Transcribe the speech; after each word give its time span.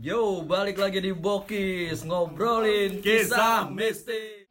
Yo, 0.00 0.40
balik 0.40 0.80
lagi 0.80 1.04
di 1.04 1.12
Bokis 1.12 2.00
ngobrolin 2.08 3.04
kisah 3.04 3.68
mistis. 3.68 4.41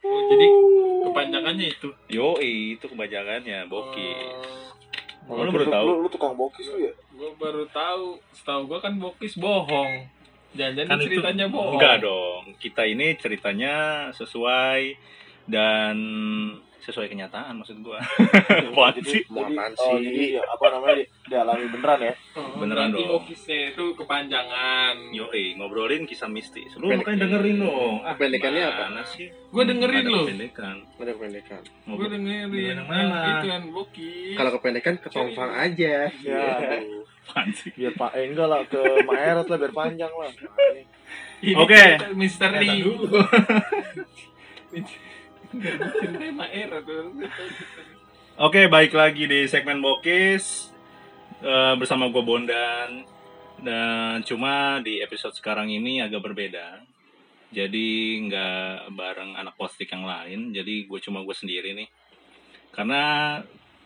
Oh, 0.00 0.20
jadi 0.26 0.46
kepanjangannya 1.04 1.66
itu. 1.68 1.88
Yoi, 2.08 2.74
itu 2.74 2.84
kebajakannya, 2.84 3.68
bokis. 3.68 4.32
Oh, 5.28 5.36
Oh, 5.36 5.44
lu 5.44 5.52
baru 5.52 5.68
tahu? 5.68 5.86
Lu, 5.86 5.94
lu 6.02 6.08
tukang 6.08 6.34
bokis 6.34 6.66
lu 6.66 6.82
ya? 6.82 6.92
Gua 7.12 7.30
baru 7.36 7.62
tahu. 7.68 8.18
Setahu 8.32 8.66
gua 8.66 8.80
kan 8.80 8.96
bokis 8.96 9.38
bohong. 9.38 10.08
Jangan-jangan 10.50 10.90
Kan 10.90 10.98
itu 10.98 11.06
ceritanya 11.14 11.46
bohong. 11.46 11.78
enggak 11.78 11.96
dong. 12.02 12.42
Kita 12.58 12.82
ini 12.82 13.14
ceritanya 13.14 13.74
sesuai 14.10 14.98
dan 15.46 15.96
sesuai 16.80 17.06
kenyataan 17.06 17.60
maksud 17.60 17.80
gua. 17.80 18.00
Apaan 18.72 18.96
sih? 19.00 19.20
Jadi, 19.22 19.30
Apaan 19.30 19.72
oh, 19.76 19.96
sih? 19.96 20.02
jadi 20.02 20.24
ya, 20.36 20.42
apa 20.44 20.66
namanya 20.72 20.94
di, 20.96 21.04
dialami 21.28 21.64
beneran 21.68 22.00
ya? 22.00 22.14
Oh, 22.34 22.56
Beneran 22.56 22.88
dong. 22.90 23.06
Bokisnya 23.06 23.58
itu 23.70 23.84
kepanjangan. 23.94 24.94
Yoi, 25.12 25.54
ngobrolin 25.54 26.08
kisah 26.08 26.26
mistis. 26.26 26.72
Lu 26.74 26.88
Pendek- 26.88 27.04
makanya 27.04 27.18
dengerin 27.28 27.56
dong. 27.60 27.94
Ah, 28.02 28.16
Kependekannya 28.16 28.62
apa? 28.64 28.82
mana 28.88 29.02
sih? 29.04 29.26
Gua 29.52 29.62
dengerin 29.62 30.00
Ada 30.00 30.10
lu. 30.10 30.20
Kependekan. 30.24 30.76
Ada 30.96 31.10
kependekan. 31.14 31.62
Gua 31.86 32.06
dengerin. 32.08 32.74
Yang 32.76 32.88
mana? 32.88 33.18
Itu 33.28 33.46
kan 33.46 33.62
bokis. 33.70 34.34
Kalau 34.34 34.50
kependekan 34.56 34.94
ke 34.98 35.08
Tongfang 35.08 35.52
aja. 35.52 35.94
Ya, 36.24 36.42
aduh. 36.56 37.04
Apaan 37.30 37.54
sih? 37.54 37.70
biar 37.78 37.94
pak 37.94 38.10
eh, 38.18 38.26
enggak 38.26 38.48
lah 38.50 38.66
ke 38.66 38.80
Maeret 39.06 39.46
lah 39.46 39.54
biar 39.54 39.70
panjang 39.70 40.10
lah. 40.10 40.30
Oke. 41.62 41.78
cerita 41.78 42.10
misteri. 42.10 42.82
Oke, 48.38 48.70
baik 48.70 48.94
lagi 48.94 49.26
di 49.26 49.50
segmen 49.50 49.82
Bokis 49.82 50.70
eh, 51.42 51.74
bersama 51.74 52.06
gue 52.06 52.22
Bondan 52.22 53.02
dan 53.58 54.22
cuma 54.22 54.78
di 54.78 55.02
episode 55.02 55.34
sekarang 55.34 55.66
ini 55.68 55.98
agak 56.00 56.22
berbeda. 56.22 56.86
Jadi 57.50 58.22
nggak 58.30 58.94
bareng 58.94 59.34
anak 59.34 59.58
postik 59.58 59.90
yang 59.90 60.06
lain, 60.06 60.54
jadi 60.54 60.86
gue 60.86 61.00
cuma 61.02 61.26
gue 61.26 61.34
sendiri 61.34 61.74
nih. 61.74 61.90
Karena 62.70 63.02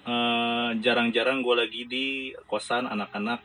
eh, 0.05 0.71
jarang-jarang 0.85 1.41
gue 1.41 1.55
lagi 1.57 1.83
di 1.89 2.07
kosan 2.45 2.85
anak-anak 2.93 3.41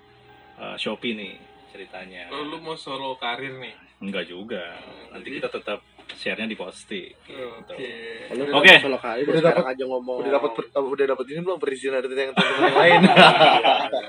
eh, 0.59 0.75
Shopee 0.75 1.15
nih 1.15 1.33
ceritanya. 1.71 2.27
Oh, 2.35 2.43
lu 2.43 2.59
mau 2.59 2.75
solo 2.75 3.15
karir 3.15 3.55
nih. 3.63 4.03
Enggak 4.03 4.27
juga. 4.27 4.75
Nanti 5.15 5.39
kita 5.39 5.47
tetap 5.47 5.79
share-nya 6.17 6.47
di 6.49 6.57
postik. 6.57 7.13
Oke. 7.29 7.77
gitu. 7.77 8.51
Oke. 8.55 8.73
Kalau 8.81 8.97
kali 8.97 9.21
Udah 9.27 9.41
sekarang 9.41 9.67
aja 9.69 9.83
ngomong. 9.85 10.17
Udah 10.25 10.31
dapat 10.39 10.51
udah 10.73 11.05
dapat 11.05 11.25
ini 11.29 11.39
belum 11.45 11.59
perizinan 11.61 11.99
dari 12.01 12.15
yang 12.17 12.33
teman-teman 12.33 12.63
yang 12.65 12.77
lain? 12.83 12.99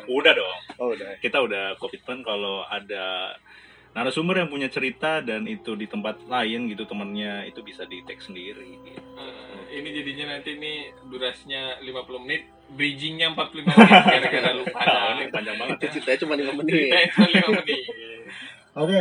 Udah 0.08 0.32
dong. 0.32 0.58
oh, 0.80 0.88
udah. 0.96 1.10
kita 1.20 1.38
udah 1.44 1.64
komitmen 1.76 2.24
kalau 2.24 2.64
ada 2.64 3.36
narasumber 3.90 4.38
yang 4.38 4.50
punya 4.50 4.70
cerita 4.70 5.18
dan 5.18 5.50
itu 5.50 5.74
di 5.74 5.90
tempat 5.90 6.22
lain 6.30 6.70
gitu 6.70 6.86
temennya 6.86 7.42
itu 7.50 7.58
bisa 7.66 7.82
di 7.90 7.98
tag 8.06 8.22
sendiri 8.22 8.78
gitu. 8.86 9.02
Eh, 9.18 9.82
ini 9.82 9.88
jadinya 9.90 10.38
nanti 10.38 10.54
nih 10.54 10.94
durasinya 11.10 11.78
50 11.82 12.22
menit, 12.22 12.42
bridgingnya 12.70 13.34
45 13.34 13.66
menit 13.66 14.02
gara-gara 14.06 14.50
lupa. 14.54 14.78
Nah, 14.90 15.18
ini 15.18 15.26
panjang 15.34 15.56
banget 15.58 15.76
ya. 15.82 15.88
ceritanya 15.98 16.18
cuma 16.22 16.34
5 16.38 16.58
menit. 16.62 16.70
Cerita 16.70 16.98
cuma 17.18 17.28
5 17.50 17.58
menit. 17.62 17.80
Oke. 18.82 19.00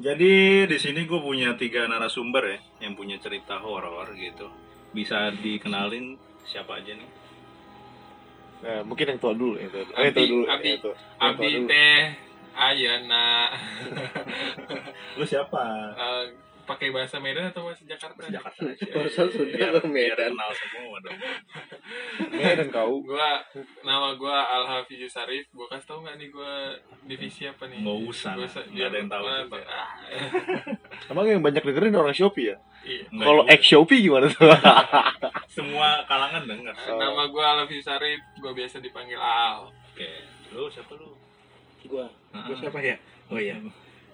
Jadi 0.00 0.64
di 0.66 0.78
sini 0.78 1.04
gue 1.04 1.20
punya 1.20 1.54
tiga 1.54 1.84
narasumber 1.86 2.44
ya 2.48 2.58
yang 2.80 2.94
punya 2.96 3.18
cerita 3.18 3.60
horor 3.60 4.08
gitu. 4.14 4.48
Bisa 4.90 5.30
dikenalin 5.32 6.16
siapa 6.44 6.80
aja 6.80 6.92
nih? 6.92 7.10
Nah, 8.62 8.80
mungkin 8.86 9.10
yang 9.10 9.18
tua 9.18 9.34
dulu, 9.34 9.58
tua 9.58 9.82
dulu. 9.82 9.92
Eh, 9.92 9.98
Abi, 9.98 10.06
yang 10.06 10.14
tua 10.14 10.26
dulu. 10.26 10.44
Abi. 10.46 10.68
yang 10.68 10.80
tua- 10.80 10.98
Abi 11.18 11.48
teh 11.66 11.98
Ayana 12.52 13.48
Lu 15.18 15.24
siapa? 15.24 15.64
Eh, 15.96 16.24
pakai 16.62 16.88
bahasa 16.90 17.18
Medan 17.18 17.50
atau 17.50 17.66
bahasa 17.66 17.82
Jakarta? 17.82 18.26
Jakarta 18.26 18.62
sudah 19.34 19.46
Biar, 19.50 19.70
ke 19.74 19.88
biar 19.88 20.14
Medan. 20.14 20.30
kenal 20.32 20.50
semua 20.54 20.96
dong. 21.02 21.18
Medan 22.38 22.68
kau. 22.70 23.02
Gua 23.02 23.42
nama 23.82 24.14
gua 24.14 24.36
Al 24.46 24.64
Hafiz 24.66 25.02
Sarif. 25.06 25.50
Gua 25.50 25.66
kasih 25.66 25.86
tau 25.86 25.98
nggak 26.00 26.16
nih 26.16 26.28
gua 26.30 26.76
divisi 27.04 27.44
apa 27.44 27.66
nih? 27.66 27.82
Nggak 27.82 27.98
usah, 28.06 28.32
Gua 28.34 28.46
nggak 28.46 28.86
ada 28.86 28.96
yang 28.96 29.10
tahu. 29.10 29.24
Ah, 29.26 29.88
Emang 31.10 31.26
yang 31.26 31.42
banyak 31.42 31.62
dengerin 31.62 31.94
orang 31.94 32.14
Shopee 32.14 32.50
ya? 32.50 32.56
iya. 32.82 33.04
Enggak 33.10 33.26
Kalau 33.26 33.42
ex 33.46 33.60
Shopee 33.62 34.00
gimana 34.00 34.26
tuh? 34.26 34.48
semua 35.48 36.02
kalangan 36.06 36.46
denger. 36.46 36.74
Oh. 36.88 36.98
Nama 36.98 37.22
gua 37.28 37.44
Al 37.52 37.58
Hafiz 37.66 37.82
Sarif. 37.82 38.22
Gua 38.38 38.52
biasa 38.54 38.78
dipanggil 38.78 39.18
Al. 39.18 39.68
Oke. 39.92 40.10
Lu 40.52 40.68
siapa 40.68 40.92
lu? 40.94 41.10
Gua, 41.84 42.06
gua 42.30 42.56
siapa 42.56 42.78
ya? 42.78 42.96
Oh 43.26 43.36
iya, 43.36 43.58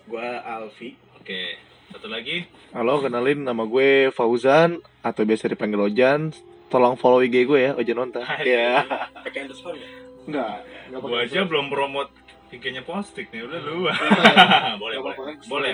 gua 0.06 0.40
Alfi. 0.40 0.96
Oke. 1.20 1.58
Satu 1.88 2.04
lagi. 2.04 2.44
Halo, 2.76 3.00
kenalin 3.00 3.48
nama 3.48 3.64
gue 3.64 4.12
Fauzan 4.12 4.84
atau 5.00 5.24
biasa 5.24 5.48
dipanggil 5.48 5.80
Ojan. 5.80 6.36
Tolong 6.68 7.00
follow 7.00 7.24
IG 7.24 7.48
gue 7.48 7.60
ya, 7.64 7.72
Ojan 7.80 7.96
Onta. 8.04 8.20
Hai. 8.28 8.44
Ya. 8.44 8.84
Pakai 9.24 9.48
underscore 9.48 9.80
ya? 9.80 9.88
Enggak, 10.28 10.54
enggak 10.92 11.00
Gua 11.00 11.18
aja 11.24 11.40
belum 11.48 11.72
promote 11.72 12.12
IG-nya 12.52 12.84
postik 12.84 13.32
nih, 13.32 13.40
udah 13.40 13.60
lu. 13.64 13.88
boleh, 14.84 14.96
Gak 15.00 15.16
boleh. 15.16 15.34
Boleh, 15.48 15.72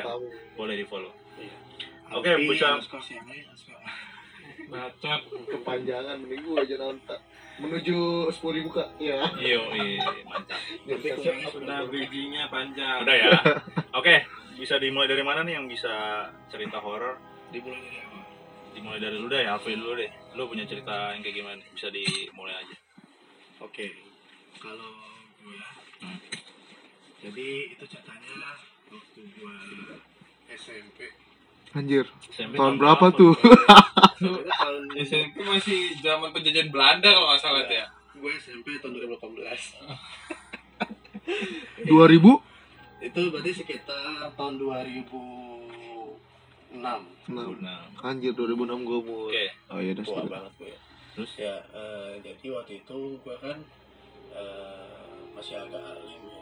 boleh 0.54 0.74
di 0.78 0.86
follow. 0.86 1.10
Iya. 1.34 1.54
Oke, 2.14 2.30
underscore 2.38 3.02
siangnya, 3.02 3.50
underscore. 3.50 3.82
Bacot. 4.70 5.20
Kepanjangan 5.50 6.14
mending 6.22 6.46
gue 6.46 6.56
aja 6.62 6.76
nonton. 6.78 7.20
Menuju 7.58 8.30
sepuluh 8.30 8.54
ribu 8.62 8.70
kak. 8.70 8.86
Iya. 9.02 9.18
Iyo, 9.38 9.62
iya, 9.82 10.06
mantap. 10.30 10.58
Sudah 11.50 11.82
bridgingnya 11.90 12.46
panjang. 12.50 13.02
Udah 13.02 13.16
ya. 13.18 13.30
Oke, 13.98 14.22
bisa 14.54 14.76
dimulai 14.76 15.06
dari 15.06 15.20
mana 15.20 15.40
nih 15.40 15.54
yang 15.54 15.66
bisa 15.66 16.26
cerita 16.46 16.78
horor? 16.78 17.16
dimulai 17.46 17.78
dari 17.78 18.00
awal. 18.00 18.22
Dimulai 18.74 18.98
dari 18.98 19.14
lu 19.14 19.26
deh, 19.26 19.44
Alfi 19.44 19.72
dulu 19.72 19.94
deh. 19.94 20.10
Lu 20.34 20.44
punya 20.44 20.64
cerita 20.64 21.12
yang 21.12 21.22
kayak 21.22 21.34
gimana? 21.36 21.60
Bisa 21.70 21.86
dimulai 21.86 22.52
aja. 22.52 22.74
Oke, 23.60 23.86
kalau 24.58 24.90
gue, 25.38 25.56
Hmm. 25.94 26.18
jadi 27.22 27.46
itu 27.70 27.84
ceritanya 27.86 28.58
waktu 28.90 29.20
gue 29.24 29.54
SMP. 30.50 30.98
Anjir. 31.72 32.04
SMP 32.28 32.54
Tahun 32.54 32.76
berapa 32.76 33.06
tuh? 33.10 33.32
Itu 33.34 34.30
tahun 34.44 34.82
SMP 35.06 35.34
masih 35.40 35.96
zaman 35.98 36.28
penjajahan 36.30 36.68
Belanda 36.68 37.08
kalau 37.08 37.26
nggak 37.30 37.40
salah 37.40 37.62
tuh 37.64 37.74
ya. 37.74 37.86
gue 38.14 38.30
SMP 38.36 38.78
tahun 38.78 38.94
2018. 38.98 39.74
2000? 41.84 42.53
Itu 43.04 43.20
berarti 43.28 43.52
sekitar 43.54 44.32
tahun 44.32 44.54
2006. 44.56 46.08
Nah, 46.74 46.98
Nah, 47.28 47.80
anjir 48.02 48.32
2006 48.32 48.82
gue 48.82 48.98
umur. 48.98 49.28
Oke. 49.28 49.46
Oh 49.68 49.78
iya 49.78 49.92
udah 49.92 50.04
Tua 50.04 50.24
banget 50.24 50.52
gue. 50.58 50.74
Terus? 51.14 51.30
Ya, 51.38 51.56
eh, 51.70 52.12
jadi 52.20 52.46
waktu 52.50 52.72
itu 52.80 52.98
gue 53.16 53.36
kan 53.38 53.58
eh, 54.32 55.28
masih 55.32 55.54
agak 55.58 55.80
alim 55.80 56.20
ya. 56.24 56.40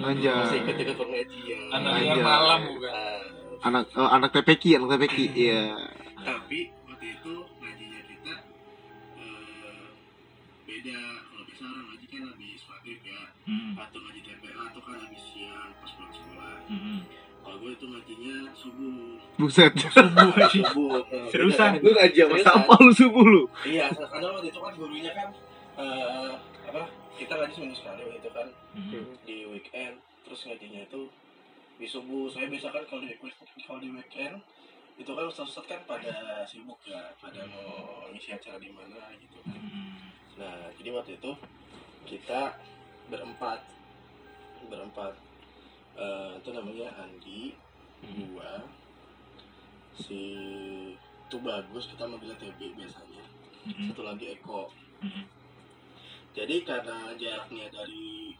Anjay. 0.00 0.34
Masih 0.34 0.58
ikut-ikut 0.64 0.96
pengajian. 0.96 1.68
Anak 1.70 1.92
Anjay. 1.92 2.08
yang 2.08 2.22
malam 2.22 2.60
bukan. 2.70 2.94
Eh, 2.94 3.22
Anak 3.64 3.82
eh, 3.90 4.10
anak 4.10 4.30
TPQ, 4.32 4.62
anak 4.76 4.88
TPQ. 4.96 5.16
Iya. 5.34 5.62
tapi 6.16 6.58
waktu 6.84 7.06
itu 7.12 7.32
ngajinya 7.60 8.00
kita 8.02 8.34
eh, 9.14 9.86
beda 10.64 10.98
kalau 11.20 11.42
biasa 11.44 11.62
orang 11.62 11.84
ngaji 11.86 12.06
kan 12.08 12.22
habis 12.24 12.60
maghrib 12.64 13.00
ya 13.04 13.20
Hmm. 13.44 13.76
atau 13.76 13.98
ngaji 13.98 14.20
TPA 14.20 14.56
atau 14.64 14.80
kan 14.80 14.96
habis 14.96 15.22
siang 15.22 15.70
pas 15.76 15.90
pulang 15.90 16.10
sekolah 16.10 16.56
Hmm. 16.64 17.00
kalau 17.44 17.56
gue 17.60 17.70
itu 17.72 17.84
ngajinya 17.84 18.36
subuh 18.52 19.20
Buset. 19.36 19.72
subuh 20.54 21.04
eh, 21.12 21.28
Seriusan? 21.28 21.76
Lu 21.78 21.90
ngaji 21.90 22.16
sama 22.16 22.36
sama 22.40 22.74
lu 22.80 22.92
subuh 22.92 23.20
lu. 23.22 23.42
iya 23.62 23.86
karena 23.90 24.28
waktu 24.30 24.48
itu 24.48 24.58
kan 24.58 24.72
gurunya 24.74 25.12
kan 25.12 25.28
eh, 25.76 26.30
apa 26.64 26.82
kita 27.14 27.32
ngaji 27.32 27.52
seminggu 27.52 27.76
sekali 27.76 28.00
waktu 28.02 28.18
itu 28.18 28.30
kan 28.30 28.48
Hmm. 28.74 29.06
di 29.22 29.36
weekend 29.46 29.94
terus 30.24 30.40
ngajinya 30.44 30.82
itu 30.82 31.00
di 31.74 31.86
subuh 31.86 32.26
saya 32.26 32.48
biasa 32.48 32.70
kan 32.70 32.82
kalau 32.86 33.02
di 33.02 33.12
weekend 33.12 33.34
kalau 33.60 33.78
di 33.78 33.90
weekend 33.90 34.34
itu 34.94 35.10
kan 35.10 35.24
ustaz-ustaz 35.24 35.62
kan 35.64 35.80
pada 35.84 36.14
sibuk 36.44 36.78
ya 36.82 37.12
pada 37.16 37.44
mau 37.44 37.70
ngisi 38.08 38.30
acara 38.30 38.56
di 38.56 38.70
mana 38.70 39.12
gitu 39.14 39.36
kan 39.42 39.52
Hmm. 39.52 39.94
nah 40.34 40.70
jadi 40.74 40.90
waktu 40.90 41.18
itu 41.18 41.30
kita 42.04 42.56
berempat 43.06 43.60
berempat 44.66 45.14
Eh, 45.94 46.30
itu 46.42 46.50
namanya 46.50 46.90
Andi 46.98 47.54
Hmm. 48.02 48.34
gua 48.34 48.66
si 49.94 50.20
itu 50.98 51.36
bagus 51.38 51.86
kita 51.86 52.02
manggilnya 52.04 52.34
TB 52.34 52.74
biasanya 52.74 53.22
Hmm. 53.62 53.86
satu 53.86 54.02
lagi 54.02 54.34
Eko 54.34 54.74
Hmm. 54.98 55.22
jadi 56.34 56.66
karena 56.66 57.14
jaraknya 57.14 57.70
dari 57.70 58.34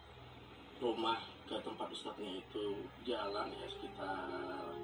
rumah 0.76 1.14
ke 1.46 1.54
tempat 1.62 1.86
ustadznya 1.88 2.42
itu 2.42 2.64
jalan 3.06 3.46
ya 3.48 3.66
sekitar 3.70 4.74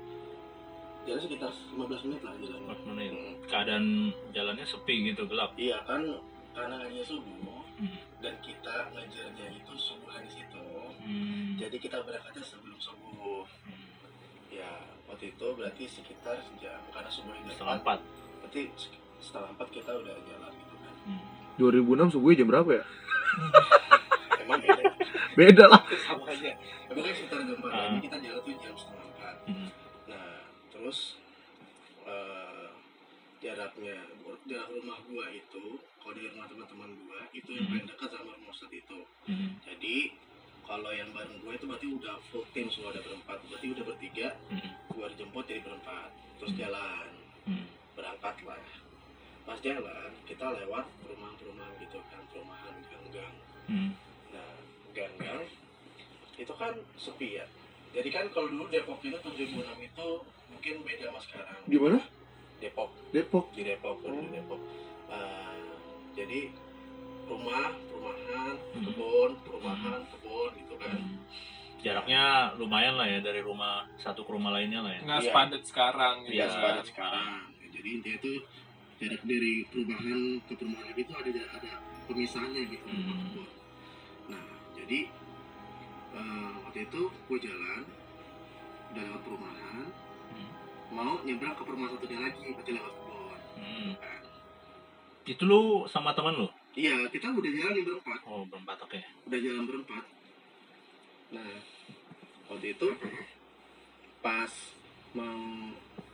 jalan 1.02 1.20
sekitar 1.20 1.50
15 1.74 2.06
menit 2.06 2.22
lah 2.22 2.34
jalannya 2.38 2.70
15 2.70 2.86
menit. 2.86 3.12
Keadaan 3.50 3.86
jalannya 4.30 4.62
sepi 4.64 5.10
gitu, 5.10 5.26
gelap. 5.26 5.58
iya 5.58 5.82
kan 5.82 6.06
karena 6.54 6.78
ngajinya 6.78 7.04
subuh 7.04 7.66
Hmm. 7.82 7.98
Dan 8.20 8.34
kita 8.38 8.74
ngajarnya 8.90 9.46
itu 9.50 9.72
subuhan 9.74 10.20
di 10.20 10.30
situ 10.30 10.64
Hmm. 11.00 11.56
jadi 11.56 11.72
kita 11.74 12.00
berangkatnya 12.00 12.42
sebelum 12.42 12.76
subuh 12.76 13.48
Hmm. 13.64 13.88
ya 14.48 14.68
waktu 15.06 15.32
itu 15.32 15.46
berarti 15.50 15.84
sekitar 15.86 16.36
jam 16.56 16.76
karena 16.90 17.08
subuh 17.08 17.32
jam 17.34 17.48
Setengah 17.48 17.74
4 17.74 17.80
empat. 17.80 17.98
berarti 18.38 18.62
setelah 19.18 19.48
empat 19.48 19.68
kita 19.70 19.90
udah 19.94 20.14
jalan 20.22 20.52
gitu 20.52 20.74
kan 20.76 20.94
Hmm. 21.02 21.22
2006 21.56 22.08
subuhnya 22.10 22.36
jam 22.36 22.48
berapa 22.48 22.70
ya? 22.70 22.84
emang 24.42 24.60
beda 24.60 24.84
Beda 25.32 25.64
lah. 25.66 25.80
sama 25.98 26.24
aja 26.26 26.52
tapi 26.84 26.98
kan 27.00 27.12
sekitar 27.14 27.38
jam 27.40 27.56
empat 27.56 27.70
Ah. 27.70 27.80
jadi 27.86 27.98
kita 28.02 28.16
jalan 28.20 28.40
tuh 28.42 28.54
jam 28.58 28.74
setengah 28.74 29.06
empat 29.06 29.36
Hmm. 29.46 29.68
nah 30.06 30.36
terus 30.68 30.98
eh, 32.02 32.68
jaraknya 33.38 33.96
jarak 34.42 34.68
rumah 34.70 34.98
gua 35.02 35.26
itu 35.28 35.64
kalau 35.96 36.12
di 36.12 36.26
rumah 36.26 36.44
teman-teman 36.44 36.90
gua 36.98 37.09
itu 37.50 37.58
yang 37.58 37.66
Hmm. 37.66 37.72
paling 37.72 37.86
dekat 37.88 38.08
sama 38.12 38.30
rumah 38.30 38.52
Ustadz 38.52 38.74
itu 38.76 38.98
Hmm. 39.26 39.50
jadi 39.60 39.94
kalau 40.62 40.90
yang 40.92 41.10
bareng 41.10 41.38
gue 41.40 41.52
itu 41.52 41.66
berarti 41.66 41.86
udah 41.90 42.14
full 42.30 42.46
tim 42.54 42.70
semua 42.70 42.94
udah 42.94 43.02
berempat 43.02 43.38
berarti 43.44 43.66
udah 43.68 43.84
bertiga 43.84 44.28
Hmm. 44.46 44.70
gue 44.88 45.06
dijemput 45.10 45.44
jadi 45.44 45.60
berempat 45.60 46.10
terus 46.38 46.52
Hmm. 46.52 46.60
jalan 46.60 47.08
Hmm. 47.44 47.66
berangkat 47.92 48.36
lah 48.46 48.62
pas 49.42 49.58
jalan 49.58 50.10
kita 50.24 50.46
lewat 50.46 50.86
perumahan-perumahan 51.02 51.74
gitu 51.80 51.98
kan 52.06 52.22
perumahan 52.30 52.74
gang-gang 52.86 53.34
Hmm. 53.66 53.90
nah 54.30 54.54
gang-gang 54.92 55.42
itu 56.36 56.52
kan 56.54 56.72
sepi 56.96 57.34
ya 57.34 57.46
jadi 57.90 58.06
kan 58.08 58.24
kalau 58.30 58.46
dulu 58.46 58.70
Depok 58.70 59.02
itu 59.02 59.18
2006 59.18 59.74
itu 59.82 60.08
mungkin 60.48 60.74
beda 60.86 61.04
sama 61.08 61.20
sekarang 61.20 61.60
Gimana? 61.66 61.98
Depok 62.60 62.94
Depok. 63.10 63.50
di 63.50 63.66
Depok 63.66 63.98
kalau 63.98 64.22
di 64.22 64.30
Depok 64.30 64.62
Eh, 65.10 65.74
jadi 66.14 66.54
rumah 67.30 67.70
perumahan 67.86 68.54
Hmm. 68.74 68.82
kebun 68.84 69.30
perumahan 69.46 70.00
kebun 70.04 70.50
gitu 70.58 70.74
kan 70.76 70.98
Hmm. 70.98 71.16
Jaraknya 71.80 72.22
lumayan 72.58 72.94
lah 72.94 73.08
ya 73.08 73.18
dari 73.18 73.40
rumah 73.40 73.88
satu 73.96 74.20
ke 74.20 74.30
rumah 74.30 74.52
lainnya 74.52 74.84
lah 74.84 74.92
ya. 74.92 75.00
Nggak 75.00 75.20
Iya. 75.20 75.26
sepadat 75.26 75.62
sekarang 75.64 76.14
gitu. 76.22 76.34
Iya, 76.34 76.44
Iya. 76.44 76.52
sepadat 76.52 76.84
sekarang. 76.84 77.40
Ya, 77.56 77.66
jadi 77.72 77.88
intinya 77.90 78.16
itu 78.20 78.32
jarak 79.00 79.22
dari 79.24 79.52
perumahan 79.64 80.20
ke 80.44 80.52
perumahan 80.52 80.92
itu 80.92 81.12
ada 81.14 81.30
ada 81.56 81.72
pemisahnya 82.04 82.62
gitu. 82.68 82.84
Hmm. 82.84 83.48
Nah, 84.28 84.44
jadi 84.74 84.98
eh, 86.10 86.50
waktu 86.60 86.78
itu 86.84 87.00
gue 87.06 87.38
jalan 87.40 87.80
udah 88.90 89.02
lewat 89.06 89.22
perumahan, 89.22 89.86
Hmm. 90.28 90.50
mau 90.90 91.16
nyebrang 91.22 91.54
ke 91.54 91.62
perumahan 91.62 91.90
satunya 91.94 92.18
lagi, 92.20 92.44
berarti 92.50 92.72
lewat 92.74 92.92
kebun. 92.92 93.38
Hmm. 93.56 93.90
Kan. 93.96 94.20
Itu 95.24 95.42
lu 95.46 95.62
sama 95.86 96.12
teman 96.12 96.34
lu? 96.36 96.48
Iya, 96.72 96.94
kita 97.08 97.26
udah 97.28 97.50
jalan 97.50 97.72
nih 97.72 97.84
berempat, 97.84 98.20
Oh, 98.24 98.46
berempat 98.46 98.78
oke. 98.80 99.00
udah 99.26 99.38
jalan 99.38 99.64
berempat. 99.66 100.04
Nah, 101.30 101.52
waktu 102.46 102.66
itu 102.72 102.88
pas 104.20 104.52
mau 105.10 105.40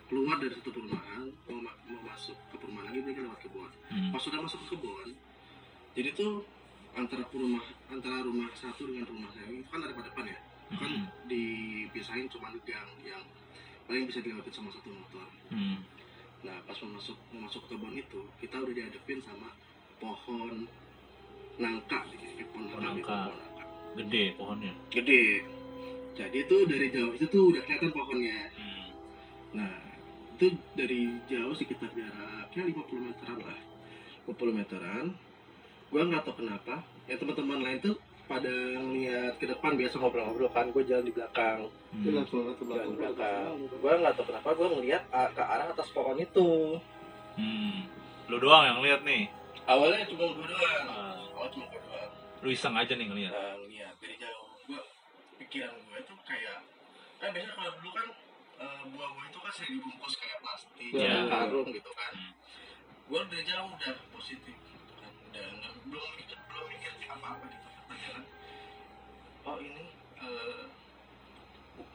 keluar 0.06 0.36
dari 0.38 0.54
satu 0.54 0.70
perumahan, 0.70 1.28
mau, 1.44 1.60
ma- 1.60 1.78
mau 1.84 2.00
masuk 2.06 2.36
ke 2.48 2.56
perumahan 2.56 2.88
lagi, 2.88 3.00
mereka 3.02 3.20
lewat 3.22 3.40
kebun. 3.42 3.70
Hmm. 3.86 4.10
pas 4.10 4.18
sudah 4.18 4.38
masuk 4.38 4.58
ke 4.60 4.72
kebun 4.72 5.08
jadi 5.92 6.10
tuh 6.12 6.44
antara 6.92 7.22
rumah 7.28 7.62
antara 7.86 8.20
rumah 8.20 8.50
satu 8.52 8.84
dengan 8.84 9.06
rumah 9.06 9.30
saya 9.30 9.48
itu 9.48 9.64
kan 9.64 9.78
ada 9.78 9.92
pada 9.92 10.06
depan 10.06 10.26
ya 10.26 10.38
kan 10.72 10.90
Hmm. 10.90 11.06
dipisahin 11.24 12.26
cuma 12.26 12.50
gang 12.60 12.84
yang 13.00 13.22
paling 13.84 14.04
bisa 14.04 14.18
dilewati 14.18 14.50
sama 14.50 14.68
satu 14.70 14.90
motor 14.90 15.26
Hmm. 15.48 15.80
nah 16.42 16.58
pas 16.62 16.76
mau 16.78 16.94
masuk 16.94 17.16
mau 17.30 17.40
masuk 17.42 17.62
ke 17.62 17.68
kebun 17.72 17.94
itu 17.94 18.20
kita 18.38 18.56
udah 18.56 18.74
dihadapin 18.74 19.18
sama 19.20 19.48
pohon 20.00 20.68
nangka 21.56 21.98
pohon 22.04 22.64
Pohon 22.68 22.82
nangka, 22.84 22.84
nangka. 22.84 23.16
pohon 23.16 23.36
nangka. 23.36 23.64
Gede 23.96 24.24
pohonnya. 24.36 24.72
gede 24.92 25.24
jadi 26.16 26.38
tuh 26.48 26.64
dari 26.64 26.88
jauh 26.88 27.12
itu 27.12 27.24
tuh 27.28 27.52
udah 27.52 27.60
kelihatan 27.64 27.92
pohonnya 27.92 28.38
Hmm. 28.56 28.88
Nah, 29.56 29.72
itu 30.36 30.52
dari 30.76 31.16
jauh 31.28 31.52
sekitar 31.56 31.88
jaraknya 31.92 32.62
50 32.72 33.08
meteran 33.08 33.38
lah. 33.40 33.60
50 34.28 34.52
meteran. 34.52 35.04
Gua 35.92 36.02
nggak 36.04 36.24
tahu 36.28 36.44
kenapa. 36.44 36.84
Ya 37.08 37.16
teman-teman 37.16 37.60
lain 37.64 37.78
tuh 37.80 37.96
pada 38.26 38.50
ngeliat 38.50 39.38
ke 39.38 39.48
depan 39.48 39.76
biasa 39.80 39.96
ngobrol-ngobrol 39.96 40.50
kan. 40.52 40.68
Gue 40.72 40.84
jalan 40.84 41.04
di 41.08 41.14
belakang. 41.14 41.68
Hmm. 41.92 42.04
Jalan 42.04 42.24
di 42.24 42.64
belakang. 42.98 43.56
Gue 43.80 43.92
nggak 43.96 44.12
tahu 44.16 44.24
kenapa 44.28 44.48
gue 44.56 44.68
ngeliat 44.76 45.02
ah, 45.12 45.28
ke 45.32 45.40
arah 45.44 45.66
atas 45.72 45.88
pohon 45.92 46.16
itu. 46.20 46.80
Hmm. 47.36 47.88
Lu 48.28 48.36
doang 48.36 48.64
yang 48.66 48.78
lihat 48.84 49.00
nih. 49.04 49.28
Awalnya 49.64 50.04
cuma 50.06 50.24
gue 50.30 50.44
doang. 50.44 50.86
Ah, 50.86 51.16
Awalnya 51.32 51.50
cuma 51.50 51.66
gue 51.66 51.80
doang. 51.80 52.10
lu 52.36 52.48
iseng 52.48 52.74
aja 52.74 52.92
nih 52.92 53.06
ngeliat. 53.06 53.32
Nah, 53.32 53.54
ngeliat 53.58 53.94
dari 53.96 54.16
jauh. 54.16 54.48
Gue 54.64 54.80
pikiran 55.38 55.72
gue 55.72 55.98
tuh 56.02 56.18
kayak 56.22 56.58
kan 57.16 57.32
biasanya 57.32 57.54
kalau 57.54 57.72
dulu 57.76 57.90
kan 57.92 58.08
eh, 58.56 58.82
buah-buah 58.86 59.24
itu 59.26 59.38
kan 59.38 59.52
sering 59.52 59.72
dibungkus 59.74 60.14
kayak 60.16 60.38
plastik, 60.38 60.90
Iya. 60.90 61.16
karung 61.26 61.68
gitu 61.70 61.90
kan. 61.90 62.12
Hmm. 62.12 62.32
gue 63.06 63.20
dari 63.28 63.44
jauh 63.44 63.68
udah 63.70 63.94
positif 64.10 64.56
gitu 64.58 64.92
kan 64.96 65.12
udah 65.30 65.46
belum 65.86 66.10
mikir 66.16 66.38
belum 66.42 66.66
mikir 66.68 66.92
apa 67.06 67.26
apa 67.30 67.44
gitu 67.46 67.68
kan 67.86 68.22
oh 69.44 69.56
ini 69.58 69.84
eh, 70.18 70.62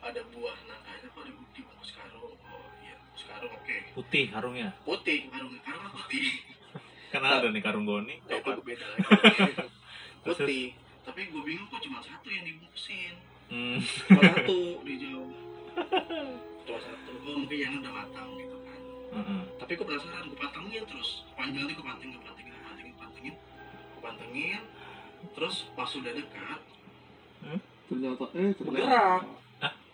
ada 0.02 0.22
buah 0.26 0.58
nangkanya 0.64 1.08
kok 1.08 1.22
di 1.22 1.32
di 1.52 1.62
bungkus 1.62 1.92
karung 1.92 2.32
oh 2.40 2.66
iya 2.80 2.96
bungkus 2.98 3.24
karung 3.26 3.52
oke 3.52 3.76
Putih 3.94 4.26
karungnya. 4.30 4.70
putih 4.82 5.20
karung 5.28 5.54
karung 5.60 5.86
putih 5.94 6.26
Kan 7.12 7.22
ada 7.22 7.48
nih 7.48 7.60
karung 7.60 7.84
goni. 7.84 8.18
Nah, 8.24 8.36
itu 8.36 8.62
beda 8.64 8.86
lagi 8.88 9.54
putih. 10.24 10.66
Tapi 11.02 11.22
gue 11.28 11.42
bingung 11.42 11.68
kok 11.68 11.82
cuma 11.82 12.00
satu 12.00 12.28
yang 12.28 12.46
dibungkusin. 12.46 13.16
Hmm. 13.52 13.78
cuma 14.08 14.22
satu 14.24 14.58
di 14.88 14.94
jauh. 14.98 15.32
Cuma 16.62 16.80
satu 16.80 17.12
oh 17.22 17.36
mungkin 17.38 17.58
yang 17.58 17.74
udah 17.78 17.92
matang 17.94 18.30
gitu 18.36 18.58
kan. 18.58 18.80
Heeh. 19.12 19.42
tapi 19.58 19.72
gue 19.76 19.86
penasaran 19.86 20.24
gue 20.26 20.40
pantengin 20.40 20.84
terus. 20.86 21.10
Panjangnya 21.34 21.74
gue 21.74 21.84
pantengin 21.84 22.12
gue 22.14 22.24
pantengin 22.24 22.52
gue 22.52 22.64
pantengin 22.64 22.94
pantengin. 22.96 23.36
Gue 23.92 24.02
pantengin 24.02 24.62
terus 25.32 25.56
pas 25.76 25.86
sudah 25.86 26.12
dekat 26.12 26.60
Ternyata 27.86 28.26
eh 28.32 28.50
ternyata. 28.56 28.64
bergerak. 28.64 29.22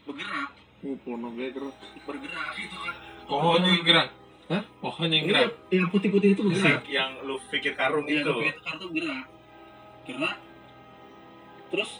Bergerak. 0.05 0.51
Oh, 0.77 0.95
pohonnya 1.01 1.49
gerak. 1.49 1.75
bergerak 2.05 2.47
gitu 2.53 2.77
kan. 2.77 2.95
Pohonnya 3.25 3.69
yang 3.73 3.83
gerak. 3.83 4.09
Hah? 4.47 4.63
Pohonnya 4.79 5.11
yang 5.13 5.25
Ini 5.25 5.33
gerak. 5.33 5.51
yang 5.69 5.87
putih-putih 5.87 6.29
itu 6.31 6.41
bergerak 6.41 6.83
yang 6.87 7.11
lu 7.21 7.35
pikir 7.45 7.73
karung 7.73 8.05
Iya, 8.05 8.21
itu. 8.21 8.31
gue 8.31 8.53
kartu 8.57 8.85
gerak 8.89 9.25
gerak 10.03 10.37
terus 11.67 11.91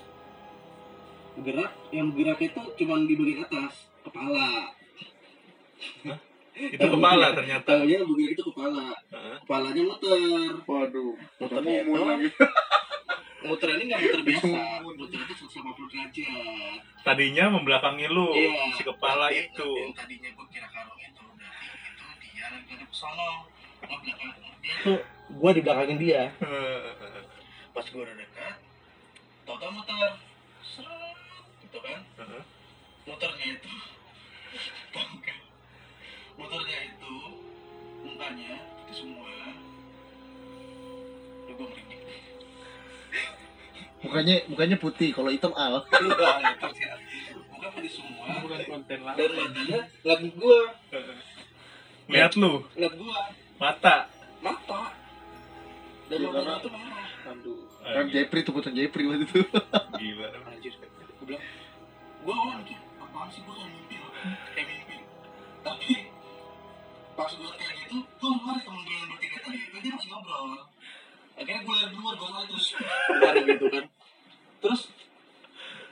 gerak 1.38 1.74
yang 1.90 2.08
gerak 2.10 2.40
itu 2.40 2.62
cuma 2.78 2.96
di 3.00 3.14
bagian 3.14 3.44
atas 3.44 3.74
kepala 4.02 4.48
Itu 6.58 6.88
kepala 6.90 7.36
ternyata. 7.36 7.70
tahunya 7.70 8.02
bagian 8.02 8.32
itu 8.32 8.44
kepala 8.48 8.90
Heeh. 9.12 9.36
kepalanya 9.44 9.82
muter 9.84 10.52
Waduh. 10.64 11.14
muternya 11.38 11.74
itu 11.84 11.92
lagi. 11.94 12.28
muter 13.48 13.70
ini 13.70 13.84
nggak 13.86 14.02
muter 14.02 14.22
biasa 14.24 14.58
muter 14.82 15.20
itu 15.22 15.34
180 15.38 15.92
derajat 15.92 16.80
Tadinya 17.04 17.46
membelakangi 17.52 18.08
lu 18.08 18.32
Iya. 18.32 18.74
si 18.74 18.82
kepala 18.82 19.28
Tapi 19.28 19.46
itu. 19.46 19.70
yang 19.78 19.94
tadinya 19.94 20.30
gue 20.32 20.46
kira 20.50 20.68
karung 20.68 20.98
itu 20.98 21.24
dia 22.48 24.16
lagi 24.16 24.72
tuh 24.84 25.00
gue 25.28 25.52
di 25.52 25.62
belakangin 25.62 26.00
dia. 26.00 26.32
Pas 27.76 27.84
gue 27.84 28.02
udah 28.02 28.16
dekat 28.16 28.56
tau-tau 29.44 29.72
muter. 29.72 30.12
Seret 30.64 31.18
gitu 31.64 31.78
kan. 31.84 32.00
Heeh. 32.20 32.44
muternya 33.08 33.48
itu 33.56 33.72
kan 35.24 35.40
muternya 36.36 36.80
itu 36.92 37.16
mukanya 38.04 38.54
itu 38.84 38.94
semua. 38.96 39.32
Duh, 41.48 41.54
gue 41.56 41.68
merinding. 41.72 42.04
Mukanya 44.04 44.36
mukanya 44.52 44.78
putih, 44.80 45.10
kalau 45.16 45.32
hitam 45.32 45.56
al. 45.56 45.84
muka 47.52 47.68
putih 47.72 47.92
semua. 47.92 48.28
Bukan 48.44 48.60
konten 48.68 49.00
lah. 49.08 49.16
dan 49.16 49.32
matanya 49.32 49.80
ngeliat 50.04 50.22
gue 50.36 50.60
Lihat 52.08 52.34
lu, 52.36 52.64
ngeliat 52.72 52.94
gue 52.94 53.16
mata. 53.58 53.96
mata. 54.40 54.82
Dan 56.08 56.18
matanya 56.24 56.32
karena- 56.32 56.58
itu 56.58 56.70
merah 56.72 57.08
aduh. 57.28 57.60
Kan 57.84 58.06
Jepri 58.08 58.40
tuh 58.42 58.52
putar 58.52 58.72
Jepri 58.72 59.04
waktu 59.06 59.24
itu. 59.24 59.40
Gila. 60.00 60.28
anjir. 60.46 60.74
Gue 60.74 61.26
bilang 61.26 61.44
gue 62.18 62.34
awalnya 62.34 62.56
mikir 62.62 62.78
apaan 62.98 63.28
sih 63.30 63.40
gue 63.40 63.54
kayak 63.54 63.70
mimpi 63.70 63.96
kayak 64.52 64.68
mimpi. 64.70 64.96
Tapi 65.62 65.92
pas 67.14 67.28
gue 67.30 67.50
kayak 67.54 67.74
gitu 67.82 67.96
gue 68.00 68.30
lari 68.42 68.62
temen 68.62 68.82
gue 68.82 68.96
yang 68.96 69.10
bertiga. 69.10 69.38
Tadi 69.42 69.58
itu 69.58 69.78
dia 69.78 69.92
masih 69.92 70.10
ngobrol. 70.10 70.46
Akhirnya 71.36 71.62
gue 71.62 71.74
lari 71.74 71.90
duluan 71.92 72.16
gue 72.16 72.30
lari 72.30 72.48
terus. 72.48 72.68
Lari 73.14 73.40
gitu 73.46 73.66
kan. 73.68 73.84
Terus 74.58 74.82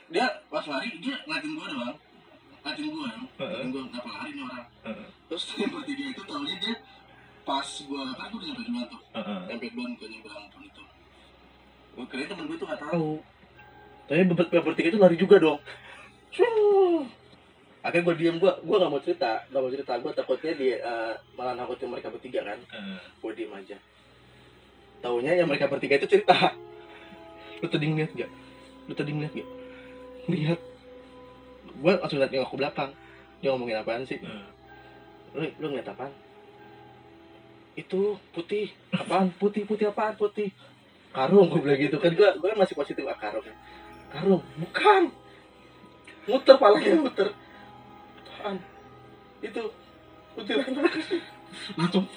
dia 0.06 0.26
pas 0.46 0.64
lari 0.64 0.88
dia 0.96 1.16
ngeliatin 1.18 1.52
gue 1.52 1.66
doang 1.66 1.96
ngeliatin 2.66 2.90
gue 2.90 2.98
ngeliatin 3.38 3.68
gue 3.70 3.82
kenapa 3.86 4.08
lari 4.10 4.30
nih 4.34 4.42
orang? 4.42 4.66
Terus 5.30 5.44
yang 5.54 5.70
bertiga 5.70 6.04
itu 6.10 6.22
taunya 6.26 6.56
dia 6.58 6.74
pas 7.46 7.68
gue 7.70 8.02
kan 8.18 8.26
gue 8.26 8.38
udah 8.42 8.48
nyampe 8.50 8.62
duluan 8.66 8.86
tuh 8.90 9.00
sampai 9.14 9.68
duluan 9.70 9.92
ke 9.94 10.04
nyampe 10.10 10.28
ampun 10.34 10.62
itu. 10.66 10.82
Gue 11.94 12.04
kira 12.10 12.22
temen 12.26 12.44
gue 12.50 12.56
tuh 12.58 12.66
gak 12.66 12.80
tahu. 12.82 13.10
Tapi 14.10 14.22
ber 14.26 14.46
bertiga 14.50 14.88
itu 14.90 14.98
lari 14.98 15.14
juga 15.14 15.36
dong. 15.38 15.58
Akhirnya 17.86 18.02
gue 18.02 18.14
diem 18.18 18.36
gue 18.42 18.50
gue 18.50 18.76
gak 18.82 18.90
mau 18.90 18.98
cerita 18.98 19.46
gak 19.46 19.60
mau 19.62 19.70
cerita. 19.70 19.92
Gue 20.02 20.10
takutnya 20.10 20.52
dia 20.58 20.74
eh, 20.82 21.12
malah 21.38 21.54
nakutin 21.54 21.86
mereka 21.86 22.10
bertiga 22.10 22.42
kan. 22.42 22.58
Gue 23.22 23.30
diem 23.38 23.54
aja. 23.54 23.78
Taunya 24.98 25.38
yang 25.38 25.46
mereka 25.46 25.70
bertiga 25.70 26.02
itu 26.02 26.10
cerita. 26.10 26.34
Lu 27.62 27.70
tadi 27.70 27.86
ngeliat 27.86 28.10
gak 28.10 28.30
lu 28.86 28.94
tadi 28.94 29.10
ngeliat 29.10 29.32
gak 29.34 29.48
ngeliat 30.30 30.60
gue 31.76 31.92
langsung 31.96 32.18
liat 32.20 32.30
nengok 32.32 32.50
ke 32.52 32.58
belakang. 32.58 32.90
Dia 33.40 33.48
ngomongin 33.52 33.80
apaan 33.80 34.02
sih? 34.08 34.18
Heeh. 34.20 34.44
lu 35.36 35.46
lu 35.60 35.66
ngeliat 35.72 35.92
apaan? 35.92 36.12
Itu 37.76 38.16
putih. 38.32 38.72
Apaan? 38.96 39.32
Putih 39.36 39.68
putih 39.68 39.92
apaan? 39.92 40.16
Putih. 40.16 40.48
Karung 41.12 41.52
gue 41.52 41.60
bilang 41.60 41.80
gitu. 41.80 41.96
Kan 42.00 42.12
gue 42.16 42.28
gue 42.36 42.50
masih 42.56 42.74
positif. 42.76 43.04
Ah 43.04 43.18
karung. 43.20 43.44
Karung. 44.08 44.42
Bukan. 44.56 45.02
Muter 46.26 46.56
palanya 46.56 46.96
muter. 46.96 47.28
Apaan? 48.40 48.56
Itu 49.44 49.62
putih 50.32 50.54
langsung 51.76 52.08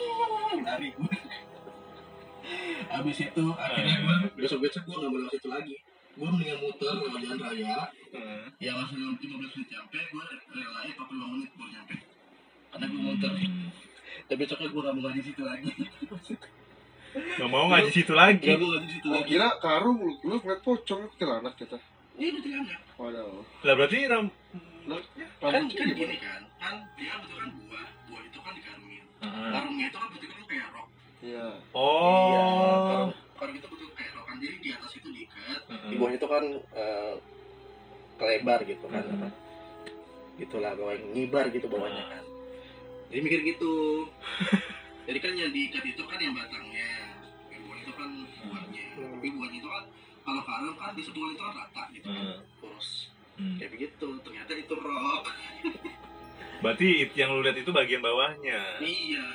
lari. 0.64 0.90
Gue 0.96 1.18
abis 2.90 3.18
itu 3.22 3.46
akhirnya 3.54 3.96
gue 4.02 4.18
besok 4.42 4.60
besok 4.66 4.82
gue 4.90 4.96
nggak 4.98 5.12
mau 5.14 5.20
lewat 5.22 5.34
situ 5.38 5.48
lagi 5.50 5.76
gue 6.12 6.28
mendingan 6.28 6.58
muter 6.60 6.94
lewat 6.96 7.20
jalan 7.22 7.40
raya 7.40 7.78
Heeh. 8.10 8.42
yang 8.60 8.76
langsung 8.76 8.98
15 9.16 9.30
menit 9.30 9.68
nyampe 9.68 9.98
gue 10.02 10.24
relain 10.52 10.92
45 10.92 11.34
menit 11.34 11.50
baru 11.54 11.70
nyampe 11.72 11.96
karena 12.70 12.86
gue 12.86 13.02
muter 13.02 13.32
tapi 14.22 14.38
besoknya 14.38 14.68
gue 14.68 14.82
gak 14.82 14.94
mau 14.94 15.04
ngaji 15.04 15.22
situ 15.24 15.42
lagi 15.44 15.70
Gak 17.10 17.50
mau 17.50 17.66
ngaji 17.66 17.90
situ 17.90 18.14
lagi. 18.14 18.46
gak 18.46 18.62
mau 18.62 18.70
ngaji 18.70 18.88
situ 18.92 19.08
lagi 19.10 19.26
kira 19.28 19.50
karung 19.58 19.98
lu, 19.98 20.14
lu 20.22 20.36
ngeliat 20.38 20.62
pocong 20.62 21.10
kuntilanak 21.10 21.58
kita. 21.58 21.82
ini 22.14 22.30
betul 22.32 22.52
kan 22.54 22.66
Waduh. 23.00 23.42
Lah 23.64 23.74
berarti 23.74 23.98
ram 24.06 24.26
kan 24.86 25.02
rambutnya 25.42 25.50
kan 25.50 25.64
gimana? 25.66 25.94
gini 25.96 26.18
kan 26.20 26.42
kan 26.56 26.76
dia 26.94 27.14
betul 27.18 27.38
kan 27.40 27.50
buah 27.52 27.86
buah 28.06 28.22
itu 28.24 28.40
kan 28.40 28.54
dikarungin 28.54 29.04
Heeh. 29.20 29.50
karungnya 29.50 29.86
itu 29.88 29.98
kan 29.98 30.10
betul 30.12 30.30
kan 30.30 30.44
kayak 30.46 30.68
rok 30.70 30.88
Iya. 31.20 31.26
Iya, 31.26 31.48
Oh. 31.74 32.86
karung, 32.86 33.12
karung 33.40 33.56
itu 33.56 33.68
betul 33.68 33.90
kayak 33.94 34.12
rok 34.14 34.26
kan 34.26 34.36
jadi 34.38 34.56
di 34.58 34.70
atas 34.70 34.92
itu 34.94 35.08
diikat 35.10 35.62
di 35.64 35.74
Heeh. 35.74 35.96
bawahnya 35.96 36.18
itu 36.18 36.28
kan 36.28 36.44
eh, 36.74 37.14
kelebar 38.16 38.60
gitu 38.64 38.86
kan 38.86 39.04
Hmm. 39.04 39.32
gitulah 40.38 40.72
bawah 40.74 40.96
ngibar 41.10 41.46
gitu 41.48 41.66
bawahnya 41.66 42.04
kan 42.06 42.24
jadi 43.08 43.20
mikir 43.20 43.40
gitu 43.46 43.74
jadi 45.08 45.20
kan 45.20 45.34
yang 45.34 45.52
diikat 45.52 45.84
itu 45.84 46.02
kan 46.02 46.16
yang 46.18 46.32
batangnya 46.32 46.90
yang 47.50 47.62
buah 47.64 47.78
itu 47.78 47.92
kan 47.92 48.10
buahnya 48.42 48.84
tapi 48.96 49.28
buahnya 49.30 49.58
itu 49.58 49.70
kan 49.70 49.84
kalau 50.22 50.42
karung 50.42 50.78
kan 50.78 50.92
di 50.94 51.02
sebuah 51.02 51.28
itu 51.30 51.42
kan 51.42 51.54
rata 51.58 51.84
gitu 51.92 52.08
kan 52.08 52.24
Heeh. 52.26 52.40
terus 52.60 52.90
Hmm. 53.36 53.56
kayak 53.56 53.72
begitu 53.72 54.08
ternyata 54.20 54.52
itu 54.54 54.74
rok 54.76 55.24
Berarti 56.60 57.08
yang 57.14 57.32
lu 57.32 57.40
lihat 57.40 57.56
itu 57.56 57.72
bagian 57.72 58.04
bawahnya. 58.04 58.84
iya 58.84 59.28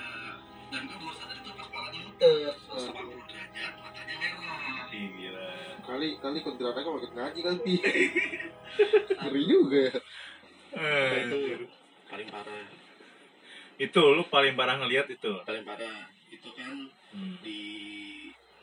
dan 0.69 0.85
gue 0.85 0.93
baru 0.93 1.15
sadar 1.15 1.33
itu 1.35 1.49
pas 1.49 1.65
kepalanya 1.65 2.01
muter 2.03 2.53
180 2.69 2.85
derajat 2.85 3.34
Kali 5.85 6.09
kali 6.17 6.39
kuntilanaknya 6.41 6.91
makin 6.91 7.11
ngaji 7.13 7.41
kali. 7.43 7.75
Ngeri 9.21 9.43
juga 9.45 9.79
ya. 9.83 9.95
Eh, 10.75 11.11
itu 11.23 11.39
paling 12.05 12.29
parah 12.29 12.67
itu 13.77 14.01
lu 14.01 14.23
paling 14.25 14.55
parah 14.55 14.75
ngelihat 14.77 15.07
itu. 15.09 15.33
paling 15.43 15.63
parah 15.63 15.99
itu 16.29 16.49
kan 16.53 16.75
Hmm. 17.11 17.39
di 17.39 17.63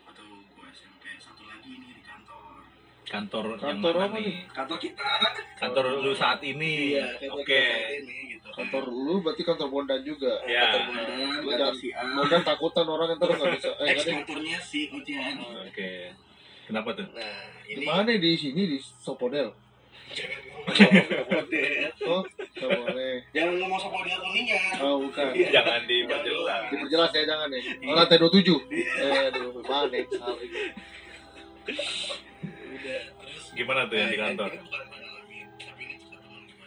atau 0.04 0.28
gua 0.50 0.68
SMP 0.70 1.08
satu 1.16 1.40
lagi 1.46 1.72
nih 1.74 1.88
di 1.90 2.04
kantor 2.04 2.68
Kantor, 3.06 3.44
yang 3.48 3.60
Kantor 3.80 3.94
mana 3.94 4.06
apa 4.06 4.18
nih? 4.20 4.36
kantor 4.50 4.78
kita 4.78 5.08
Kantor 5.56 5.86
lu 6.00 6.12
saat 6.14 6.40
ini. 6.42 6.92
iya 6.92 7.16
kantor 7.18 7.40
Oke. 7.40 7.64
ini 7.96 8.18
gitu 8.30 8.44
kan. 8.46 8.56
Kantor 8.60 8.84
lu 8.90 9.16
berarti 9.20 9.42
kantor 9.42 9.68
Bondan 9.70 10.02
juga. 10.02 10.34
Ya. 10.44 10.68
kantor 10.68 10.82
Bondan 10.86 11.08
kantor 11.32 11.54
jangan- 11.54 11.78
si 11.78 11.88
A 11.90 12.04
Bondan 12.10 12.42
takutan 12.44 12.86
orang 12.86 13.08
ntar 13.16 13.30
nggak 13.30 13.52
bisa. 13.56 13.72
Eh 13.78 13.88
ex 13.90 14.00
kantornya 14.06 14.60
si 14.60 14.80
Ujian 14.90 15.36
Oke. 15.62 15.92
Kenapa 16.72 16.90
tuh? 16.96 17.04
nah 17.12 17.36
Di 17.68 17.74
ini 17.74 17.84
mana 17.84 18.12
di 18.16 18.32
sini 18.34 18.64
di 18.66 18.78
Sopodel? 18.80 19.52
jangan 20.12 21.04
ngomong 21.04 21.48
Oh, 22.04 22.24
boleh. 22.62 23.16
jangan 23.32 23.54
ngomong 23.60 23.80
sama 23.80 23.96
model 23.98 24.20
kuningan 24.22 24.62
Oh, 24.80 24.96
bukan. 25.04 25.26
Iya. 25.34 25.48
Jangan 25.52 25.82
diperjelas. 25.84 26.62
Diperjelas 26.68 27.12
ya 27.12 27.24
jangan 27.28 27.48
nih. 27.48 27.64
Oh, 27.82 27.96
lantai 27.96 28.18
27. 28.20 28.56
Eh, 28.72 29.28
aduh, 29.28 29.52
mana 29.62 29.88
nih? 29.90 30.04
Salah. 30.12 30.38
udah 32.72 33.00
terus 33.20 33.46
Gimana 33.52 33.82
tuh 33.88 33.96
yang 33.96 34.10
di 34.10 34.20
kantor? 34.20 34.50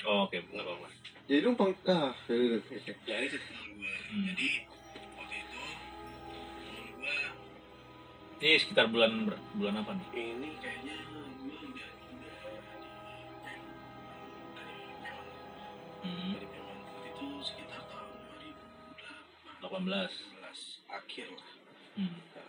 Oh, 0.05 0.29
oke, 0.29 0.37
nggak 0.37 0.61
apa-apa. 0.61 0.87
Jadi 1.25 1.41
lu 1.41 1.57
pang 1.57 1.73
ah, 1.89 2.13
ya 2.29 2.37
ini 2.37 2.61
teman 2.61 3.69
gue 3.73 3.93
Hmm. 4.05 4.25
jadi 4.31 4.49
Ini 8.43 8.59
sekitar 8.59 8.91
bulan 8.91 9.31
bulan 9.55 9.75
apa 9.79 9.95
nih? 9.95 10.09
Ini 10.11 10.51
kayaknya 10.59 10.97
hmm. 16.03 16.35
18 19.75 19.91
akhir 20.87 21.27
lah. 21.35 21.51
Hmm. 21.99 22.15
Nah, 22.35 22.47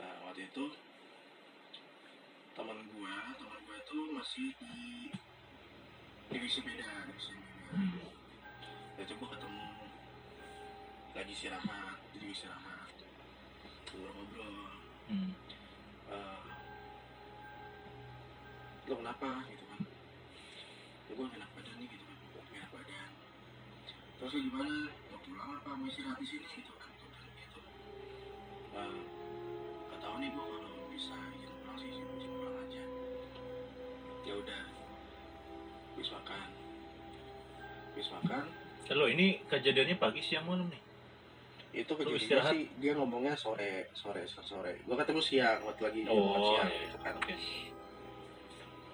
nah, 0.00 0.14
waktu 0.28 0.48
itu 0.48 0.64
teman 2.56 2.78
gua, 2.92 3.14
teman 3.40 3.60
gua 3.64 3.76
itu 3.78 3.98
masih 4.12 4.48
di 4.58 4.76
divisi 6.28 6.60
beda, 6.60 7.08
divisi 7.08 7.32
beda. 7.36 7.56
Hmm. 7.72 8.00
Ya 9.00 9.04
coba 9.12 9.24
ketemu 9.32 9.66
lagi 11.14 11.34
siraman, 11.36 11.96
divisi 12.16 12.44
siraman 12.44 12.83
istirahat 13.94 14.14
ngobrol-ngobrol 14.18 14.54
Hmm. 15.04 15.30
Eh, 16.08 16.42
lo 18.88 18.94
kenapa? 18.96 19.28
gitu 19.52 19.64
kan. 19.68 19.80
Ya 21.06 21.12
gue 21.12 21.26
enak 21.28 21.50
badan 21.54 21.74
nih 21.76 21.88
gitu 21.92 22.04
kan. 22.08 22.16
Gak 22.32 22.56
enak 22.56 22.70
badan. 22.72 23.10
Terus 24.18 24.32
gimana? 24.32 24.76
Mau 25.12 25.18
pulang 25.20 25.50
apa? 25.60 25.70
Mau 25.76 25.86
istirahat 25.86 26.18
di 26.18 26.26
sini 26.26 26.46
gitu 26.56 26.72
kan. 26.80 26.88
Gua 26.96 27.08
bilang 27.12 27.36
gitu. 27.36 27.60
Eh, 28.74 29.00
gak 29.92 29.98
tau 30.00 30.16
nih 30.16 30.30
gue 30.32 30.44
kalau 30.48 30.72
bisa 30.88 31.16
izin 31.36 31.52
pulang 31.60 31.76
sih 31.76 31.88
izin, 31.92 32.06
pulang 32.32 32.56
aja. 32.64 32.84
Ya 34.24 34.34
udah 34.40 34.62
habis 35.94 36.08
makan. 36.10 36.48
Habis 37.92 38.08
makan. 38.08 38.44
Lo 38.96 39.06
ini 39.08 39.40
kejadiannya 39.52 39.96
pagi 40.00 40.20
siang 40.24 40.48
malam 40.48 40.72
nih. 40.72 40.83
Itu 41.74 41.90
kejadiannya 41.90 42.42
sih 42.48 42.62
dia 42.78 42.92
ngomongnya 42.94 43.34
sore 43.34 43.90
sore 43.92 44.22
sore, 44.24 44.44
sore. 44.44 44.72
gue 44.78 44.94
ketemu 44.94 45.20
siang 45.20 45.58
waktu 45.62 45.82
lagi 45.82 46.00
Oh, 46.06 46.54
siang 46.54 46.68
iya. 46.68 46.80
gitu 46.84 46.98
kan 47.00 47.14
Oke. 47.16 47.34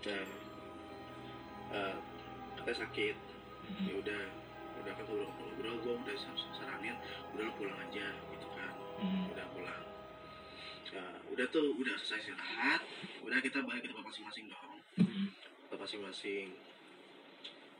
dan 0.00 0.26
eh, 1.70 1.94
katanya 2.56 2.78
sakit 2.80 3.16
Hmm. 3.60 3.86
ya 3.86 3.94
udah 3.96 4.22
udah 4.80 4.92
kan 4.92 5.04
ngobrol 5.04 5.30
ngobrol 5.30 5.76
gue 5.78 5.94
udah 5.94 6.16
sar- 6.16 6.52
saranin 6.52 6.96
udah 7.30 7.44
lo 7.44 7.52
pulang 7.54 7.78
aja 7.78 8.06
gitu 8.28 8.48
kan 8.50 8.72
Hmm. 8.98 9.30
udah 9.30 9.46
pulang 9.50 9.84
Nah, 10.90 11.06
udah 11.30 11.46
tuh 11.46 11.70
udah 11.76 11.94
selesai 11.94 12.18
istirahat 12.26 12.82
udah 13.22 13.38
kita 13.38 13.62
balik 13.62 13.86
ke 13.86 13.88
tempat 13.88 14.02
masing-masing 14.04 14.50
dong 14.50 14.74
Hmm. 14.98 15.30
tempat 15.62 15.86
masing-masing 15.86 16.50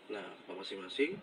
nah 0.07 0.23
tempat 0.38 0.57
masing-masing 0.61 1.19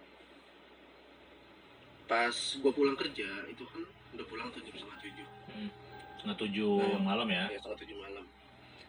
pas 2.07 2.31
gue 2.33 2.71
pulang 2.71 2.95
kerja 2.95 3.27
itu 3.45 3.63
kan 3.63 3.83
udah 4.15 4.25
pulang 4.25 4.47
tuh 4.49 4.61
jam 4.61 4.73
setengah 4.73 4.99
tujuh. 4.99 5.27
Setengah 6.17 6.37
tujuh 6.39 6.75
Nah, 6.79 7.01
malam 7.05 7.27
ya. 7.27 7.45
ya 7.47 7.57
setengah 7.57 7.79
tujuh 7.79 7.97
malam. 7.97 8.25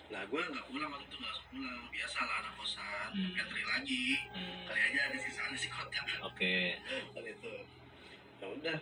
Nah 0.08 0.22
gue 0.24 0.40
nggak 0.40 0.66
pulang 0.66 0.88
waktu 0.88 1.04
itu 1.04 1.16
nggak 1.16 1.28
langsung 1.28 1.48
pulang. 1.50 1.80
Biasa 1.90 2.18
lah 2.20 2.36
anak 2.40 2.52
kosan 2.56 3.08
Hmm. 3.10 3.30
pantry 3.34 3.62
lagi. 3.64 4.04
Hmm. 4.30 4.60
kali 4.64 4.80
aja 4.82 5.00
ada 5.04 5.16
sisaan 5.18 5.52
si 5.52 5.68
kotak 5.68 6.04
Oke. 6.24 6.56
kan 7.14 7.24
itu. 7.24 7.52
Ya 8.38 8.46
udah. 8.48 8.78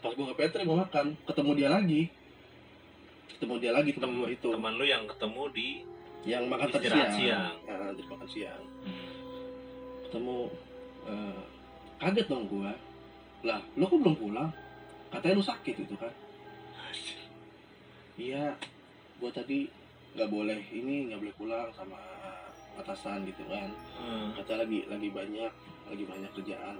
Pas 0.00 0.12
gue 0.12 0.26
ke 0.26 0.36
pantry 0.36 0.62
mau 0.64 0.78
makan. 0.78 1.06
Ketemu 1.24 1.50
dia 1.54 1.68
lagi. 1.68 2.02
Ketemu 3.30 3.54
dia 3.56 3.72
lagi 3.72 3.90
teman 3.94 4.12
gue 4.18 4.30
itu. 4.32 4.48
Teman 4.50 4.72
lu 4.74 4.84
yang 4.84 5.04
ketemu 5.06 5.42
di 5.50 5.68
yang 6.20 6.44
makan 6.44 6.68
siang, 6.68 7.12
siang. 7.16 7.54
Nah, 7.64 7.96
di 7.96 8.02
makan 8.04 8.28
siang. 8.28 8.62
Hmm. 8.84 9.08
ketemu 10.04 10.38
eh, 11.06 11.40
kaget 12.00 12.26
dong 12.26 12.48
gue. 12.48 12.72
Lah 13.44 13.60
lu 13.76 13.84
kok 13.84 14.00
belum 14.00 14.16
pulang? 14.16 14.50
Katanya 15.12 15.38
lu 15.38 15.44
sakit 15.44 15.76
itu 15.76 15.94
kan. 15.96 16.12
Iya 18.20 18.56
gue 19.20 19.30
tadi 19.32 19.68
nggak 20.16 20.30
boleh 20.32 20.60
ini 20.72 21.12
nggak 21.12 21.20
boleh 21.20 21.34
pulang 21.36 21.68
sama 21.76 22.00
atasan 22.80 23.28
gitu 23.28 23.44
kan. 23.48 23.68
Hmm. 24.00 24.32
kata 24.34 24.64
lagi 24.64 24.88
lagi 24.88 25.08
banyak 25.12 25.52
lagi 25.92 26.04
banyak 26.08 26.30
kerjaan. 26.32 26.76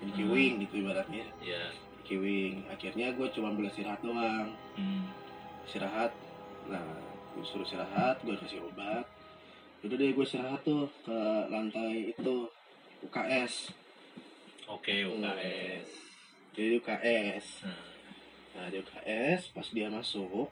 Jadi 0.00 0.10
Hmm. 0.10 0.18
kiwing 0.18 0.52
gitu 0.64 0.74
ibaratnya. 0.86 1.26
Ya. 1.42 1.64
kiwing 2.00 2.66
akhirnya 2.66 3.14
gue 3.14 3.26
cuma 3.30 3.54
boleh 3.54 3.70
istirahat 3.70 4.00
doang. 4.02 4.50
Hmm. 4.74 5.04
istirahat. 5.66 6.10
Nah 6.66 6.82
gue 7.34 7.44
suruh 7.46 7.66
istirahat 7.66 8.18
gue 8.22 8.34
kasih 8.38 8.62
obat. 8.66 9.06
Udah 9.86 9.96
deh 9.96 10.10
gue 10.10 10.24
istirahat 10.26 10.60
tuh 10.62 10.90
ke 11.06 11.18
lantai 11.50 12.10
itu 12.10 12.50
UKS 13.00 13.72
Oke, 14.70 15.02
UKS. 15.02 15.88
jadi 16.50 16.76
UKS 16.76 17.46
Hmm. 17.62 17.88
nah 18.50 18.66
di 18.66 18.76
UKS 18.78 19.50
pas 19.50 19.66
dia 19.68 19.86
masuk 19.88 20.50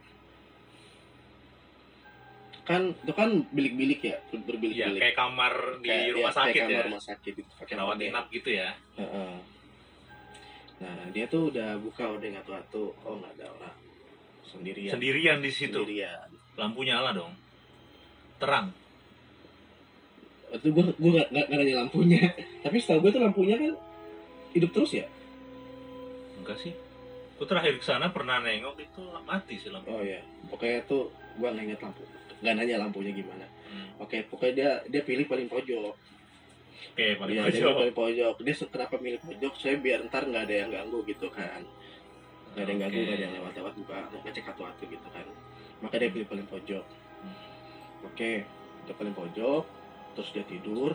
kan 2.62 2.92
itu 2.92 3.12
kan 3.12 3.30
bilik-bilik 3.48 4.00
ya 4.02 4.16
ber- 4.28 4.44
berbilik-bilik 4.44 5.00
kayak 5.00 5.16
kamar 5.16 5.52
di 5.80 5.88
Kayak- 5.88 6.12
rumah 6.12 6.28
ya, 6.28 6.36
sakit 6.36 6.52
kayak 6.52 6.66
kamar 6.66 6.76
ya. 6.76 6.86
rumah 6.86 7.02
sakit 7.02 7.32
itu 7.34 7.50
pakai 7.56 7.74
Rawat 7.74 7.96
inap 7.98 8.26
gitu 8.28 8.50
ya. 8.52 8.68
Nah, 10.78 10.94
dia 11.10 11.24
tuh 11.26 11.48
udah 11.48 11.74
buka 11.76 12.04
udah 12.06 12.28
ngatu-atu. 12.30 12.84
Oh, 13.02 13.14
nggak 13.16 13.32
ada 13.34 13.46
orang. 13.50 13.76
Sendirian. 14.44 14.92
Sendirian 14.92 15.38
di 15.40 15.50
situ. 15.50 15.74
Sendirian. 15.74 16.28
Lampu 16.54 16.84
nyala 16.84 17.10
dong. 17.10 17.32
Terang. 18.38 18.70
Itu 20.52 20.68
gua 20.70 20.92
gua 20.94 21.10
nggak 21.18 21.28
nggak 21.32 21.44
nggak 21.48 21.58
nanya 21.58 21.74
lampunya. 21.82 22.20
Tapi 22.62 22.76
setahu 22.78 23.00
gue 23.02 23.10
tuh 23.10 23.22
lampunya 23.24 23.56
kan 23.56 23.72
hidup 24.54 24.70
terus 24.72 24.92
ya. 24.94 25.06
Enggak 26.40 26.58
sih. 26.62 26.72
Gue 27.38 27.46
terakhir 27.46 27.78
ke 27.78 27.84
sana 27.86 28.10
pernah 28.10 28.42
nengok 28.42 28.76
itu 28.82 29.02
mati 29.22 29.54
sih 29.62 29.70
lampu. 29.70 29.94
Oh 29.94 30.02
iya. 30.02 30.18
Pokoknya 30.50 30.82
tuh 30.90 31.14
gua 31.38 31.54
nggak 31.54 31.64
inget 31.70 31.80
lampu. 31.84 32.02
Nggak 32.42 32.54
nanya 32.58 32.76
lampunya 32.82 33.12
gimana. 33.14 33.46
Hmm. 33.70 33.88
Oke, 34.02 34.26
pokoknya 34.26 34.54
dia 34.54 34.70
dia 34.90 35.02
pilih 35.06 35.26
paling 35.30 35.46
pojok. 35.46 35.94
Oke, 36.94 37.06
paling 37.14 37.34
dia 37.38 37.46
pojok. 37.46 37.54
pilih 37.54 37.76
paling 37.78 37.96
pojok. 37.96 38.34
Dia 38.42 38.54
kenapa 38.66 38.94
milih 38.98 39.20
pojok? 39.22 39.52
Saya 39.54 39.76
biar 39.78 40.02
ntar 40.10 40.26
nggak 40.26 40.42
ada 40.50 40.54
yang 40.66 40.70
ganggu 40.74 40.98
gitu 41.06 41.30
kan. 41.30 41.62
Nggak 42.54 42.62
ada 42.64 42.70
yang 42.74 42.80
ganggu, 42.82 42.98
nggak 42.98 43.14
ada 43.14 43.24
yang 43.24 43.34
lewat-lewat 43.38 43.72
buka 43.78 43.96
ngecek 44.26 44.50
atu-atu 44.50 44.84
gitu 44.90 45.08
kan. 45.14 45.26
Maka 45.78 45.94
dia 46.02 46.10
pilih 46.10 46.26
paling 46.26 46.46
pojok. 46.50 46.84
Oke, 48.02 48.42
dia 48.86 48.94
paling 48.94 49.14
pojok, 49.14 49.62
terus 50.18 50.30
dia 50.34 50.42
tidur. 50.46 50.94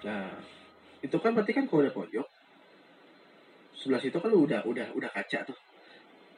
Nah, 0.00 0.26
itu 1.00 1.16
kan 1.16 1.32
berarti 1.32 1.52
kan 1.56 1.64
kalau 1.64 1.84
udah 1.84 1.94
pojok, 1.96 2.28
sebelah 3.72 4.00
situ 4.00 4.18
kan 4.20 4.32
udah 4.32 4.60
udah 4.68 4.92
udah 4.92 5.10
kaca 5.10 5.48
tuh, 5.48 5.58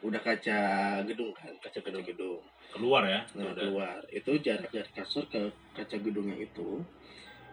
udah 0.06 0.20
kaca 0.22 0.58
gedung 1.02 1.34
kan, 1.34 1.50
kaca 1.58 1.78
gedung 1.82 2.06
gedung. 2.06 2.42
Keluar 2.70 3.02
ya. 3.04 3.26
Nah 3.34 3.50
udah. 3.50 3.58
keluar 3.58 3.98
itu 4.08 4.32
jarak 4.38 4.70
dari 4.70 4.90
kasur 4.94 5.26
ke 5.26 5.50
kaca 5.74 5.96
gedungnya 5.98 6.38
itu, 6.38 6.78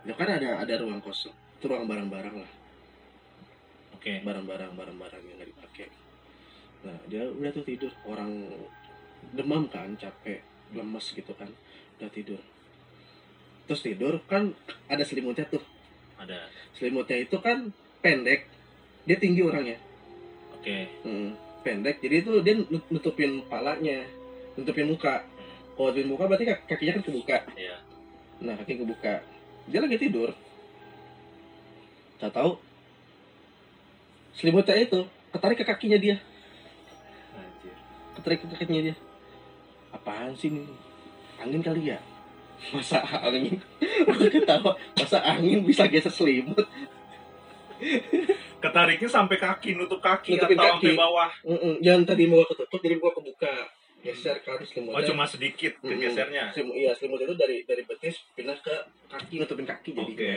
itu 0.05 0.13
kan 0.13 0.29
ada 0.29 0.61
ada 0.61 0.73
ruang 0.77 1.01
kosong, 1.01 1.33
itu 1.57 1.65
ruang 1.65 1.89
barang-barang 1.89 2.35
lah, 2.39 2.51
Oke. 3.97 4.21
barang-barang 4.21 4.77
barang-barang 4.77 5.21
yang 5.25 5.35
nggak 5.41 5.49
dipakai. 5.49 5.87
Nah 6.85 6.97
dia 7.09 7.25
udah 7.25 7.51
tuh 7.51 7.65
tidur, 7.65 7.91
orang 8.05 8.53
demam 9.35 9.67
kan, 9.67 9.97
capek, 9.99 10.39
lemes 10.71 11.05
gitu 11.11 11.33
kan, 11.35 11.49
udah 11.99 12.09
tidur. 12.13 12.39
Terus 13.67 13.81
tidur 13.83 14.21
kan 14.29 14.55
ada 14.87 15.03
selimutnya 15.03 15.43
tuh, 15.49 15.61
Ada. 16.19 16.39
selimutnya 16.75 17.17
itu 17.23 17.39
kan 17.39 17.71
pendek, 18.03 18.47
dia 19.07 19.17
tinggi 19.19 19.39
orangnya, 19.39 19.79
Oke. 20.59 20.91
Hmm, 21.07 21.39
pendek, 21.63 22.03
jadi 22.03 22.19
itu 22.19 22.31
dia 22.43 22.59
nut- 22.59 22.87
nutupin 22.91 23.39
palanya, 23.47 24.03
nutupin 24.59 24.91
muka. 24.91 25.23
Kalau 25.79 25.95
nutupin 25.95 26.11
muka 26.11 26.27
berarti 26.27 26.43
kak- 26.43 26.67
kakinya 26.67 26.99
kan 26.99 27.03
kebuka. 27.07 27.37
Iya. 27.55 27.75
Nah, 28.43 28.59
kaki 28.59 28.83
kebuka. 28.83 29.23
Dia 29.71 29.79
lagi 29.79 29.95
tidur. 29.95 30.35
Tak 32.19 32.35
tahu 32.35 32.59
selimutnya 34.35 34.75
itu 34.75 35.07
ketarik 35.31 35.63
ke 35.63 35.65
kakinya 35.67 35.95
dia, 35.95 36.19
ketarik 38.19 38.43
ke 38.43 38.47
kakinya 38.59 38.91
dia. 38.91 38.95
Apaan 39.95 40.35
sih 40.35 40.51
ini? 40.51 40.67
Angin 41.39 41.63
kali 41.63 41.95
ya? 41.95 41.99
Masa 42.69 42.99
angin? 43.01 43.55
Aku 44.05 44.27
ketawa. 44.27 44.71
Masa 44.93 45.17
angin 45.21 45.63
bisa 45.63 45.87
geser 45.87 46.11
selimut? 46.11 46.67
Ketariknya 48.59 49.07
sampai 49.07 49.37
kaki, 49.37 49.73
nutup 49.73 49.99
kaki 49.99 50.35
Nutupin 50.35 50.59
atau 50.59 50.75
kaki. 50.75 50.85
sampai 50.85 50.99
bawah. 50.99 51.31
Mm-mm. 51.43 51.79
Yang 51.79 51.99
tadi 52.05 52.27
mau 52.27 52.43
ketutup 52.43 52.79
jadi 52.79 52.95
gua 52.97 53.11
kebuka. 53.11 53.53
Geser 53.99 54.39
kan 54.39 54.55
Oh, 54.55 54.63
selimutnya. 54.63 55.07
cuma 55.07 55.23
sedikit 55.23 55.73
Mm-mm. 55.79 55.95
gesernya. 55.97 56.51
Selimut, 56.51 56.75
iya, 56.75 56.91
selimut 56.93 57.19
itu 57.19 57.35
dari 57.35 57.63
dari 57.63 57.83
betis 57.83 58.19
pindah 58.33 58.55
ke 58.57 58.75
kaki, 59.07 59.39
nutupin 59.39 59.63
kaki 59.63 59.91
jadi. 59.91 60.13
Oke. 60.13 60.33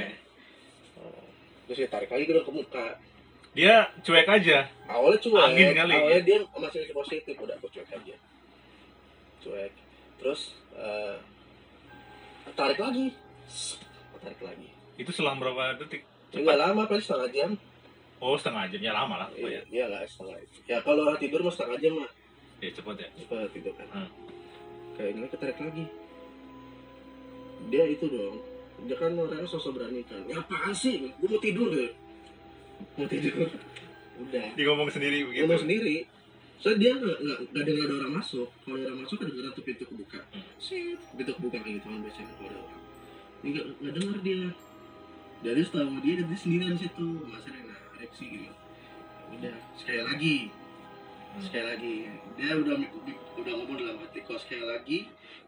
Terus 1.64 1.76
dia 1.78 1.88
tarik 1.88 2.10
lagi 2.10 2.24
ke 2.24 2.34
ke 2.36 2.52
muka. 2.52 2.86
Dia 3.52 3.84
cuek 4.00 4.24
aja. 4.24 4.64
awalnya 4.88 5.18
cuek 5.20 5.42
Angin 5.44 5.68
kali, 5.72 5.92
awalnya 5.92 6.22
dia 6.22 6.38
masih 6.52 6.88
positif 6.90 7.34
udah 7.36 7.52
aku 7.52 7.68
cuek 7.68 7.84
aja 7.86 8.16
cuek 9.38 9.72
terus 10.16 10.56
eh, 10.72 11.16
tarik 12.52 12.78
lagi 12.78 13.06
tarik 14.18 14.40
lagi 14.40 14.68
Itu 14.94 15.10
selang 15.10 15.36
berapa 15.36 15.76
detik? 15.76 16.02
nggak 16.30 16.58
lama 16.58 16.82
paling 16.84 17.00
setengah 17.00 17.30
jam 17.30 17.50
Oh, 18.18 18.38
setengah 18.38 18.70
jam. 18.70 18.78
Ya 18.80 18.94
lama 18.94 19.18
lah. 19.18 19.28
iya 19.30 19.36
pokoknya. 19.36 19.62
iya 19.68 19.84
lah 19.88 20.00
setengah 20.04 20.36
ya 20.64 20.78
kalau 20.80 21.02
orang 21.04 21.18
tidur 21.18 21.40
mah 21.40 21.50
setengah 21.50 21.76
jam 21.76 21.92
mah 21.98 22.10
Ya 22.58 22.70
cepet 22.70 22.96
ya. 22.96 23.08
Cepat 23.16 23.50
tidur 23.50 23.72
kan 23.74 23.86
Hmm. 23.90 24.08
kayak 24.92 25.10
ini 25.12 25.26
ketarik 25.26 25.58
lagi 25.58 25.84
dia 27.64 27.84
itu 27.84 28.06
dong 28.06 28.36
dia 28.82 28.96
kan 28.96 29.10
orangnya 29.12 29.46
sosok 29.46 29.72
berani 29.74 30.02
kan 30.02 30.22
ya 30.24 30.36
apaan 30.36 30.70
sih 30.72 31.08
gue 31.08 31.26
mau 31.26 31.38
tidur 31.38 31.68
deh 31.68 31.90
mau 32.96 33.06
tidur 33.06 33.46
udah 34.22 34.46
Dia 34.52 34.64
ngomong 34.66 34.88
sendiri 34.88 35.24
begitu. 35.24 35.46
mau 35.46 35.56
sendiri 35.56 35.96
soalnya 36.62 36.78
dia 36.78 36.92
nggak 36.94 37.18
nggak 37.26 37.38
nggak 37.50 37.64
dengar 37.66 37.84
ada 37.90 37.94
orang 37.98 38.14
masuk. 38.22 38.48
Kalau 38.62 38.76
ada 38.78 38.86
orang 38.86 39.00
masuk 39.02 39.16
kan 39.18 39.26
dengar 39.26 39.50
tuh 39.50 39.64
pintu 39.66 39.84
kebuka. 39.90 40.20
Sih 40.62 40.94
pintu 41.18 41.32
kebuka 41.34 41.58
kayak 41.58 41.82
gitu 41.82 41.86
kan 41.90 42.00
biasanya 42.06 42.32
kalau 42.38 42.48
ada 42.48 42.58
orang. 42.62 42.82
Ini 43.42 43.48
nggak 43.50 43.66
nggak 43.82 43.94
dengar 43.98 44.18
dia. 44.22 44.42
Dari 45.42 45.60
setahu 45.66 45.98
dia 46.06 46.14
dia 46.22 46.38
sendirian 46.38 46.74
di 46.78 46.80
situ. 46.86 47.06
Masa 47.26 47.48
Rena 47.50 47.76
reaksi 47.98 48.24
gitu. 48.30 48.54
Udah 49.34 49.56
sekali 49.74 50.02
lagi. 50.06 50.36
Sekali 51.42 51.64
lagi. 51.66 51.96
Dia 52.38 52.50
udah 52.54 52.74
udah 53.42 53.52
ngomong 53.58 53.76
dalam 53.82 53.96
hati 53.98 54.22
kalau 54.22 54.38
sekali 54.38 54.62
lagi 54.62 54.98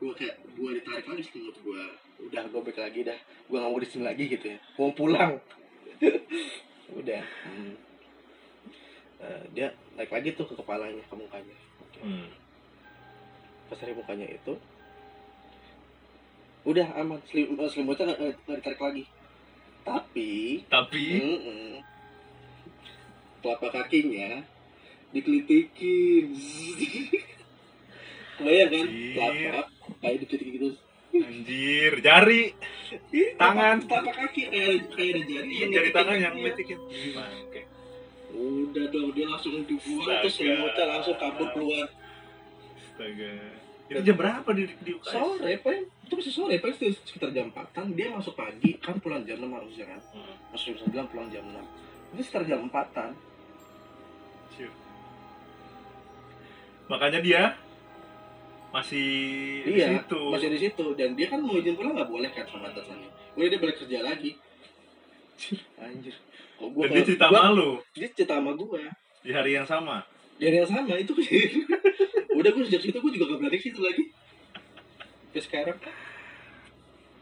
gua 0.03 0.11
kayak 0.19 0.35
gua 0.59 0.75
ditarik 0.75 1.07
lagi 1.07 1.23
selimut 1.31 1.57
gua. 1.63 1.95
Udah 2.27 2.43
gua 2.51 2.61
balik 2.67 2.83
lagi 2.83 3.01
dah. 3.07 3.19
Gua 3.47 3.63
nggak 3.63 3.71
mau 3.71 3.79
di 3.79 3.87
sini 3.87 4.03
lagi 4.03 4.25
gitu 4.27 4.47
ya. 4.51 4.59
Mau 4.83 4.91
pulang. 4.91 5.39
Udah. 6.99 7.23
Hmm. 7.23 7.94
Eh, 9.23 9.43
dia 9.55 9.71
naik 9.95 10.11
lagi 10.11 10.35
tuh 10.35 10.47
ke 10.49 10.55
kepalanya 10.59 11.03
ke 11.07 11.15
mukanya. 11.15 11.57
Hmm. 12.05 12.29
pas 13.65 13.81
dari 13.81 13.97
mukanya 13.97 14.29
itu 14.29 14.61
udah 16.69 16.85
aman. 17.01 17.17
Selim, 17.33 17.57
eh, 17.57 17.71
selimutnya 17.73 18.13
nggak 18.13 18.61
ditarik 18.61 18.81
lagi. 18.81 19.05
Tapi 19.85 20.65
Tapi? 20.69 21.05
Mm-mm, 21.21 21.73
telapak 23.41 23.71
kakinya 23.73 24.45
dikelitikin. 25.13 26.27
Kebayang 28.37 28.69
kan? 28.69 28.87
Telapak 28.91 29.67
kayak 30.03 30.17
dikelitik 30.25 30.49
gitu. 30.59 30.69
Anjir, 31.15 31.93
jari, 32.03 32.43
Tangan. 33.39 33.87
telapak 33.87 34.15
kaki 34.19 34.51
kayak 34.51 34.83
kayak 34.99 35.11
ada 35.15 35.23
jari. 35.31 35.51
Yang 35.63 35.71
jari 35.79 35.91
tangan 35.95 36.17
yang 36.19 36.35
Bangke. 37.15 37.61
Udah 38.75 38.91
dong 38.91 39.11
dia 39.13 39.25
langsung 39.25 39.63
dibuang 39.63 40.03
Astaga. 40.03 40.21
terus 40.21 40.35
selimutnya 40.35 40.85
langsung 40.89 41.15
kabur 41.15 41.49
keluar 41.51 41.87
Astaga. 42.75 43.33
Itu 43.85 44.01
jam 44.01 44.17
berapa 44.17 44.49
di 44.51 44.65
di 44.81 44.91
UKS? 44.93 45.13
sore 45.13 45.53
pak 45.61 45.73
itu 45.77 46.13
masih 46.17 46.33
sore 46.33 46.55
pak 46.57 46.69
itu 46.73 46.85
sekitar 47.05 47.31
jam 47.31 47.53
4 47.53 47.93
dia 47.93 48.09
masuk 48.11 48.35
pagi 48.35 48.71
kan 48.79 48.97
pulang 48.97 49.23
jam 49.23 49.37
6 49.37 49.47
harusnya 49.47 49.87
kan 49.87 50.01
Hmm. 50.11 50.35
masuk 50.51 50.75
jam 50.75 51.07
9 51.07 51.13
pulang 51.13 51.29
jam 51.29 51.45
6 51.45 51.61
itu 52.13 52.23
sekitar 52.23 52.45
jam 52.45 52.59
4an 52.65 53.11
Ciu. 54.51 54.71
Makanya 56.87 57.21
dia 57.21 57.43
masih 58.71 59.07
di 59.63 59.79
iya 59.79 60.03
situ. 60.03 60.19
masih 60.31 60.49
di 60.51 60.59
situ 60.59 60.87
dan 60.95 61.15
dia 61.15 61.27
kan 61.29 61.39
mau 61.39 61.55
izin 61.55 61.75
pulang 61.75 61.95
nggak 61.95 62.11
boleh 62.11 62.27
kan 62.31 62.43
sama 62.45 62.67
atasannya 62.69 63.07
udah 63.35 63.47
dia 63.47 63.61
balik 63.61 63.77
kerja 63.79 63.99
lagi 64.03 64.35
anjir 65.79 66.15
kok 66.55 66.69
gua 66.71 66.85
Dan 66.85 66.93
dia 66.93 67.05
cerita 67.05 67.27
gua- 67.27 67.43
malu 67.45 67.71
dia 67.93 68.09
cerita 68.09 68.35
sama 68.37 68.53
gua 68.53 68.81
di 69.21 69.31
hari 69.31 69.51
yang 69.53 69.65
sama. 69.65 70.05
dia 70.37 70.51
yang 70.53 70.65
sama 70.65 70.95
itu 70.95 71.13
udah 72.39 72.51
gua 72.51 72.63
sejak 72.63 72.83
situ 72.83 72.97
gua 72.97 73.11
juga 73.11 73.25
gak 73.29 73.39
berani 73.41 73.59
situ 73.59 73.81
lagi 73.81 74.05
sampai 75.25 75.43
sekarang 75.43 75.79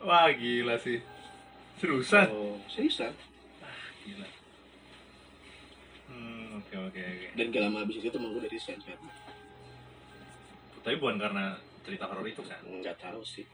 Wah 0.00 0.28
gila 0.30 0.74
sih. 0.76 0.98
Seriusan? 1.76 2.26
oh, 2.28 2.58
seriusan 2.66 3.14
Gila. 4.02 4.26
Hmm, 6.06 6.58
oke 6.58 6.74
oke 6.82 7.00
oke. 7.00 7.26
dan 7.32 7.46
gak 7.48 7.62
lama 7.62 7.78
habis 7.80 7.96
itu 7.96 8.08
temen 8.08 8.28
gua 8.28 8.42
dari 8.42 8.52
resign 8.52 8.78
kan 8.78 8.98
Tapi 10.80 10.96
bukan 10.96 11.16
karena 11.16 11.54
cerita 11.80 12.04
horor 12.04 12.24
itu 12.24 12.42
kan. 12.42 12.58
nggak 12.62 12.96
tahu 12.96 13.22
sih 13.22 13.46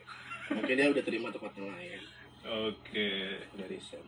mungkin 0.48 0.74
dia 0.74 0.88
udah 0.88 1.00
terima 1.00 1.28
tempat 1.28 1.52
yang 1.54 1.68
lain 1.68 2.00
Oke. 2.66 3.36
udah 3.52 3.66
resign 3.66 4.04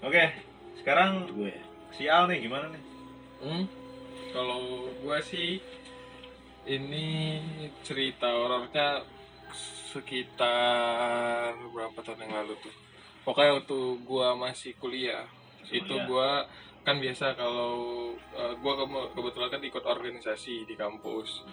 Oke. 0.00 0.24
Sekarang 0.80 1.28
gue 1.28 1.52
si 1.92 2.08
Al 2.08 2.24
nih 2.26 2.40
gimana 2.40 2.72
nih? 2.72 2.82
Hmm, 3.40 3.64
kalau 4.32 4.60
gua 5.00 5.20
sih 5.20 5.60
ini 6.64 7.40
cerita 7.80 8.28
horornya 8.28 9.00
sekitar 9.92 11.56
berapa 11.72 11.98
tahun 12.00 12.28
yang 12.28 12.34
lalu 12.44 12.54
tuh. 12.60 12.74
Pokoknya 13.24 13.60
waktu 13.60 13.78
gua 14.04 14.36
masih 14.36 14.76
kuliah, 14.76 15.24
itu 15.68 15.84
Kuliah. 15.84 16.04
gua 16.04 16.30
kan 16.80 16.96
biasa 16.96 17.36
kalau 17.36 17.72
eh, 18.16 18.54
gua 18.60 18.72
ke- 18.80 19.10
kebetulan 19.12 19.50
kan 19.50 19.62
ikut 19.62 19.84
organisasi 19.84 20.64
di 20.64 20.74
kampus. 20.76 21.44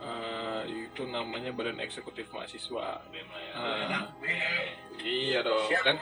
Eh, 0.00 0.62
itu 0.88 1.04
namanya 1.04 1.52
Badan 1.52 1.76
Eksekutif 1.76 2.32
Mahasiswa. 2.32 3.04
Ah, 3.52 4.08
iya 4.98 5.44
dong, 5.44 5.68
kan 5.78 5.96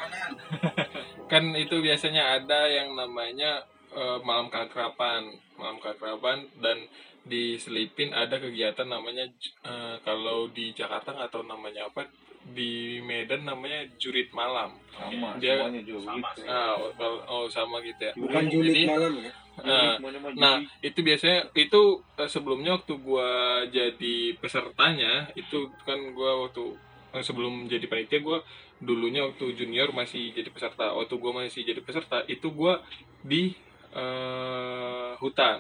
kan 1.31 1.45
itu 1.55 1.83
biasanya 1.83 2.39
ada 2.39 2.71
yang 2.71 2.95
namanya 2.95 3.67
eh, 3.91 4.19
malam 4.23 4.47
keakraban. 4.49 5.27
Malam 5.59 5.83
keakraban 5.83 6.47
dan 6.63 6.79
diselipin 7.25 8.15
ada 8.15 8.39
kegiatan 8.39 8.87
namanya 8.87 9.27
eh, 9.65 9.97
kalau 10.01 10.47
di 10.47 10.71
Jakarta 10.71 11.11
nggak 11.11 11.29
tahu 11.29 11.43
namanya 11.43 11.91
apa 11.91 12.07
di 12.49 13.03
Medan 13.03 13.45
namanya 13.45 13.83
jurit 13.99 14.31
malam. 14.31 14.79
Sama, 14.95 15.35
Dia- 15.37 15.59
semuanya 15.59 15.83
juga 15.83 16.01
sama 16.07 16.29
sih. 16.33 16.47
ah 16.47 16.75
oh, 16.79 17.19
oh, 17.27 17.45
sama 17.51 17.83
gitu 17.83 17.99
ya. 18.01 18.13
Bukan 18.15 18.43
Jadi- 18.43 18.53
julid 18.55 18.79
malam 18.87 19.15
ya 19.21 19.33
eh, 19.65 19.97
Nah, 20.39 20.63
itu 20.83 20.99
biasanya 21.03 21.51
itu 21.55 21.83
eh, 22.19 22.29
sebelumnya 22.31 22.79
waktu 22.79 22.95
gua 23.01 23.63
jadi 23.71 24.37
pesertanya 24.39 25.31
itu 25.35 25.71
kan 25.87 25.99
gua 26.15 26.47
waktu 26.47 26.77
eh, 27.15 27.25
sebelum 27.25 27.67
jadi 27.67 27.87
panitia 27.91 28.21
gua 28.23 28.39
dulunya 28.79 29.27
waktu 29.27 29.45
junior 29.59 29.91
masih 29.91 30.31
jadi 30.37 30.49
peserta. 30.55 30.95
Waktu 30.95 31.15
gua 31.19 31.43
masih 31.43 31.67
jadi 31.67 31.81
peserta 31.83 32.23
itu 32.31 32.49
gua 32.55 32.83
di 33.25 33.55
eh, 33.95 35.11
hutan. 35.19 35.59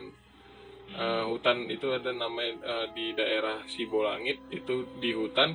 Eh, 0.88 1.24
hutan 1.28 1.68
itu 1.68 1.86
ada 1.92 2.10
namanya 2.16 2.54
eh, 2.64 2.86
di 2.96 3.12
daerah 3.12 3.60
Sibolangit 3.68 4.40
itu 4.48 4.88
di 5.02 5.12
hutan 5.12 5.52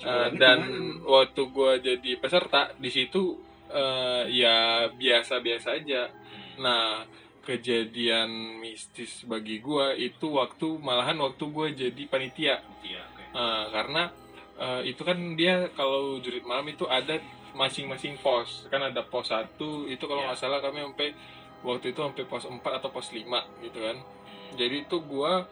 Sibolangit 0.00 0.40
dan 0.40 0.58
waktu 1.04 1.42
gua 1.52 1.76
jadi 1.76 2.16
peserta 2.16 2.72
di 2.80 2.88
situ 2.88 3.36
eh, 3.68 4.24
ya 4.32 4.88
biasa-biasa 4.88 5.68
aja. 5.76 6.08
Nah, 6.60 7.04
kejadian 7.40 8.60
mistis 8.60 9.24
bagi 9.24 9.58
gua 9.58 9.96
itu 9.96 10.28
waktu 10.36 10.76
malahan 10.78 11.16
waktu 11.18 11.44
gua 11.48 11.66
jadi 11.72 12.02
panitia. 12.06 12.60
Iya, 12.84 13.02
oke. 13.10 13.22
Eh, 13.32 13.64
karena 13.72 14.02
eh, 14.60 14.82
itu 14.92 15.02
kan 15.02 15.16
dia 15.34 15.68
kalau 15.72 16.20
jurit 16.20 16.44
malam 16.44 16.68
itu 16.68 16.84
ada 16.84 17.16
masing-masing 17.56 18.20
pos. 18.20 18.68
Kan 18.68 18.84
ada 18.84 19.02
pos 19.02 19.32
satu 19.32 19.88
itu 19.88 20.04
kalau 20.04 20.22
Iya. 20.22 20.26
nggak 20.32 20.40
salah 20.40 20.60
kami 20.60 20.84
sampai 20.84 21.08
waktu 21.60 21.92
itu 21.92 22.00
sampai 22.00 22.24
pos 22.28 22.44
4 22.46 22.60
atau 22.80 22.88
pos 22.92 23.08
5 23.12 23.44
gitu 23.64 23.78
kan. 23.80 23.96
Jadi 24.54 24.86
itu 24.86 24.96
gua 25.02 25.44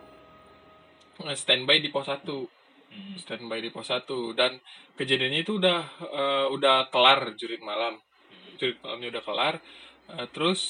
eh, 1.24 1.36
standby 1.36 1.80
di 1.80 1.90
pos 1.90 2.06
1 2.06 2.48
Hmm. 2.88 3.20
standby 3.20 3.60
di 3.60 3.68
pos 3.68 3.84
1 3.92 4.32
dan 4.32 4.56
kejadiannya 4.96 5.44
itu 5.44 5.60
udah 5.60 5.80
eh, 6.08 6.46
udah 6.48 6.88
kelar 6.88 7.36
jurit 7.36 7.60
malam. 7.60 8.00
Jurit 8.56 8.80
malamnya 8.80 9.12
udah 9.12 9.24
kelar 9.24 9.54
Eh, 10.08 10.28
terus 10.32 10.60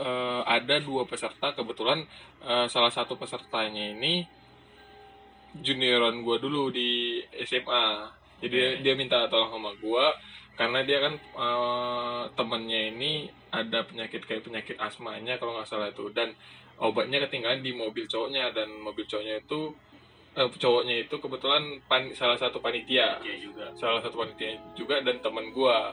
eh, 0.00 0.42
ada 0.48 0.80
dua 0.80 1.04
peserta 1.04 1.52
kebetulan 1.52 2.08
eh, 2.40 2.66
salah 2.72 2.88
satu 2.88 3.20
pesertanya 3.20 3.92
ini 3.92 4.24
junioran 5.60 6.24
gua 6.24 6.40
dulu 6.40 6.72
di 6.72 7.20
SMA 7.44 8.08
jadi 8.40 8.48
dia, 8.48 8.68
Oke. 8.72 8.80
dia 8.80 8.94
minta 8.96 9.28
tolong 9.28 9.52
sama 9.52 9.76
gua 9.76 10.16
karena 10.56 10.80
dia 10.88 11.04
kan 11.04 11.14
eh, 11.20 12.22
temennya 12.32 12.80
ini 12.96 13.12
ada 13.52 13.84
penyakit 13.84 14.24
kayak 14.24 14.48
penyakit 14.48 14.80
asmanya 14.80 15.36
kalau 15.36 15.60
nggak 15.60 15.68
salah 15.68 15.92
itu 15.92 16.08
dan 16.16 16.32
obatnya 16.80 17.20
ketinggalan 17.28 17.60
di 17.60 17.76
mobil 17.76 18.08
cowoknya 18.08 18.56
dan 18.56 18.72
mobil 18.80 19.04
cowoknya 19.04 19.44
itu 19.44 19.76
eh, 20.32 20.48
cowoknya 20.48 21.04
itu 21.04 21.12
kebetulan 21.20 21.76
pan- 21.84 22.16
salah 22.16 22.40
satu 22.40 22.56
panitia 22.64 23.20
juga. 23.20 23.68
salah 23.76 24.00
satu 24.00 24.16
panitia 24.16 24.56
juga 24.72 25.04
dan 25.04 25.20
teman 25.20 25.52
gua 25.52 25.92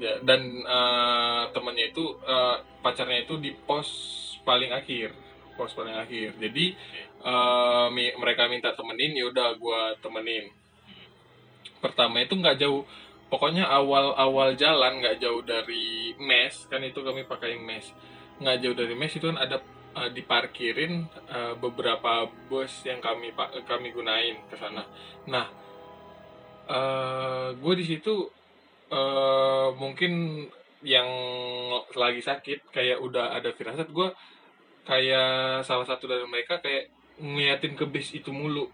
ya 0.00 0.20
dan 0.24 0.40
eh, 0.62 1.42
temannya 1.52 1.92
itu 1.92 2.04
eh, 2.24 2.56
pacarnya 2.80 3.24
itu 3.24 3.36
di 3.40 3.52
pos 3.52 3.88
paling 4.46 4.72
akhir. 4.72 5.12
Pos 5.58 5.72
paling 5.76 5.96
akhir. 5.96 6.36
Jadi 6.40 6.72
eh, 7.24 7.86
mi- 7.92 8.14
mereka 8.16 8.48
minta 8.48 8.72
temenin 8.72 9.12
ya 9.16 9.28
udah 9.28 9.48
gua 9.60 9.92
temenin. 10.00 10.48
Pertama 11.82 12.22
itu 12.22 12.38
nggak 12.38 12.58
jauh. 12.62 12.86
Pokoknya 13.32 13.64
awal 13.64 14.12
awal 14.12 14.52
jalan 14.60 15.00
nggak 15.00 15.16
jauh 15.24 15.40
dari 15.40 16.12
mes 16.20 16.68
kan 16.68 16.84
itu 16.84 17.00
kami 17.00 17.24
pakai 17.24 17.56
mes. 17.56 17.88
Nggak 18.40 18.56
jauh 18.60 18.76
dari 18.76 18.94
mes 18.94 19.12
itu 19.12 19.24
kan 19.28 19.38
ada 19.40 19.58
eh, 19.98 20.10
diparkirin 20.12 20.92
eh, 21.32 21.54
beberapa 21.56 22.28
bus 22.48 22.84
yang 22.84 23.00
kami 23.00 23.32
kami 23.64 23.88
gunain 23.92 24.36
ke 24.48 24.56
sana. 24.56 24.84
Nah 25.28 25.46
gue 27.52 27.74
di 27.76 27.84
situ 27.84 28.32
eh, 28.92 29.68
mungkin 29.74 30.12
yang 30.82 31.08
lagi 31.94 32.20
sakit 32.20 32.68
kayak 32.68 32.98
udah 33.00 33.32
ada 33.32 33.54
firasat 33.54 33.88
gue 33.88 34.08
kayak 34.82 35.62
salah 35.62 35.86
satu 35.86 36.10
dari 36.10 36.26
mereka 36.26 36.58
kayak 36.58 36.90
ngeliatin 37.16 37.78
ke 37.78 37.86
bis 37.86 38.10
itu 38.12 38.34
mulu 38.34 38.66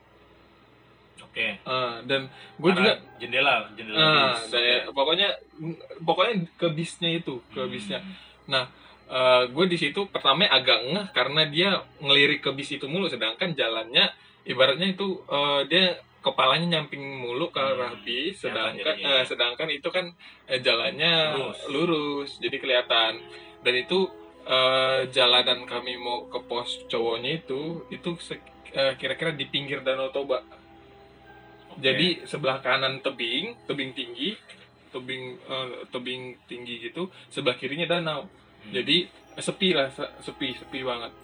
Oke. 1.18 1.58
Eh, 1.60 1.94
dan 2.06 2.30
gue 2.56 2.70
juga 2.72 2.94
jendela, 3.18 3.66
jendela 3.74 3.98
ah 3.98 4.32
bis. 4.38 4.48
saya 4.48 4.86
pokoknya 4.88 5.28
pokoknya 6.00 6.34
ke 6.56 6.66
bisnya 6.72 7.10
itu 7.12 7.42
ke 7.52 7.60
Hmm. 7.60 7.70
bisnya 7.70 7.98
nah 8.48 8.64
gue 9.48 9.64
di 9.68 9.76
situ 9.76 10.04
pertama 10.08 10.44
agak 10.44 10.78
ngeh 10.84 11.06
karena 11.12 11.42
dia 11.48 11.70
ngelirik 11.98 12.44
ke 12.44 12.50
bis 12.52 12.70
itu 12.72 12.84
mulu 12.88 13.08
sedangkan 13.08 13.52
jalannya 13.52 14.08
ibaratnya 14.44 14.94
itu 14.96 15.20
eh, 15.28 15.60
dia 15.68 15.84
kepalanya 16.28 16.66
nyamping 16.78 17.00
mulu 17.00 17.48
ke 17.48 17.60
Hmm, 17.60 17.96
sedangkan 18.36 18.94
jadinya. 18.96 19.08
eh, 19.18 19.24
sedangkan 19.24 19.68
itu 19.72 19.88
kan 19.88 20.06
eh, 20.46 20.60
jalannya 20.60 21.14
Lurus. 21.36 21.58
lurus 21.72 22.30
jadi 22.38 22.56
kelihatan 22.60 23.12
dan 23.64 23.74
itu 23.74 23.98
eh, 24.44 25.00
jalanan 25.08 25.64
kami 25.64 25.96
mau 25.96 26.28
ke 26.28 26.38
pos 26.44 26.84
cowoknya 26.86 27.40
itu 27.40 27.84
itu 27.88 28.10
eh, 28.76 28.94
kira-kira 29.00 29.32
di 29.32 29.48
pinggir 29.48 29.80
Danau 29.80 30.12
Toba 30.12 30.40
Oke. 31.68 31.84
jadi 31.84 32.26
sebelah 32.26 32.58
kanan 32.58 32.98
tebing 33.00 33.54
tebing 33.64 33.94
tinggi 33.94 34.34
tebing 34.90 35.36
eh, 35.38 35.68
tebing 35.92 36.22
tinggi 36.48 36.90
gitu 36.90 37.06
sebelah 37.28 37.56
kirinya 37.56 37.86
danau 37.86 38.26
Hmm. 38.58 38.74
jadi 38.74 39.06
eh, 39.38 39.42
sepi 39.44 39.70
lah 39.70 39.86
se- 39.94 40.10
sepi 40.18 40.50
sepi 40.58 40.82
banget 40.82 41.14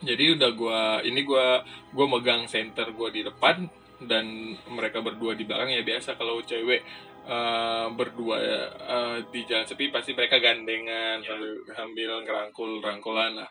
jadi 0.00 0.32
udah 0.40 0.50
gua 0.56 0.80
ini 1.04 1.20
gua 1.28 1.60
gua 1.92 2.06
megang 2.08 2.48
center 2.48 2.88
gua 2.96 3.12
di 3.12 3.20
depan 3.20 3.68
dan 4.00 4.56
mereka 4.72 5.04
berdua 5.04 5.36
di 5.36 5.44
belakang 5.44 5.68
ya 5.76 5.84
biasa 5.84 6.16
kalau 6.16 6.40
cewek 6.40 6.80
eh, 7.28 7.86
berdua 7.92 8.36
eh, 8.40 9.16
di 9.28 9.44
jalan 9.44 9.68
sepi 9.68 9.92
pasti 9.92 10.16
mereka 10.16 10.40
gandengan 10.40 11.20
Ya. 11.20 11.36
sambil, 11.36 11.52
sambil 11.76 12.10
ngerangkul 12.24 12.70
rangkulan 12.80 13.36
lah. 13.44 13.50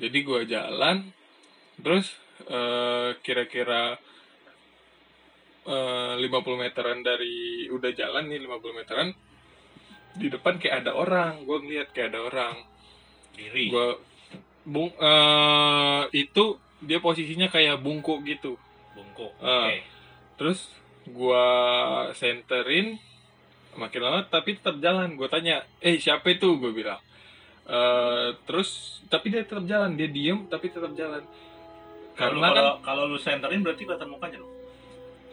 Jadi 0.00 0.18
gua 0.24 0.40
jalan 0.48 1.12
terus 1.82 2.16
eh, 2.48 3.10
kira-kira 3.20 4.00
eh, 5.68 6.14
50 6.16 6.62
meteran 6.62 7.04
dari 7.04 7.68
udah 7.68 7.92
jalan 7.92 8.32
nih 8.32 8.40
50 8.40 8.78
meteran 8.78 9.08
di 10.12 10.28
depan 10.28 10.60
kayak 10.60 10.84
ada 10.84 10.92
orang 10.92 11.44
gue 11.48 11.58
ngeliat 11.60 11.88
kayak 11.92 12.12
ada 12.12 12.20
orang. 12.24 12.56
Diri. 13.32 13.72
Gue 13.72 13.96
bung 14.64 14.92
eh, 14.96 16.02
itu 16.16 16.56
dia 16.82 16.98
posisinya 17.00 17.48
kayak 17.48 17.80
bungkuk 17.80 18.20
gitu 18.26 18.58
bungkuk 18.92 19.32
Ah. 19.38 19.68
oke 19.68 19.78
terus 20.36 20.60
gua 21.04 21.44
senterin 22.12 22.96
makin 23.72 24.00
lama 24.00 24.20
tapi 24.24 24.54
tetap 24.54 24.76
jalan 24.78 25.12
gue 25.12 25.26
tanya 25.26 25.64
eh 25.78 25.96
siapa 25.96 26.28
itu 26.30 26.56
gue 26.56 26.72
bilang 26.72 27.00
Eh, 27.62 28.28
terus 28.42 28.68
tapi 29.06 29.30
dia 29.30 29.46
tetap 29.46 29.62
jalan 29.62 29.94
dia 29.94 30.10
diem 30.10 30.50
tapi 30.50 30.66
tetap 30.66 30.90
jalan 30.92 31.22
kalau 32.12 32.34
karena 32.34 32.42
kan 32.44 32.54
kalau 32.58 32.74
kalau 32.82 33.02
lu 33.06 33.16
senterin 33.16 33.62
berarti 33.62 33.86
kelihatan 33.86 34.10
mukanya 34.10 34.42
dong 34.42 34.52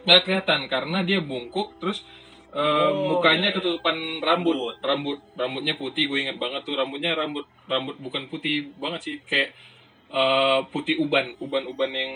nggak 0.00 0.20
kelihatan 0.22 0.60
karena 0.64 0.98
dia 1.02 1.18
bungkuk 1.18 1.74
terus 1.76 2.06
eh, 2.50 2.62
Oh, 2.62 3.18
mukanya 3.18 3.50
iya. 3.50 3.52
ketutupan 3.52 3.98
rambut. 4.18 4.54
Rambut. 4.54 4.76
rambut 4.80 5.18
rambutnya 5.34 5.74
putih 5.74 6.06
gue 6.06 6.18
ingat 6.22 6.38
banget 6.38 6.62
tuh 6.62 6.74
rambutnya 6.74 7.12
rambut 7.12 7.50
rambut 7.66 7.98
bukan 7.98 8.22
putih 8.26 8.70
banget 8.78 9.00
sih 9.02 9.14
kayak 9.22 9.50
eh, 10.10 10.60
putih 10.74 10.98
uban 11.02 11.34
uban 11.40 11.64
uban 11.70 11.90
yang 11.94 12.14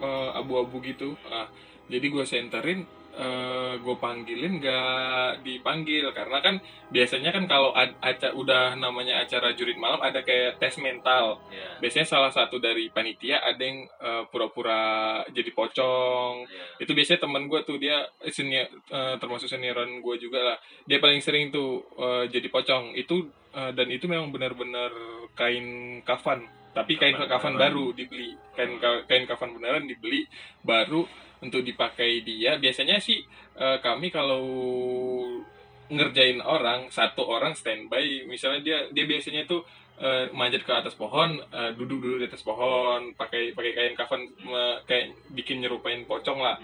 eh, 0.00 0.30
abu-abu 0.38 0.80
gitu. 0.82 1.14
Ah 1.30 1.46
jadi 1.86 2.06
gue 2.10 2.24
senterin 2.26 2.82
eh, 3.14 3.74
gue 3.78 3.96
panggilin 4.02 4.58
nggak 4.58 5.46
dipanggil. 5.46 6.10
Karena 6.10 6.42
kan 6.42 6.58
biasanya 6.90 7.30
kan 7.30 7.46
kalau 7.46 7.70
ad- 7.74 7.94
aca 8.02 8.34
udah 8.34 8.74
namanya 8.74 9.22
acara 9.22 9.54
jurit 9.54 9.78
malam 9.78 10.02
ada 10.02 10.26
kayak 10.26 10.58
tes 10.58 10.76
mental. 10.82 11.38
Ya 11.50 11.78
biasanya 11.78 12.06
salah 12.10 12.32
satu 12.34 12.58
dari 12.58 12.90
panitia 12.90 13.38
ada 13.38 13.62
yang 13.62 13.86
eh, 13.86 14.24
pura-pura 14.30 15.22
jadi 15.30 15.50
pocong. 15.54 16.42
Itu 16.82 16.90
biasanya 16.90 17.22
teman 17.22 17.46
gue 17.46 17.60
tuh 17.62 17.78
dia 17.78 18.02
senior 18.34 18.66
eh, 18.90 19.14
termasuk 19.22 19.46
senioran 19.46 20.02
gue 20.02 20.16
juga 20.18 20.42
lah. 20.42 20.58
Dia 20.90 20.98
paling 20.98 21.22
sering 21.22 21.54
tuh 21.54 21.86
eh, 21.96 22.24
jadi 22.30 22.50
pocong. 22.50 22.98
Itu 22.98 23.30
dan 23.56 23.88
itu 23.88 24.04
memang 24.04 24.36
benar-benar 24.36 24.92
kain 25.32 26.04
kafan 26.04 26.44
tapi 26.76 27.00
kain 27.00 27.16
Kafan 27.16 27.56
baru 27.56 27.96
dibeli. 27.96 28.36
Kain 28.52 28.76
ka- 28.76 29.08
kain 29.08 29.24
kafan 29.24 29.56
beneran 29.56 29.88
dibeli 29.88 30.28
baru 30.60 31.08
untuk 31.40 31.64
dipakai 31.64 32.20
dia. 32.20 32.60
Biasanya 32.60 33.00
sih 33.00 33.16
eh, 33.56 33.78
kami 33.80 34.12
kalau 34.12 34.44
ngerjain 35.88 36.42
orang 36.44 36.90
satu 36.92 37.22
orang 37.24 37.54
standby 37.56 38.26
misalnya 38.26 38.60
dia 38.60 38.78
dia 38.92 39.04
biasanya 39.06 39.46
tuh 39.46 39.62
eh, 40.02 40.28
manjat 40.36 40.66
ke 40.66 40.72
atas 40.74 40.92
pohon 40.98 41.40
eh, 41.40 41.72
duduk 41.72 42.02
dulu 42.02 42.14
di 42.20 42.26
atas 42.28 42.44
pohon 42.44 43.14
pakai 43.16 43.56
pakai 43.56 43.72
kain 43.72 43.94
kafan 43.96 44.20
me- 44.44 44.82
kayak 44.84 45.16
bikin 45.32 45.64
nyerupain 45.64 46.04
pocong 46.04 46.42
lah 46.44 46.58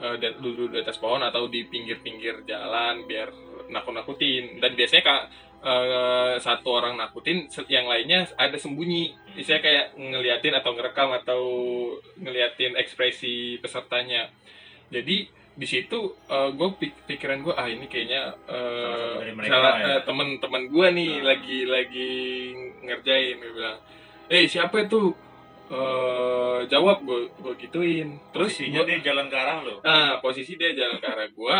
dan 0.00 0.32
duduk 0.40 0.72
di 0.72 0.80
atas 0.80 0.96
pohon 0.96 1.20
atau 1.20 1.44
di 1.52 1.68
pinggir-pinggir 1.68 2.48
jalan 2.48 3.04
biar 3.04 3.28
nakut-nakutin. 3.70 4.58
Dan 4.58 4.74
biasanya 4.74 5.02
kak 5.02 5.22
eh, 5.60 6.34
satu 6.38 6.68
orang 6.72 6.94
nakutin 6.94 7.46
yang 7.66 7.86
lainnya 7.86 8.28
ada 8.34 8.54
sembunyi. 8.54 9.14
Saya 9.40 9.58
kayak 9.58 9.94
ngeliatin 9.94 10.52
atau 10.52 10.74
ngerekam 10.74 11.10
atau 11.14 11.42
ngeliatin 12.16 12.74
ekspresi 12.74 13.58
pesertanya. 13.58 14.28
Jadi 14.90 15.30
di 15.50 15.66
situ 15.66 16.14
gue 16.30 16.68
pikiran 17.04 17.42
gue 17.42 17.52
ah 17.52 17.66
ini 17.66 17.84
kayaknya 17.84 18.32
eh, 18.48 19.34
mereka 19.34 19.50
salah 19.52 19.74
ya. 19.76 19.86
eh, 19.86 20.00
temen-temen 20.02 20.62
gue 20.66 20.86
nih 20.90 21.10
Nah. 21.12 21.24
lagi 21.26 21.58
lagi 21.64 22.12
ngerjain 22.80 23.36
gue 23.36 23.52
bilang. 23.52 23.78
Eh 24.26 24.46
siapa 24.46 24.82
itu? 24.82 25.12
Eh 25.68 26.60
jawab 26.66 27.02
gue 27.02 27.20
gue 27.36 27.54
gituin. 27.58 28.18
Terus 28.32 28.50
posisinya 28.52 28.80
gua- 28.80 28.88
dia 28.88 28.98
jalan 29.04 29.26
ke 29.26 29.36
arah 29.36 29.58
lo? 29.60 29.76
Nah, 29.80 30.18
posisi 30.18 30.52
dia 30.54 30.70
jalan 30.72 30.96
ke 30.96 31.06
arah 31.06 31.28
gua. 31.30 31.58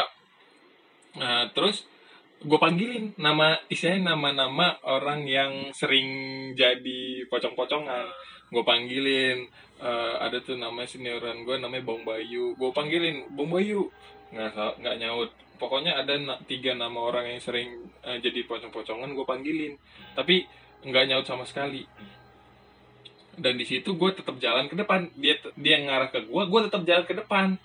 Nah, 1.13 1.51
terus 1.51 1.85
gue 2.41 2.59
panggilin 2.59 3.13
nama 3.21 3.53
istilahnya 3.69 4.17
nama-nama 4.17 4.81
orang 4.89 5.29
yang 5.29 5.53
sering 5.77 6.09
jadi 6.57 7.29
pocong-pocongan. 7.29 8.09
Gue 8.49 8.65
panggilin 8.65 9.45
eh, 9.81 10.15
ada 10.17 10.41
tuh 10.41 10.57
nama 10.57 10.89
senioran 10.89 11.45
gue 11.45 11.57
namanya 11.61 11.85
Bong 11.85 12.03
Bayu. 12.09 12.57
Gue 12.57 12.71
panggilin 12.73 13.29
Bong 13.37 13.53
Bayu. 13.53 13.93
Nggak 14.33 14.81
nggak 14.81 14.97
nyaut. 15.05 15.31
Pokoknya 15.61 16.01
ada 16.01 16.17
na- 16.17 16.41
tiga 16.49 16.73
nama 16.73 16.97
orang 16.97 17.37
yang 17.37 17.41
sering 17.45 17.93
eh, 18.09 18.17
jadi 18.25 18.49
pocong-pocongan 18.49 19.13
gue 19.13 19.27
panggilin. 19.29 19.77
Tapi 20.17 20.49
nggak 20.89 21.05
nyaut 21.13 21.27
sama 21.29 21.45
sekali. 21.45 21.85
Dan 23.37 23.61
di 23.61 23.69
situ 23.69 24.01
gue 24.01 24.11
tetap 24.17 24.41
jalan 24.41 24.65
ke 24.65 24.81
depan. 24.81 25.13
Dia 25.21 25.37
dia 25.61 25.77
ngarah 25.85 26.09
ke 26.09 26.25
gue, 26.25 26.43
gue 26.49 26.61
tetap 26.69 26.83
jalan 26.89 27.05
ke 27.05 27.15
depan 27.21 27.61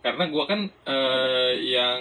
karena 0.00 0.24
gua 0.32 0.44
kan 0.48 0.60
eh, 0.64 1.52
yang 1.60 2.00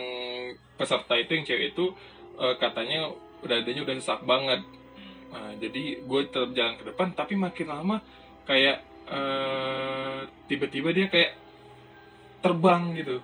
peserta 0.79 1.19
itu 1.19 1.35
yang 1.35 1.45
cewek 1.45 1.75
itu 1.75 1.91
eh, 2.39 2.55
katanya 2.57 3.11
dadanya 3.43 3.81
udah 3.83 3.95
sesak 3.99 4.21
banget. 4.23 4.61
Nah, 5.29 5.53
jadi 5.61 6.01
gue 6.01 6.21
tetap 6.25 6.51
jalan 6.57 6.75
ke 6.75 6.83
depan 6.89 7.07
tapi 7.13 7.33
makin 7.37 7.67
lama 7.69 7.97
kayak 8.49 8.81
eh, 9.07 10.19
tiba-tiba 10.49 10.89
dia 10.95 11.07
kayak 11.07 11.37
terbang 12.41 12.95
gitu. 12.97 13.21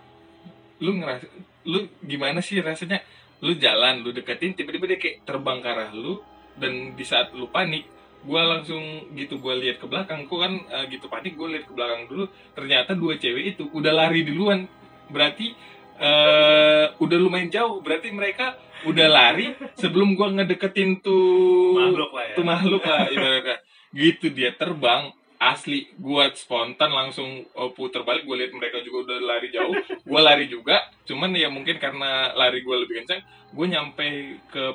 Lu 0.83 0.91
ngerasa 1.01 1.25
lu 1.65 1.89
gimana 2.05 2.39
sih 2.45 2.61
rasanya? 2.61 3.01
Lu 3.41 3.57
jalan 3.57 4.05
lu 4.05 4.13
deketin 4.13 4.53
tiba-tiba 4.53 4.85
dia 4.95 4.99
kayak 5.01 5.25
terbang 5.25 5.59
ke 5.59 5.67
arah 5.67 5.91
lu 5.91 6.21
dan 6.55 6.95
di 6.95 7.03
saat 7.03 7.35
lu 7.35 7.51
panik 7.51 7.83
gue 8.25 8.41
langsung 8.41 9.13
gitu 9.13 9.37
gue 9.41 9.53
lihat 9.65 9.77
ke 9.81 9.85
belakang. 9.89 10.29
Gue 10.29 10.39
kan 10.45 10.53
eh, 10.53 10.85
gitu 10.93 11.09
panik 11.09 11.33
gue 11.33 11.47
lihat 11.57 11.65
ke 11.65 11.73
belakang 11.73 12.05
dulu. 12.05 12.25
Ternyata 12.53 12.93
dua 12.93 13.17
cewek 13.17 13.57
itu 13.57 13.63
udah 13.73 13.93
lari 13.93 14.21
duluan. 14.21 14.69
Berarti 15.09 15.73
eh 15.95 16.85
udah 17.01 17.17
lumayan 17.17 17.49
jauh. 17.49 17.81
Berarti 17.81 18.13
mereka 18.13 18.57
udah 18.85 19.07
lari 19.09 19.53
sebelum 19.77 20.13
gua 20.13 20.31
ngedeketin 20.31 21.01
tuh 21.01 21.75
makhluk 21.75 22.11
lah 22.13 22.25
ya. 22.29 22.35
tuh 22.37 22.45
makhluk 22.45 22.83
lah 22.85 23.09
ibaratnya. 23.09 23.57
Gitu 23.91 24.31
dia 24.31 24.53
terbang 24.53 25.11
asli. 25.41 25.89
Gua 25.97 26.29
spontan 26.33 26.93
langsung 26.93 27.43
oh, 27.57 27.73
puter 27.73 28.05
balik 28.05 28.23
gue 28.23 28.37
lihat 28.37 28.53
mereka 28.55 28.79
juga 28.85 29.11
udah 29.11 29.17
lari 29.21 29.49
jauh. 29.51 29.73
Gua 30.05 30.21
lari 30.21 30.45
juga 30.47 30.85
cuman 31.03 31.33
ya 31.35 31.49
mungkin 31.49 31.77
karena 31.81 32.31
lari 32.37 32.61
gua 32.61 32.81
lebih 32.81 33.03
kencang 33.03 33.21
gue 33.55 33.65
nyampe 33.71 34.05
ke 34.51 34.65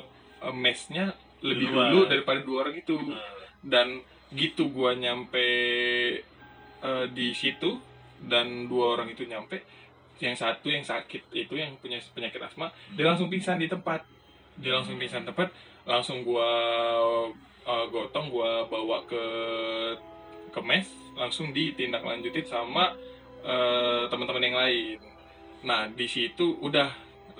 eh, 0.41 0.55
mesnya 0.55 1.13
lebih 1.41 1.73
Duluan. 1.73 1.89
dulu 1.89 2.01
daripada 2.05 2.39
dua 2.45 2.57
orang 2.67 2.75
itu. 2.77 2.95
Nah, 2.97 3.19
dan 3.61 3.87
gitu 4.31 4.71
gua 4.71 4.95
nyampe 4.95 5.45
eh, 6.81 7.05
di 7.11 7.33
situ 7.33 7.77
dan 8.21 8.69
dua 8.69 8.97
orang 8.97 9.09
itu 9.09 9.25
nyampe 9.25 9.65
yang 10.21 10.37
satu 10.37 10.69
yang 10.69 10.85
sakit 10.85 11.33
itu 11.33 11.53
yang 11.57 11.73
punya 11.81 11.97
penyakit 12.13 12.37
asma 12.41 12.69
dia 12.93 13.09
langsung 13.09 13.27
pingsan 13.27 13.57
di 13.57 13.65
tempat. 13.65 14.05
Dia 14.61 14.77
langsung 14.77 15.01
pingsan 15.01 15.25
tempat 15.25 15.49
langsung 15.83 16.21
gua 16.21 16.49
eh, 17.65 17.85
gotong 17.89 18.29
gua 18.29 18.65
bawa 18.69 19.01
ke 19.09 19.23
ke 20.51 20.59
mes 20.61 20.85
langsung 21.17 21.49
ditindaklanjutin 21.49 22.45
sama 22.45 22.93
eh, 23.41 24.05
teman-teman 24.07 24.43
yang 24.45 24.57
lain. 24.57 24.97
Nah 25.65 25.89
di 25.89 26.05
situ 26.05 26.61
udah 26.61 26.89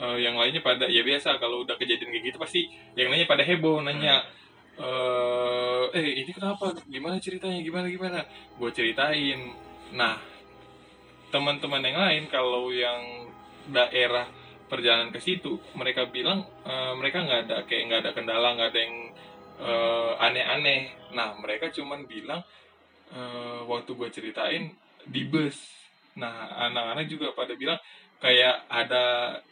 eh, 0.02 0.18
yang 0.26 0.34
lainnya 0.38 0.66
pada 0.66 0.90
ya 0.90 1.06
biasa 1.06 1.38
kalau 1.38 1.62
udah 1.62 1.78
kejadian 1.78 2.10
kayak 2.10 2.26
gitu 2.34 2.38
pasti 2.42 2.62
yang 2.98 3.14
lainnya 3.14 3.30
pada 3.30 3.46
heboh 3.46 3.86
nanya 3.86 4.26
eh 4.82 5.86
eh 5.94 6.26
ini 6.26 6.32
kenapa? 6.34 6.74
Gimana 6.90 7.22
ceritanya? 7.22 7.62
Gimana 7.62 7.86
gimana? 7.92 8.20
Gue 8.58 8.72
ceritain. 8.74 9.54
Nah 9.94 10.31
teman-teman 11.32 11.82
yang 11.82 11.98
lain 11.98 12.24
kalau 12.28 12.70
yang 12.70 13.32
daerah 13.72 14.28
perjalanan 14.68 15.12
ke 15.12 15.20
situ 15.20 15.60
mereka 15.76 16.08
bilang 16.08 16.48
eh, 16.64 16.94
mereka 16.96 17.24
nggak 17.24 17.42
ada 17.48 17.58
kayak 17.68 17.84
nggak 17.92 18.02
ada 18.08 18.12
kendala 18.16 18.48
nggak 18.56 18.70
ada 18.72 18.80
yang 18.80 18.96
eh, 19.62 20.12
aneh-aneh. 20.20 20.82
Nah 21.16 21.36
mereka 21.40 21.72
cuman 21.72 22.08
bilang 22.08 22.44
eh, 23.12 23.60
waktu 23.68 23.92
gue 23.96 24.10
ceritain 24.12 24.72
di 25.08 25.28
bus. 25.28 25.58
Nah 26.16 26.52
anak-anak 26.72 27.06
juga 27.08 27.32
pada 27.36 27.56
bilang 27.56 27.80
kayak 28.20 28.68
ada 28.68 29.04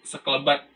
sekelebat. 0.03 0.67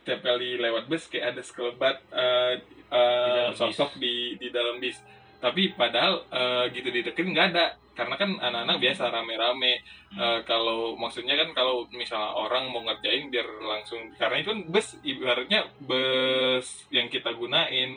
Tiap 0.00 0.24
kali 0.24 0.56
lewat 0.56 0.88
bus 0.88 1.04
kayak 1.12 1.36
ada 1.36 1.42
sekelebat 1.44 1.96
eh, 2.12 2.54
dalam 2.90 3.52
bis. 3.52 3.58
sosok 3.60 3.90
di 4.00 4.34
di 4.40 4.48
dalam 4.48 4.80
bis 4.80 4.98
tapi 5.40 5.72
padahal 5.74 6.24
eh, 6.30 6.64
gitu 6.76 6.88
dideketin 6.92 7.32
nggak 7.32 7.48
ada. 7.56 7.66
Karena 7.90 8.16
kan 8.16 8.32
anak-anak 8.40 8.76
biasa 8.80 9.12
rame-rame. 9.12 9.82
Eh, 10.16 10.40
kalau 10.48 10.96
maksudnya 10.96 11.36
kan 11.36 11.52
kalau 11.52 11.84
misalnya 11.92 12.32
orang 12.32 12.68
mau 12.72 12.80
ngerjain 12.84 13.28
biar 13.28 13.48
langsung 13.60 14.12
karena 14.16 14.40
itu 14.40 14.48
kan 14.52 14.60
bus 14.68 14.88
ibaratnya 15.04 15.60
bus 15.80 16.88
yang 16.92 17.08
kita 17.08 17.32
gunain. 17.34 17.96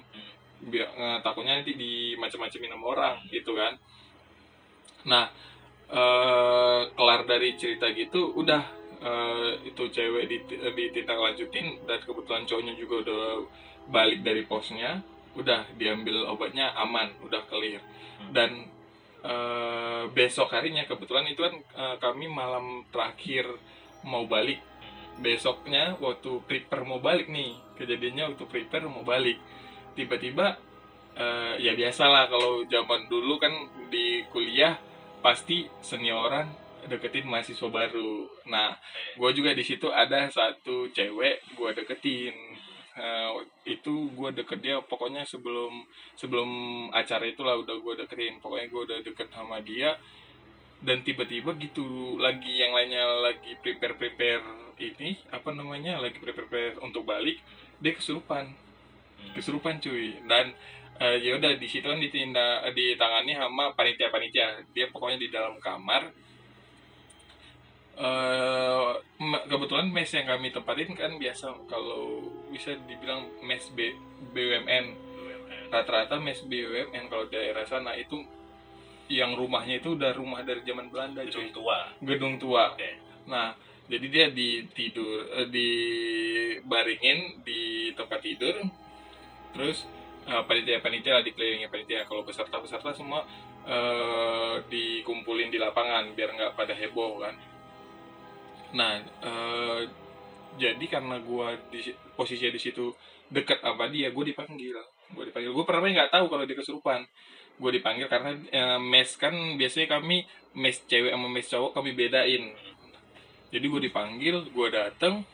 Biar 0.63 0.87
eh, 0.95 1.17
takutnya 1.23 1.59
nanti 1.59 1.75
di 1.75 2.15
macam-macamin 2.19 2.71
sama 2.73 2.85
orang 2.95 3.15
gitu 3.31 3.51
kan. 3.55 3.73
Nah 5.07 5.25
eh, 5.91 6.81
kelar 6.95 7.21
dari 7.27 7.55
cerita 7.59 7.91
gitu 7.91 8.33
udah 8.39 8.63
eh, 9.03 9.51
itu 9.67 9.83
cewek 9.91 10.23
dit- 10.31 10.63
ditindak 10.75 11.19
lanjutin 11.19 11.79
dan 11.83 11.99
kebetulan 12.03 12.43
cowoknya 12.47 12.73
juga 12.79 12.95
udah 13.07 13.23
balik 13.91 14.23
dari 14.23 14.47
posnya 14.47 15.03
udah 15.33 15.65
diambil 15.77 16.29
obatnya 16.29 16.73
aman 16.77 17.09
udah 17.25 17.41
clear. 17.49 17.81
Dan 18.29 18.69
eh, 19.23 20.03
besok 20.13 20.53
harinya 20.53 20.85
kebetulan 20.85 21.25
itu 21.29 21.41
kan 21.41 21.55
eh, 21.57 21.95
kami 21.97 22.29
malam 22.29 22.85
terakhir 22.93 23.49
mau 24.05 24.25
balik. 24.29 24.61
Besoknya 25.13 25.93
waktu 26.01 26.41
prepare 26.49 26.85
mau 26.85 26.97
balik 26.97 27.29
nih 27.29 27.53
kejadiannya 27.77 28.33
waktu 28.33 28.45
prepare 28.49 28.85
mau 28.89 29.05
balik. 29.05 29.37
Tiba-tiba 29.97 30.57
eh, 31.17 31.53
ya 31.61 31.73
biasalah 31.73 32.29
kalau 32.29 32.65
zaman 32.69 33.09
dulu 33.09 33.37
kan 33.41 33.53
di 33.89 34.25
kuliah 34.29 34.77
pasti 35.23 35.65
senioran 35.79 36.51
deketin 36.87 37.27
mahasiswa 37.27 37.69
baru. 37.71 38.27
Nah 38.51 38.75
gue 39.15 39.29
juga 39.31 39.55
di 39.55 39.63
situ 39.63 39.87
ada 39.89 40.27
satu 40.27 40.91
cewek 40.91 41.55
gue 41.55 41.69
deketin 41.73 42.35
Eh, 42.93 43.31
itu 43.73 44.13
gue 44.13 44.29
deket 44.37 44.61
dia 44.61 44.77
pokoknya 44.77 45.25
sebelum 45.25 45.81
sebelum 46.13 46.49
acara 46.93 47.25
itulah 47.25 47.57
udah 47.57 47.73
gue 47.81 47.93
deketin. 48.05 48.37
Pokoknya 48.37 48.67
gue 48.69 48.81
udah 48.85 48.99
deket 49.01 49.33
sama 49.33 49.57
dia 49.65 49.97
dan 50.83 51.01
tiba-tiba 51.01 51.55
gitu 51.57 52.19
lagi 52.19 52.59
yang 52.59 52.75
lainnya 52.75 53.07
lagi 53.23 53.55
prepare 53.63 53.95
prepare 53.95 54.43
ini 54.83 55.15
apa 55.31 55.55
namanya 55.55 55.95
lagi 55.97 56.19
prepare 56.19 56.45
prepare 56.45 56.75
untuk 56.85 57.01
balik 57.09 57.41
dia 57.81 57.97
kesurupan. 57.97 58.53
Kesurupan 59.33 59.81
cuy. 59.81 60.21
Dan 60.29 60.53
eh, 61.01 61.17
ya 61.17 61.41
udah 61.41 61.57
di 61.57 61.65
situ 61.65 61.89
kan 61.89 61.97
ditindak 61.97 62.69
ditangani 62.77 63.33
sama 63.33 63.73
panitia 63.73 64.13
panitia 64.13 64.61
dia 64.69 64.85
pokoknya 64.93 65.17
di 65.17 65.33
dalam 65.33 65.57
kamar 65.57 66.13
eh 67.93 68.91
me- 69.21 69.45
kebetulan 69.45 69.87
mes 69.93 70.09
yang 70.09 70.25
kami 70.25 70.49
tempatin 70.49 70.97
kan 70.97 71.13
biasa 71.17 71.53
kalau 71.69 72.25
bisa 72.49 72.73
dibilang 72.89 73.29
mes 73.45 73.69
B, 73.69 73.93
BUMN 74.33 74.85
rata-rata 75.69 76.17
mes 76.17 76.41
BUMN 76.41 77.05
kalau 77.09 77.25
daerah 77.29 77.65
sana 77.65 77.93
itu 77.93 78.21
yang 79.11 79.35
rumahnya 79.37 79.77
itu 79.77 79.93
udah 79.93 80.15
rumah 80.15 80.41
dari 80.41 80.63
zaman 80.65 80.89
Belanda 80.89 81.21
cuy 81.27 81.29
Gedung 81.29 81.49
tua. 81.53 81.79
gedung 82.01 82.35
tua. 82.39 82.63
Oke. 82.73 82.91
Nah, 83.29 83.53
jadi 83.85 84.05
dia 84.09 84.25
di 84.31 84.63
tidur 84.71 85.27
eh, 85.37 85.47
di 85.51 85.69
baringin 86.63 87.43
di 87.43 87.91
tempat 87.93 88.19
tidur. 88.23 88.63
Terus 89.53 89.85
eh, 90.25 90.43
panitia-panitia 90.47 91.19
lah 91.19 91.23
dikelilingi 91.25 91.67
panitia. 91.69 92.07
Kalau 92.09 92.23
peserta-peserta 92.25 92.95
semua 92.95 93.27
eh, 93.67 94.55
dikumpulin 94.71 95.51
di 95.51 95.59
lapangan 95.61 96.15
biar 96.15 96.29
nggak 96.33 96.51
pada 96.57 96.73
heboh 96.73 97.21
kan. 97.21 97.35
Nah, 98.73 98.99
eh, 99.01 99.81
jadi 100.57 100.85
karena 100.89 101.17
gua 101.21 101.57
di 101.73 101.81
posisinya 102.17 102.53
di 102.53 102.61
situ 102.61 102.93
dekat 103.33 103.59
sama 103.65 103.89
dia, 103.89 104.13
gue 104.13 104.25
dipanggil. 104.33 104.77
Gue 105.13 105.23
dipanggil. 105.29 105.49
Gue 105.53 105.65
pertama 105.65 105.89
nggak 105.89 106.13
tahu 106.13 106.25
kalau 106.29 106.43
dia 106.45 106.57
kesurupan. 106.57 107.01
Gue 107.57 107.71
dipanggil 107.77 108.05
karena 108.09 108.31
eh, 108.49 108.79
mes 108.81 109.09
kan 109.17 109.33
biasanya 109.57 109.87
kami 109.99 110.25
mes 110.57 110.77
cewek 110.85 111.13
sama 111.13 111.27
mes 111.29 111.47
cowok 111.49 111.71
kami 111.77 111.91
bedain. 111.97 112.43
Jadi 113.53 113.65
gue 113.69 113.81
dipanggil 113.89 114.35
gue 114.49 114.67
dateng. 114.73 115.25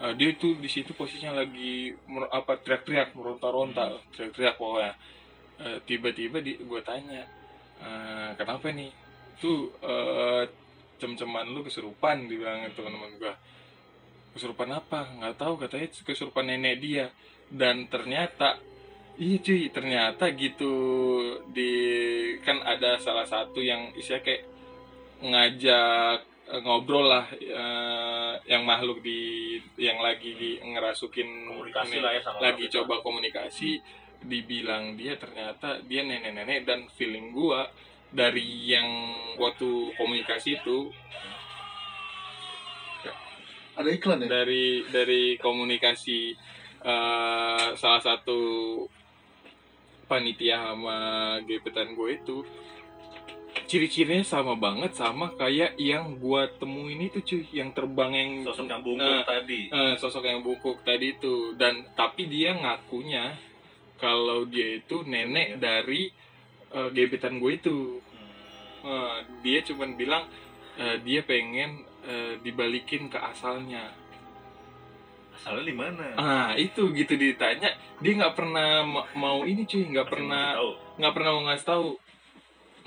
Eh, 0.00 0.12
dia 0.18 0.28
itu 0.34 0.56
di 0.58 0.68
situ 0.68 0.92
posisinya 0.96 1.40
lagi 1.44 1.92
apa 2.32 2.58
teriak-teriak 2.60 3.14
meronta-ronta 3.16 3.94
teriak-teriak 4.12 4.56
pokoknya. 4.60 4.92
Eh, 5.64 5.78
tiba-tiba 5.88 6.38
di 6.42 6.58
gue 6.60 6.80
tanya 6.82 7.22
"Eh, 7.84 8.30
kenapa 8.38 8.68
nih? 8.74 8.90
Tuh 9.40 9.70
eh, 9.84 10.44
cem-ceman 11.00 11.50
lu 11.50 11.66
kesurupan 11.66 12.26
dibilang 12.30 12.66
teman-teman 12.72 13.12
gue 13.18 13.34
kesurupan 14.34 14.70
apa? 14.74 15.14
Nggak 15.20 15.36
tahu 15.38 15.54
katanya 15.62 15.88
kesurupan 16.02 16.50
nenek 16.50 16.76
dia. 16.82 17.06
Dan 17.50 17.86
ternyata 17.86 18.58
Iya 19.14 19.38
cuy, 19.46 19.70
ternyata 19.70 20.26
gitu 20.34 20.74
di 21.54 21.70
kan 22.42 22.58
ada 22.66 22.98
salah 22.98 23.22
satu 23.22 23.62
yang 23.62 23.94
istilahnya 23.94 24.26
kayak 24.26 24.42
ngajak 25.22 26.18
eh, 26.50 26.60
ngobrol 26.66 27.06
lah 27.06 27.30
eh, 27.38 28.32
yang 28.50 28.66
makhluk 28.66 28.98
di 29.06 29.54
yang 29.78 30.02
lagi 30.02 30.34
di 30.34 30.58
ngerasukin 30.58 31.46
Komunikasi 31.46 31.94
ini, 31.94 32.02
lah 32.02 32.10
ya 32.10 32.20
sama 32.26 32.38
lagi 32.42 32.66
coba 32.66 33.06
komunikasi 33.06 33.70
dibilang 34.18 34.98
dia 34.98 35.14
ternyata 35.14 35.78
dia 35.86 36.02
nenek-nenek 36.02 36.66
dan 36.66 36.90
feeling 36.98 37.30
gua 37.30 37.70
dari 38.14 38.42
yang 38.64 38.86
waktu 39.36 39.68
komunikasi 39.94 40.56
itu 40.56 40.88
Ada 43.74 43.90
iklan 43.90 44.22
ya? 44.22 44.30
dari 44.30 44.86
dari 44.86 45.34
komunikasi 45.34 46.30
eh, 46.78 47.66
salah 47.74 47.98
satu 47.98 48.38
panitia 50.06 50.62
sama 50.62 50.98
gebetan 51.42 51.98
gue 51.98 52.10
itu 52.14 52.46
ciri-cirinya 53.66 54.22
sama 54.22 54.54
banget 54.54 54.94
sama 54.94 55.34
kayak 55.34 55.74
yang 55.74 56.18
gua 56.18 56.46
temuin 56.54 57.02
itu 57.02 57.18
cuy 57.18 57.42
yang 57.50 57.70
terbang 57.70 58.12
yang 58.12 58.30
Sosok 58.46 58.66
yang 58.68 58.82
bungkuk 58.82 59.10
Nah, 59.10 59.24
tadi. 59.24 59.60
eh, 59.66 59.94
sosok 59.96 60.22
yang 60.22 60.40
bungkuk 60.42 60.78
tadi 60.86 61.16
itu 61.16 61.54
dan 61.56 61.82
tapi 61.94 62.30
dia 62.30 62.54
ngakunya 62.54 63.34
kalau 63.96 64.44
dia 64.44 64.78
itu 64.78 65.02
nenek 65.02 65.58
dari 65.58 66.14
eh, 66.74 66.88
gebetan 66.90 67.38
gue 67.38 67.52
itu. 67.54 67.78
Eh, 68.84 69.16
dia 69.40 69.58
cuman 69.64 69.96
bilang 69.96 70.28
eh, 70.76 70.98
dia 71.06 71.22
pengen 71.22 71.86
eh, 72.04 72.34
dibalikin 72.42 73.08
ke 73.08 73.16
asalnya. 73.16 73.94
Asalnya 75.38 75.64
di 75.70 75.76
mana? 75.76 76.04
Ah 76.18 76.50
itu 76.58 76.90
gitu 76.92 77.14
ditanya. 77.14 77.72
Dia 78.02 78.12
nggak 78.18 78.34
pernah 78.36 78.84
ma- 78.84 79.08
mau 79.16 79.46
ini 79.46 79.64
cuy. 79.64 79.88
Nggak 79.88 80.08
pernah 80.10 80.58
nggak 80.98 81.14
pernah 81.14 81.30
mau 81.32 81.42
ngasih 81.48 81.66
tahu. 81.66 81.88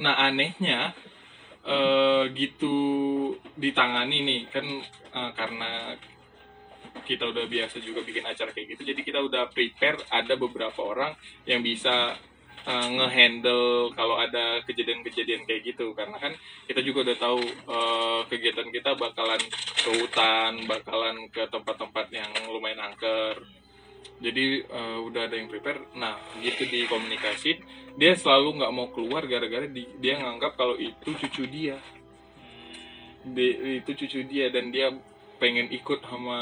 Nah 0.03 0.15
anehnya 0.29 0.93
eh 1.67 2.23
gitu 2.35 2.75
ditangani 3.57 4.17
nih. 4.23 4.41
Kan 4.51 4.65
eh, 5.15 5.31
karena 5.33 5.95
kita 7.07 7.29
udah 7.29 7.45
biasa 7.47 7.79
juga 7.79 8.03
bikin 8.03 8.25
acara 8.25 8.51
kayak 8.51 8.75
gitu 8.75 8.91
jadi 8.91 9.01
kita 9.05 9.19
udah 9.23 9.47
prepare 9.53 10.01
ada 10.11 10.33
beberapa 10.35 10.81
orang 10.83 11.15
yang 11.47 11.63
bisa 11.63 12.19
eh, 12.65 12.87
ngehandle 12.97 13.93
kalau 13.93 14.17
ada 14.17 14.63
kejadian-kejadian 14.65 15.45
kayak 15.45 15.61
gitu. 15.75 15.93
Karena 15.93 16.17
kan 16.17 16.33
kita 16.65 16.81
juga 16.81 17.11
udah 17.11 17.17
tahu 17.19 17.41
eh, 17.45 18.19
kegiatan 18.31 18.67
kita 18.73 18.97
bakalan 18.97 19.41
ke 19.83 19.89
hutan 20.01 20.53
bakalan 20.65 21.17
ke 21.29 21.43
tempat-tempat 21.51 22.05
yang 22.09 22.31
lumayan 22.49 22.89
angker. 22.89 23.37
Jadi 24.17 24.65
eh, 24.65 24.97
udah 25.05 25.29
ada 25.29 25.35
yang 25.37 25.51
prepare. 25.51 25.85
Nah 25.93 26.17
gitu 26.41 26.65
dikomunikasi 26.65 27.61
dia 27.97 28.13
selalu 28.13 28.61
nggak 28.61 28.73
mau 28.73 28.87
keluar 28.93 29.25
gara-gara 29.25 29.65
di- 29.65 29.89
dia 29.97 30.21
nganggap 30.21 30.53
kalau 30.57 30.77
itu 30.77 31.13
cucu 31.17 31.49
dia. 31.49 31.77
Di- 33.25 33.81
itu 33.83 33.91
cucu 34.05 34.21
dia 34.29 34.53
dan 34.53 34.69
dia 34.69 34.93
pengen 35.37 35.69
ikut 35.69 36.01
sama 36.05 36.39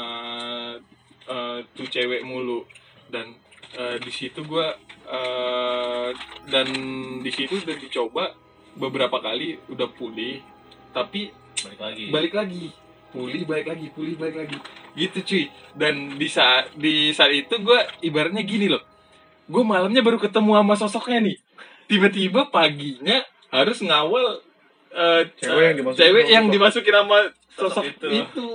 eh, 1.28 1.58
tuh 1.76 1.88
cewek 1.88 2.24
mulu. 2.24 2.64
Dan 3.08 3.36
eh, 3.76 3.96
di 4.00 4.12
situ 4.12 4.44
gua 4.44 4.72
eh, 5.06 6.08
dan 6.46 6.66
di 7.22 7.30
situ 7.30 7.58
udah 7.58 7.76
dicoba 7.78 8.24
beberapa 8.74 9.18
kali 9.18 9.58
udah 9.70 9.88
pulih. 9.94 10.42
Tapi 10.92 11.30
Balik 11.56 11.80
lagi. 11.80 12.04
balik 12.12 12.34
lagi. 12.34 12.66
Pulih 13.06 13.42
balik 13.48 13.66
lagi 13.72 13.86
pulih 13.94 14.14
balik 14.18 14.36
lagi. 14.36 14.56
Gitu 14.92 15.18
cuy. 15.24 15.44
Dan 15.72 16.16
di 16.16 16.28
saat 16.28 16.74
di 16.76 17.10
saat 17.12 17.32
itu 17.32 17.54
gue 17.58 17.78
ibaratnya 18.02 18.44
gini 18.44 18.68
loh. 18.68 18.82
Gue 19.46 19.62
malamnya 19.62 20.02
baru 20.02 20.18
ketemu 20.18 20.52
sama 20.58 20.74
sosoknya 20.76 21.18
nih. 21.22 21.36
Tiba-tiba 21.86 22.50
paginya 22.50 23.22
harus 23.48 23.78
ngawal 23.80 24.42
eh, 24.90 25.22
Cewek 25.38 25.64
yang 25.64 25.76
dimasukin 25.80 26.00
cewek 26.02 26.24
sama 26.24 26.32
yang 26.34 26.44
sosok. 26.44 26.54
dimasukin 26.54 26.94
sama 26.94 27.18
Sosok 27.56 27.72
sosok 27.72 27.84
itu. 27.88 28.06
itu, 28.12 28.48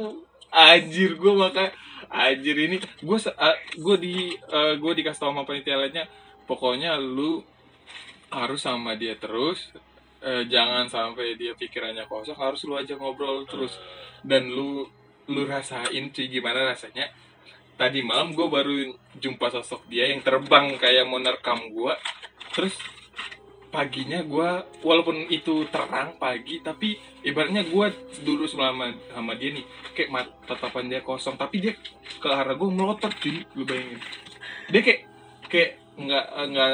anjir 0.53 1.11
gue 1.17 1.33
maka 1.33 1.63
anjir 2.11 2.55
ini. 2.59 2.77
Gue 3.01 3.17
gue 3.77 3.95
di 3.97 4.13
gue 4.77 4.91
dikasih 4.93 5.19
tau 5.19 5.31
sama 5.33 5.41
panitia 5.41 5.79
lainnya 5.79 6.05
pokoknya 6.51 6.99
lu 6.99 7.39
harus 8.27 8.59
sama 8.59 8.99
dia 8.99 9.15
terus 9.15 9.71
Eh, 10.21 10.45
jangan 10.45 10.85
sampai 10.85 11.33
dia 11.33 11.57
pikirannya 11.57 12.05
kosong 12.05 12.37
harus 12.37 12.61
lu 12.69 12.77
aja 12.77 12.93
ngobrol 12.93 13.41
terus. 13.49 13.73
Dan 14.21 14.53
lu 14.53 14.85
lu 15.25 15.41
rasain 15.49 16.13
cuy 16.13 16.27
gimana 16.29 16.69
rasanya. 16.69 17.09
Tadi 17.73 18.05
malam 18.05 18.37
gue 18.37 18.45
baru 18.45 18.93
jumpa 19.17 19.49
sosok 19.49 19.89
dia 19.89 20.13
yang 20.13 20.21
terbang 20.21 20.77
kayak 20.77 21.09
mau 21.09 21.17
nerekam 21.17 21.73
gue 21.73 21.93
terus 22.53 22.77
paginya 23.73 24.21
gue 24.21 24.49
walaupun 24.85 25.25
itu 25.31 25.65
terang 25.71 26.13
pagi 26.19 26.61
tapi 26.61 26.99
ibaratnya 27.25 27.65
gue 27.65 27.87
dulu 28.21 28.45
selama 28.45 28.93
sama 29.09 29.33
dia 29.33 29.57
nih. 29.57 29.65
Kayak 29.97 30.09
mat, 30.13 30.27
tatapan 30.45 30.85
dia 30.85 31.01
kosong 31.01 31.33
tapi 31.33 31.65
dia 31.65 31.73
ke 32.21 32.29
arah 32.29 32.53
gue 32.53 32.69
melotot 32.69 33.09
cuy. 33.17 33.41
Lu 33.57 33.65
bayangin. 33.65 33.97
Dia 34.69 34.81
kayak 34.85 35.01
kayak 35.49 35.80
nggak 35.99 36.25
nggak 36.51 36.71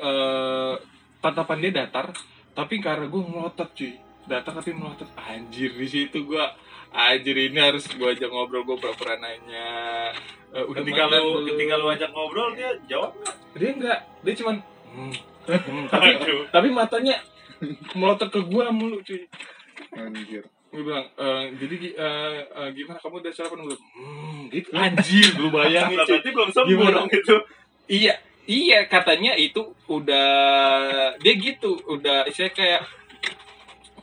eh, 0.00 0.74
tatapan 1.20 1.58
dia 1.60 1.72
datar 1.84 2.12
tapi 2.56 2.82
arah 2.82 3.06
gue 3.06 3.22
melotot 3.24 3.70
cuy. 3.72 3.94
Datar 4.28 4.52
tapi 4.52 4.76
melotot 4.76 5.08
anjir 5.16 5.72
di 5.72 5.88
situ 5.88 6.28
gue 6.28 6.44
anjir 6.90 7.36
ini 7.36 7.56
harus 7.56 7.86
gue 7.88 8.04
ajak 8.04 8.28
ngobrol 8.28 8.66
gue 8.66 8.76
pura-pura 8.76 9.16
nanya. 9.16 10.10
Eh, 10.50 10.64
udah 10.66 10.82
ketika 10.82 11.06
lu 11.06 11.46
ketika 11.46 11.74
lu 11.78 11.86
ajak 11.88 12.10
ngobrol 12.10 12.52
dia 12.58 12.74
jawab 12.90 13.14
nggak? 13.16 13.36
Dia 13.54 13.70
enggak 13.70 13.98
dia 14.26 14.34
cuman 14.42 14.56
hmm, 14.90 15.12
hmm, 15.46 15.84
tapi 15.88 16.08
tapi 16.50 16.68
matanya 16.74 17.16
melotot 17.94 18.28
ke 18.32 18.40
gua 18.50 18.72
mulu 18.74 18.98
cuy. 19.04 19.24
Anjir. 19.94 20.44
gue 20.70 20.86
bilang 20.86 21.02
"Eh, 21.18 21.44
jadi 21.58 21.76
eh, 21.98 22.38
eh, 22.46 22.68
gimana? 22.78 23.02
Kamu 23.02 23.18
udah 23.18 23.32
sarapan 23.34 23.66
belum 23.66 23.80
hmm, 23.80 24.40
gitu. 24.54 24.68
Anjir 24.70 25.30
lu 25.38 25.50
bayangin 25.50 25.98
cuy. 25.98 26.06
berarti 26.06 26.30
belum 26.30 26.50
sembuh 26.54 26.70
Gimana? 26.70 26.94
dong 26.94 27.10
itu. 27.10 27.36
Iya 27.90 28.14
iya 28.50 28.90
katanya 28.90 29.38
itu 29.38 29.78
udah 29.86 30.26
dia 31.22 31.34
gitu 31.38 31.78
udah 31.86 32.26
saya 32.34 32.50
kayak 32.50 32.82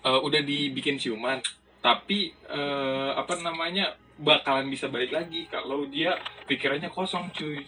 eh, 0.08 0.20
udah 0.24 0.42
dibikin 0.42 0.96
siuman. 0.96 1.44
Tapi 1.84 2.32
eh, 2.32 3.12
apa 3.12 3.36
namanya 3.44 4.00
bakalan 4.18 4.72
bisa 4.72 4.88
balik 4.88 5.12
lagi 5.12 5.46
kalau 5.52 5.84
dia 5.92 6.16
pikirannya 6.48 6.88
kosong 6.88 7.28
cuy. 7.36 7.60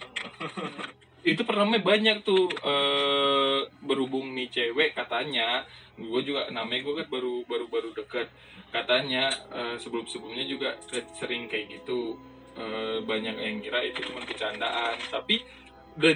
Itu 1.20 1.44
pertama 1.44 1.76
banyak 1.76 2.24
tuh 2.24 2.48
eh, 2.48 3.60
berhubung 3.84 4.32
nih 4.32 4.48
cewek 4.48 4.96
katanya 4.96 5.68
gue 6.00 6.20
juga 6.24 6.48
namanya 6.48 6.80
gue 6.80 6.94
kan 7.04 7.08
baru 7.12 7.44
baru 7.44 7.68
baru 7.68 7.92
deket 7.92 8.32
katanya 8.72 9.28
sebelum 9.76 10.08
sebelumnya 10.08 10.48
juga 10.48 10.80
sering 11.20 11.44
kayak 11.44 11.76
gitu. 11.76 12.16
Eh, 12.60 12.98
banyak 13.06 13.40
yang 13.40 13.62
kira 13.62 13.78
itu 13.86 14.04
cuma 14.10 14.26
bercandaan 14.26 14.98
tapi 15.08 15.40
udah 15.96 16.12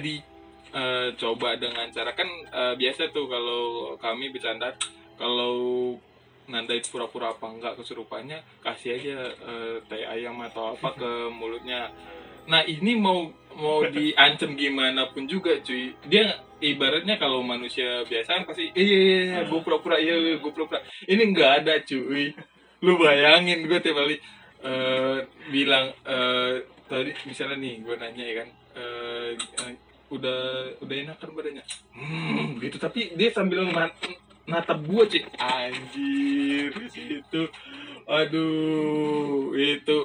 dicoba 0.75 1.55
dengan 1.55 1.87
cara 1.87 2.11
kan 2.11 2.27
eh, 2.27 2.73
biasa 2.75 3.15
tuh 3.15 3.31
kalau 3.31 3.95
kami 3.95 4.27
bercanda 4.27 4.75
kalau 5.15 5.95
nandain 6.51 6.83
pura-pura 6.91 7.33
apa 7.33 7.47
enggak 7.47 7.79
kesurupannya 7.79 8.43
kasih 8.59 8.99
aja 8.99 9.17
eh, 9.31 9.75
teh 9.87 10.03
ayam 10.03 10.35
atau 10.43 10.75
apa 10.75 10.93
ke 10.99 11.11
mulutnya. 11.39 11.89
Nah 12.45 12.61
ini 12.67 12.93
mau 12.99 13.25
mau 13.55 13.87
diancam 13.87 14.53
gimana 14.53 15.09
pun 15.15 15.25
juga 15.25 15.55
cuy. 15.63 15.95
Dia 16.05 16.43
ibaratnya 16.59 17.15
kalau 17.17 17.39
manusia 17.39 18.03
biasa 18.05 18.43
kan 18.43 18.43
pasti 18.43 18.69
iya 18.75 18.83
iya 18.99 19.21
iya 19.23 19.39
gue 19.47 19.59
pura-pura 19.63 19.95
iya 19.97 20.13
iya 20.19 20.35
gue 20.37 20.51
pura-pura. 20.51 20.83
Ini 21.07 21.23
nggak 21.31 21.51
ada 21.63 21.73
cuy. 21.81 22.35
Lu 22.83 22.99
bayangin 22.99 23.63
gue 23.65 23.79
tiap 23.79 23.95
kali 23.95 24.19
eh, 24.61 25.17
bilang 25.49 25.95
eh, 26.03 26.67
tadi 26.85 27.15
misalnya 27.25 27.57
nih 27.57 27.75
gue 27.81 27.95
nanya 27.97 28.23
ya 28.27 28.35
kan 28.43 28.49
eh, 28.77 29.29
udah 30.13 30.41
udah 30.81 30.95
enakan 30.95 31.29
badannya. 31.33 31.65
Hmm, 31.95 32.61
gitu. 32.61 32.77
Tapi 32.77 33.15
dia 33.17 33.29
sambil 33.33 33.65
nat- 33.69 34.23
natap 34.45 34.77
gue 34.85 35.03
cuy 35.09 35.23
anjir 35.41 36.69
di 36.69 36.87
situ 36.93 37.49
aduh 38.05 39.57
itu 39.57 39.97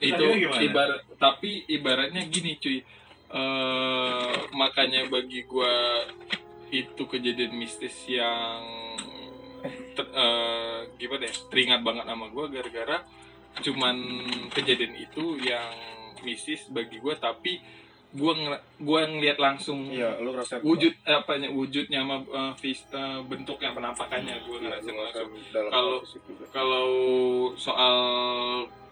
itu 0.00 0.24
ibarat 0.64 1.04
tapi 1.20 1.68
ibaratnya 1.68 2.24
gini 2.24 2.56
cuy. 2.56 2.80
Eh 3.28 4.32
makanya 4.56 5.04
bagi 5.12 5.44
gua 5.44 6.08
itu 6.72 7.04
kejadian 7.04 7.52
mistis 7.60 7.92
yang 8.08 8.64
ter- 9.92 10.14
eh, 10.16 10.88
gimana 10.96 11.28
ya 11.28 11.32
teringat 11.52 11.80
banget 11.84 12.08
sama 12.08 12.32
gua 12.32 12.48
gara-gara 12.48 13.04
cuman 13.60 13.96
kejadian 14.56 14.96
itu 14.96 15.36
yang 15.44 15.76
mistis 16.24 16.64
bagi 16.72 16.96
gua 17.04 17.20
tapi 17.20 17.60
gua 18.08 18.32
ngel- 18.32 18.64
gua 18.80 19.00
ngeliat 19.04 19.36
langsung 19.36 19.92
Iya, 19.92 20.16
lu 20.24 20.32
ngerasain 20.32 20.64
wujud 20.64 20.92
eh, 21.04 21.12
apanya 21.12 21.48
wujudnya 21.52 22.00
sama 22.00 22.16
eh, 22.24 22.52
vis- 22.56 22.88
eh, 22.88 23.20
bentuknya 23.28 23.76
penampakannya 23.76 24.34
gua 24.48 24.56
Iya, 24.56 24.64
ngerasain 24.80 24.94
lu 24.94 25.02
langsung 25.04 25.30
Kalau- 25.68 26.02
kalau 26.48 26.88
soal 27.54 27.96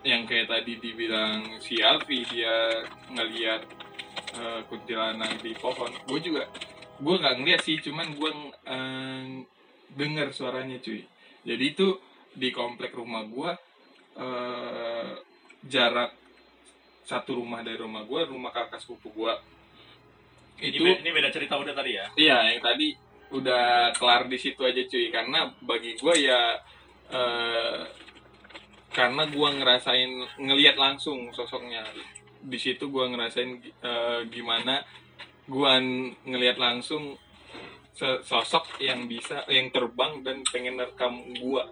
yang 0.05 0.23
kayak 0.23 0.47
tadi 0.47 0.79
dibilang 0.79 1.59
si 1.59 1.81
Alfi 1.81 2.23
dia 2.29 2.85
ngelihat 3.11 3.65
eh, 4.37 4.61
kuntilanak 4.69 5.41
di 5.41 5.57
pohon 5.57 5.89
gue 6.05 6.21
juga 6.21 6.45
gue 6.97 7.15
nggak 7.15 7.37
ngeliat 7.41 7.61
sih 7.61 7.77
cuman 7.77 8.09
gue 8.17 8.31
uh, 8.65 9.25
dengar 9.93 10.33
suaranya 10.33 10.81
cuy. 10.81 11.05
Jadi 11.45 11.65
itu 11.69 12.01
di 12.33 12.49
komplek 12.49 12.93
rumah 12.93 13.21
gue 13.25 13.51
eh, 14.17 15.13
jarak 15.63 16.13
satu 17.07 17.39
rumah 17.39 17.63
dari 17.63 17.79
rumah 17.79 18.03
gue 18.03 18.27
rumah 18.27 18.51
kakak 18.51 18.83
sepupu 18.83 19.15
gue 19.15 19.33
ini, 20.59 20.75
itu 20.75 20.83
be- 20.83 20.99
ini 21.05 21.11
beda 21.15 21.31
cerita 21.31 21.55
udah 21.55 21.71
tadi 21.77 21.95
ya 21.95 22.07
Iya, 22.19 22.37
yang 22.51 22.61
tadi 22.65 22.89
udah 23.27 23.93
kelar 23.95 24.25
di 24.31 24.39
situ 24.39 24.63
aja 24.63 24.79
cuy. 24.87 25.11
Karena 25.13 25.51
bagi 25.63 25.95
gue 25.99 26.15
ya 26.17 26.57
eh, 27.13 27.81
karena 28.91 29.29
gua 29.29 29.53
ngerasain 29.53 30.09
ngelihat 30.41 30.81
langsung 30.81 31.29
sosoknya. 31.37 31.85
Di 32.41 32.57
situ 32.57 32.89
gua 32.89 33.11
ngerasain 33.13 33.61
eh, 33.61 34.21
gimana 34.33 34.81
gua 35.45 35.77
n- 35.77 36.17
ngelihat 36.25 36.57
langsung 36.57 37.21
sosok 37.97 38.77
yang 38.77 39.09
bisa 39.09 39.41
yang 39.49 39.73
terbang 39.73 40.21
dan 40.21 40.45
pengen 40.53 40.77
nerekam 40.77 41.17
gua. 41.41 41.65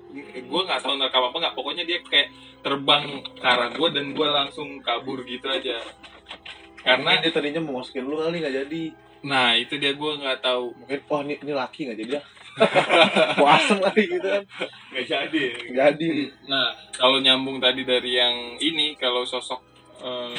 Gua 0.49 0.61
nggak 0.65 0.81
tahu 0.81 0.97
nerekam 0.97 1.29
apa 1.29 1.37
nggak. 1.37 1.55
Pokoknya 1.55 1.85
dia 1.85 2.01
kayak 2.01 2.33
terbang 2.65 3.21
ke 3.37 3.45
arah 3.45 3.69
gua 3.77 3.89
dan 3.93 4.17
gua 4.17 4.29
langsung 4.33 4.81
kabur 4.81 5.21
gitu 5.29 5.45
aja. 5.53 5.85
Karena 6.81 7.17
Mungkin 7.17 7.25
dia 7.29 7.33
tadinya 7.33 7.61
mau 7.61 7.81
masukin 7.81 8.05
lu 8.09 8.17
kali 8.21 8.41
nggak 8.41 8.57
jadi. 8.65 8.85
nah 9.25 9.57
itu 9.57 9.81
dia 9.81 9.97
gua 9.97 10.21
nggak 10.21 10.45
tahu 10.45 10.77
Mungkin 10.85 11.01
wah 11.09 11.25
ini, 11.25 11.41
ini 11.41 11.53
laki 11.57 11.81
nggak 11.89 11.99
jadi 12.01 12.11
dah. 12.21 12.25
Puaseng 13.41 13.81
kali 13.81 14.03
gitu 14.05 14.29
kan. 14.29 14.45
nggak 14.93 15.07
jadi 15.09 15.43
Nggak 15.73 15.87
jadi. 15.97 16.25
Nah, 16.49 16.69
kalau 16.93 17.19
nyambung 17.25 17.57
tadi 17.61 17.89
dari 17.89 18.21
yang 18.21 18.37
ini, 18.61 18.97
kalau 19.01 19.25
sosok 19.25 19.61
eh, 20.01 20.37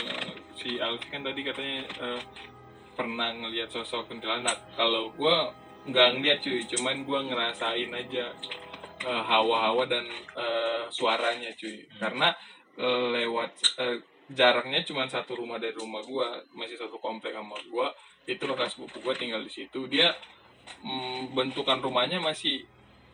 si 0.58 0.78
Alfi 0.78 1.10
kan 1.10 1.26
tadi 1.26 1.42
katanya 1.42 1.82
eh, 1.82 2.22
pernah 2.94 3.30
ngelihat 3.34 3.70
sosok 3.74 4.06
kuntilanak. 4.10 4.54
Kalau 4.78 5.10
gua 5.18 5.50
nggak 5.86 6.08
ngeliat 6.18 6.40
cuy, 6.42 6.62
cuman 6.66 7.06
gua 7.06 7.20
ngerasain 7.26 7.92
aja 7.94 8.26
eh, 9.06 9.24
hawa-hawa 9.30 9.86
dan 9.86 10.06
eh, 10.34 10.84
suaranya 10.90 11.54
cuy. 11.58 11.86
Karena 12.02 12.34
eh, 12.78 13.06
lewat 13.22 13.52
eh, 13.82 13.98
jaraknya 14.34 14.82
cuma 14.82 15.06
satu 15.06 15.38
rumah 15.38 15.62
dari 15.62 15.78
rumah 15.78 16.02
gua, 16.02 16.42
masih 16.58 16.78
satu 16.82 16.98
komplek 16.98 17.38
sama 17.38 17.56
gua. 17.70 17.94
Itu 18.26 18.50
bekas 18.50 18.74
buku 18.82 18.98
gua 19.06 19.14
tinggal 19.14 19.46
di 19.46 19.54
situ. 19.54 19.86
Dia 19.86 20.10
mm, 20.82 21.38
bentukan 21.38 21.78
rumahnya 21.78 22.18
masih 22.18 22.66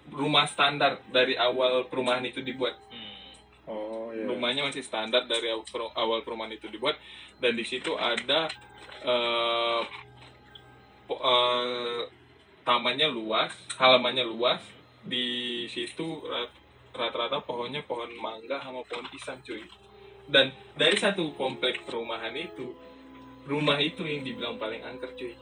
rumah 0.09 0.47
standar 0.47 0.97
dari 1.13 1.38
awal 1.38 1.86
perumahan 1.86 2.26
itu 2.26 2.41
dibuat 2.41 2.74
Oh 3.69 4.09
iya. 4.09 4.26
rumahnya 4.26 4.65
masih 4.65 4.82
standar 4.82 5.30
dari 5.30 5.45
awal 5.93 6.26
perumahan 6.26 6.57
itu 6.57 6.65
dibuat 6.74 6.97
dan 7.38 7.53
di 7.53 7.61
situ 7.61 7.93
ada 7.93 8.49
po- 11.05 11.22
eh, 11.22 12.01
tamannya 12.62 13.07
luas 13.09 13.51
halamannya 13.78 14.26
luas 14.26 14.62
di 15.01 15.66
situ 15.70 16.22
rat- 16.30 16.57
rata-rata 16.93 17.41
pohonnya 17.41 17.82
pohon 17.88 18.12
mangga 18.20 18.62
sama 18.62 18.86
pohon 18.86 19.07
pisang 19.09 19.39
cuy. 19.41 19.64
Dan 20.30 20.53
dari 20.78 20.95
satu 20.95 21.34
komplek 21.36 21.84
perumahan 21.84 22.36
itu 22.38 22.72
rumah 23.49 23.82
itu 23.82 24.05
yang 24.05 24.22
dibilang 24.22 24.55
paling 24.62 24.86
angker 24.86 25.12
cuy. 25.18 25.34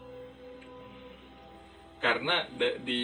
Karena 2.00 2.48
di 2.56 3.04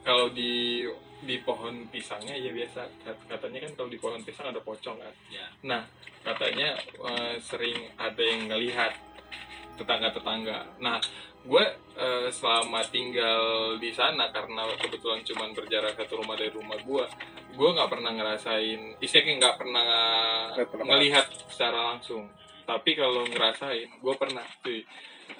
kalau 0.00 0.32
di 0.32 0.80
di 1.24 1.40
pohon 1.40 1.88
pisangnya 1.88 2.36
ya 2.36 2.52
biasa 2.52 2.84
Kat- 3.00 3.24
katanya 3.28 3.64
kan 3.64 3.72
kalau 3.80 3.88
di 3.88 3.98
pohon 4.00 4.20
pisang 4.20 4.52
ada 4.52 4.60
pocong 4.60 5.00
kan? 5.00 5.14
Ya. 5.32 5.46
nah 5.64 5.82
katanya 6.20 6.76
eh, 6.84 7.36
sering 7.40 7.76
ada 7.96 8.20
yang 8.20 8.52
ngelihat 8.52 8.92
tetangga-tetangga. 9.74 10.78
Nah 10.80 10.98
gue 11.44 11.64
eh, 11.98 12.28
selama 12.32 12.80
tinggal 12.88 13.76
di 13.76 13.92
sana 13.92 14.32
karena 14.32 14.64
kebetulan 14.80 15.20
cuman 15.20 15.50
berjarak 15.52 15.92
satu 15.98 16.24
rumah 16.24 16.40
dari 16.40 16.48
rumah 16.48 16.80
gue 16.80 17.04
gue 17.54 17.68
nggak 17.76 17.90
pernah 17.92 18.10
ngerasain 18.16 18.98
istilahnya 18.98 19.32
nggak 19.38 19.56
pernah 19.60 19.88
ngelihat 20.72 21.26
secara 21.50 21.94
langsung. 21.94 22.30
Tapi 22.64 22.96
kalau 22.96 23.28
ngerasain 23.28 24.00
gue 24.00 24.14
pernah 24.16 24.44
cuy. 24.64 24.80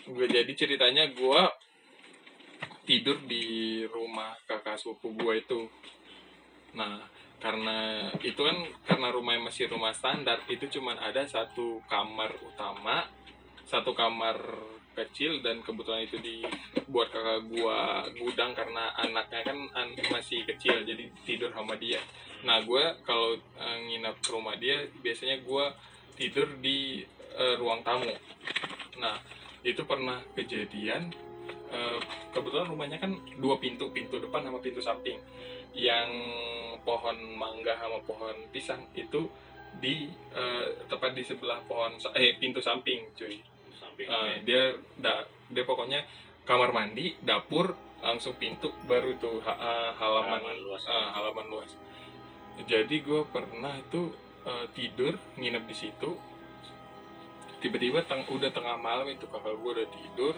Gue 0.05 0.27
jadi 0.29 0.53
ceritanya 0.53 1.09
gue 1.13 1.41
tidur 2.85 3.17
di 3.25 3.81
rumah 3.89 4.37
kakak 4.45 4.77
sepupu 4.77 5.17
gue 5.17 5.35
itu. 5.41 5.61
Nah 6.77 7.01
karena 7.45 8.09
itu 8.25 8.41
kan 8.41 8.57
karena 8.89 9.13
rumahnya 9.13 9.53
masih 9.53 9.69
rumah 9.69 9.93
standar 9.93 10.41
itu 10.49 10.65
cuman 10.81 10.97
ada 10.97 11.29
satu 11.29 11.85
kamar 11.93 12.33
utama 12.41 13.05
satu 13.65 13.97
kamar 13.97 14.37
kecil 14.95 15.43
dan 15.43 15.59
kebetulan 15.61 16.07
itu 16.07 16.17
dibuat 16.23 17.11
kakak 17.11 17.51
gua 17.51 18.07
gudang 18.15 18.55
karena 18.55 18.95
anaknya 18.95 19.43
kan 19.43 19.59
an- 19.75 19.99
masih 20.15 20.47
kecil 20.47 20.87
jadi 20.87 21.11
tidur 21.27 21.51
sama 21.51 21.75
dia. 21.75 21.99
Nah 22.47 22.63
gua 22.63 22.95
kalau 23.03 23.35
eh, 23.35 23.79
nginap 23.91 24.23
ke 24.23 24.31
rumah 24.31 24.55
dia 24.55 24.87
biasanya 25.03 25.43
gua 25.43 25.75
tidur 26.15 26.47
di 26.63 27.03
eh, 27.35 27.55
ruang 27.59 27.83
tamu. 27.83 28.15
Nah 29.03 29.19
itu 29.67 29.83
pernah 29.83 30.23
kejadian 30.39 31.11
eh, 31.75 31.99
kebetulan 32.31 32.71
rumahnya 32.71 33.03
kan 33.03 33.19
dua 33.43 33.59
pintu 33.59 33.91
pintu 33.91 34.23
depan 34.23 34.47
sama 34.47 34.63
pintu 34.63 34.79
samping. 34.79 35.19
Yang 35.75 36.11
pohon 36.87 37.19
mangga 37.35 37.75
sama 37.83 37.99
pohon 38.07 38.47
pisang 38.55 38.87
itu 38.95 39.27
di 39.83 40.07
eh, 40.31 40.67
tepat 40.87 41.19
di 41.19 41.27
sebelah 41.27 41.59
pohon 41.67 41.99
eh 42.15 42.39
pintu 42.39 42.63
samping 42.63 43.11
cuy 43.19 43.54
Eh, 43.97 44.35
dia 44.43 44.63
da, 44.97 45.23
dia 45.49 45.63
pokoknya 45.63 46.03
kamar 46.43 46.71
mandi 46.71 47.15
dapur 47.21 47.73
langsung 47.99 48.37
pintu 48.37 48.69
baru 48.85 49.17
tuh 49.17 49.41
ha- 49.41 49.57
eh, 49.57 49.91
halaman 49.97 50.41
Halaman 50.41 50.59
luas. 50.61 50.83
eh, 50.85 51.09
halaman 51.13 51.47
luas. 51.49 51.71
Jadi 52.65 52.97
gue 53.01 53.23
pernah 53.27 53.75
itu 53.75 54.13
eh, 54.45 54.67
tidur 54.73 55.15
nginep 55.37 55.65
di 55.65 55.77
situ. 55.77 56.11
Tiba-tiba 57.59 58.05
teng 58.05 58.29
udah 58.29 58.53
tengah 58.53 58.77
malam 58.77 59.09
itu 59.09 59.25
kakak 59.25 59.57
gue 59.57 59.71
udah 59.73 59.89
tidur. 59.89 60.35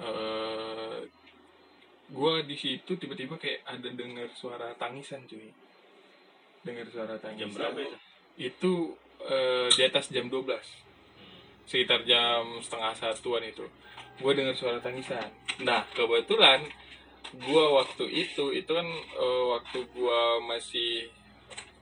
Eh 0.00 1.00
gue 2.10 2.34
di 2.42 2.56
situ 2.58 2.98
tiba-tiba 2.98 3.38
kayak 3.38 3.62
ada 3.64 3.88
dengar 3.88 4.28
suara 4.34 4.74
tangisan 4.74 5.24
cuy. 5.24 5.48
Dengar 6.60 6.90
suara 6.90 7.16
tangisan. 7.16 7.38
jam 7.38 7.50
berapa 7.54 7.78
itu? 7.80 7.96
Itu 8.36 8.72
eh, 9.24 9.68
di 9.72 9.82
atas 9.84 10.10
jam 10.10 10.28
12 10.28 10.89
sekitar 11.70 12.02
jam 12.02 12.58
setengah 12.58 12.98
satuan 12.98 13.46
itu. 13.46 13.62
Gue 14.18 14.34
dengar 14.34 14.58
suara 14.58 14.82
tangisan. 14.82 15.30
Nah 15.62 15.86
kebetulan 15.94 16.66
gue 17.30 17.64
waktu 17.78 18.10
itu 18.10 18.50
itu 18.50 18.70
kan 18.74 18.88
eh, 19.14 19.44
waktu 19.54 19.86
gue 19.86 20.20
masih 20.50 21.06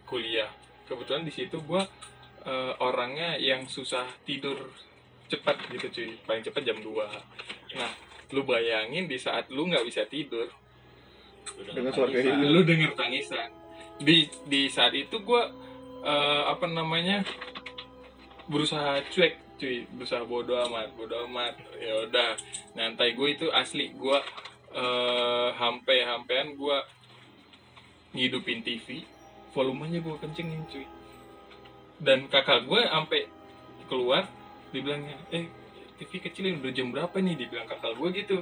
kuliah. 0.04 0.52
Kebetulan 0.84 1.24
di 1.24 1.32
situ 1.32 1.56
gue 1.64 1.82
eh, 2.44 2.72
orangnya 2.84 3.40
yang 3.40 3.64
susah 3.64 4.04
tidur 4.28 4.60
cepat 5.32 5.56
gitu 5.72 5.88
cuy. 5.88 6.10
Paling 6.28 6.44
cepat 6.44 6.62
jam 6.68 6.76
2 6.84 7.80
nah 7.80 7.92
lu 8.28 8.44
bayangin 8.44 9.08
di 9.08 9.16
saat 9.16 9.48
lu 9.48 9.68
nggak 9.68 9.88
bisa 9.88 10.04
tidur 10.04 10.48
Dengan 11.72 11.92
suara 11.96 12.12
gitu. 12.12 12.28
lu 12.28 12.60
denger 12.60 12.92
tangisan. 12.92 13.48
Di 14.04 14.28
di 14.44 14.68
saat 14.68 14.92
itu 14.92 15.16
gue 15.24 15.42
apa 16.48 16.64
namanya 16.68 17.24
berusaha 18.48 19.00
cuek 19.12 19.47
cuy 19.58 19.84
berusaha 19.90 20.22
bodo 20.24 20.54
amat 20.70 20.94
bodo 20.94 21.26
amat. 21.28 21.58
Ya 21.82 22.06
udah 22.06 22.38
nyantai 22.78 23.18
gue 23.18 23.28
itu 23.34 23.46
asli 23.50 23.90
gue 23.92 24.18
eh 24.72 25.48
hampe 25.58 25.96
hampean 26.06 26.54
gue 26.54 26.78
ngidupin 28.14 28.62
TV 28.62 29.02
volumenya 29.52 29.98
gue 29.98 30.16
kencengin 30.22 30.62
cuy. 30.70 30.86
Dan 31.98 32.30
kakak 32.30 32.64
gue 32.70 32.80
sampai 32.86 33.26
keluar 33.90 34.24
dibilangnya 34.70 35.18
eh 35.34 35.50
TV 35.98 36.22
kecilin 36.22 36.62
udah 36.62 36.72
jam 36.72 36.94
berapa 36.94 37.16
nih? 37.18 37.34
Dibilang 37.34 37.66
kakak 37.66 37.98
gue 37.98 38.08
gitu. 38.14 38.38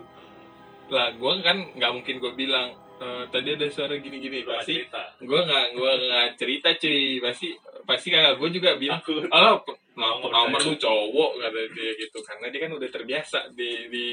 Lah 0.93 1.17
gue 1.17 1.33
kan 1.41 1.57
nggak 1.73 1.93
mungkin 1.97 2.21
gue 2.21 2.33
bilang 2.37 2.77
"Eh, 2.97 3.25
tadi 3.33 3.57
ada 3.57 3.67
suara 3.73 3.97
gini-gini. 3.97 4.45
Pasti 4.45 4.85
gue 5.25 5.41
nggak 5.49 5.67
gue 5.73 5.93
nggak 6.05 6.29
cerita 6.37 6.69
cuy. 6.77 7.25
Pasti 7.25 7.49
pasti 7.89 8.09
kakak 8.13 8.37
gue 8.37 8.49
juga 8.61 8.71
bilang 8.77 9.01
Takut. 9.01 9.25
oh 9.33 9.86
nomor 9.97 10.29
percaya. 10.29 10.69
lu 10.69 10.75
cowok 10.77 11.31
kata 11.41 11.61
dia 11.73 11.91
gitu. 11.97 12.19
Karena 12.21 12.47
dia 12.53 12.61
kan 12.69 12.73
udah 12.77 12.91
terbiasa 12.93 13.39
di 13.57 13.71
di 13.89 14.07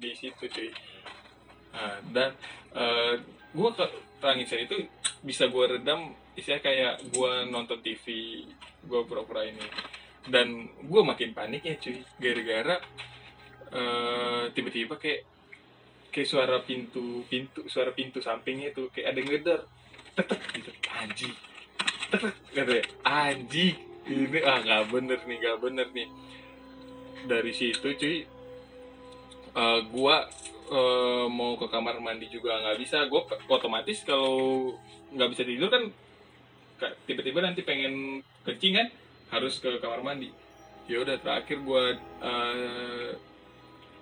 di 0.00 0.10
situ 0.16 0.48
cuy. 0.48 0.70
Nah, 1.76 1.96
dan 2.10 2.30
gue 3.52 3.70
ke 3.76 3.86
tangisan 4.18 4.64
itu 4.64 4.76
bisa 5.22 5.46
gue 5.52 5.64
redam 5.78 6.16
istilahnya 6.34 6.64
kayak 6.64 6.94
gue 7.12 7.32
nonton 7.52 7.78
TV 7.84 8.04
gue 8.88 9.00
pura-pura 9.04 9.44
ini. 9.44 9.62
Dan 10.28 10.68
gue 10.84 11.02
makin 11.04 11.36
panik 11.36 11.62
ya 11.64 11.76
cuy. 11.76 12.00
Gara-gara 12.16 12.76
eh, 13.72 14.44
tiba-tiba 14.56 14.96
kayak 14.96 15.28
kayak 16.08 16.28
suara 16.28 16.56
pintu 16.64 17.20
pintu 17.28 17.68
suara 17.68 17.92
pintu 17.92 18.24
sampingnya 18.24 18.72
itu 18.72 18.88
kayak 18.88 19.12
ada 19.12 19.18
yang 19.20 19.28
ngeder 19.28 19.60
tetek 20.16 20.40
gitu. 20.56 20.70
Anjing. 20.88 21.34
Tetek 22.08 22.34
katanya 22.56 22.84
anjing 23.04 23.87
ini 24.08 24.40
ah 24.42 24.58
nggak 24.64 24.82
bener 24.92 25.18
nih 25.28 25.36
nggak 25.42 25.58
bener 25.60 25.86
nih. 25.92 26.08
Dari 27.28 27.52
situ 27.52 27.88
cuy 28.00 28.16
eh, 29.54 29.80
gua 29.92 30.16
eh, 30.70 31.26
mau 31.28 31.56
ke 31.60 31.66
kamar 31.68 32.00
mandi 32.00 32.26
juga 32.32 32.58
nggak 32.62 32.78
bisa. 32.80 32.98
Gua 33.10 33.24
otomatis 33.48 34.02
kalau 34.06 34.72
nggak 35.12 35.30
bisa 35.32 35.42
tidur 35.44 35.68
kan 35.72 35.82
ka- 36.80 36.96
tiba-tiba 37.08 37.40
nanti 37.42 37.60
pengen 37.64 38.22
kencing 38.44 38.74
kan 38.76 38.88
harus 39.34 39.60
ke 39.60 39.76
kamar 39.82 40.00
mandi. 40.00 40.32
Ya 40.88 41.04
udah 41.04 41.16
terakhir 41.20 41.60
gua 41.64 41.92
eh, 42.24 43.10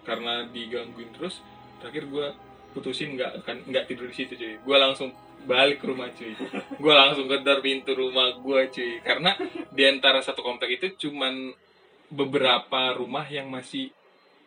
karena 0.07 0.47
digangguin 0.55 1.11
terus 1.19 1.43
terakhir 1.83 2.07
gua 2.07 2.31
putusin 2.71 3.17
nggak 3.19 3.43
kan 3.43 3.59
nggak 3.67 3.91
tidur 3.91 4.07
di 4.07 4.15
situ 4.15 4.39
cuy. 4.39 4.55
Gua 4.63 4.77
langsung 4.87 5.11
balik 5.47 5.79
ke 5.79 5.87
rumah 5.87 6.11
cuy. 6.11 6.35
Gua 6.77 6.95
langsung 6.99 7.27
kedar 7.27 7.59
pintu 7.59 7.95
rumah 7.95 8.35
gua 8.37 8.67
cuy. 8.67 8.99
Karena 9.01 9.33
di 9.71 9.83
antara 9.83 10.19
satu 10.19 10.43
komplek 10.43 10.77
itu 10.77 11.09
cuman 11.09 11.55
beberapa 12.07 12.95
rumah 12.95 13.25
yang 13.27 13.47
masih 13.49 13.91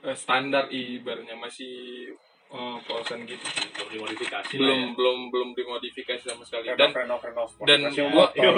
eh, 0.02 0.16
standar 0.16 0.68
ibaratnya. 0.70 1.34
Masih 1.34 2.12
eh, 2.50 2.78
kosan 2.84 3.24
gitu 3.24 3.42
belum 3.42 3.90
dimodifikasi 3.96 4.54
belum 4.54 4.80
ya. 4.82 4.90
belum 4.94 5.20
belum 5.30 5.50
dimodifikasi 5.54 6.24
sama 6.26 6.44
sekali. 6.44 6.72
Dan 6.74 6.92
renov 6.92 7.20
renov 7.20 7.50
dan 7.64 7.80
Masih 7.88 8.04
gua- 8.08 8.32
motor. 8.32 8.54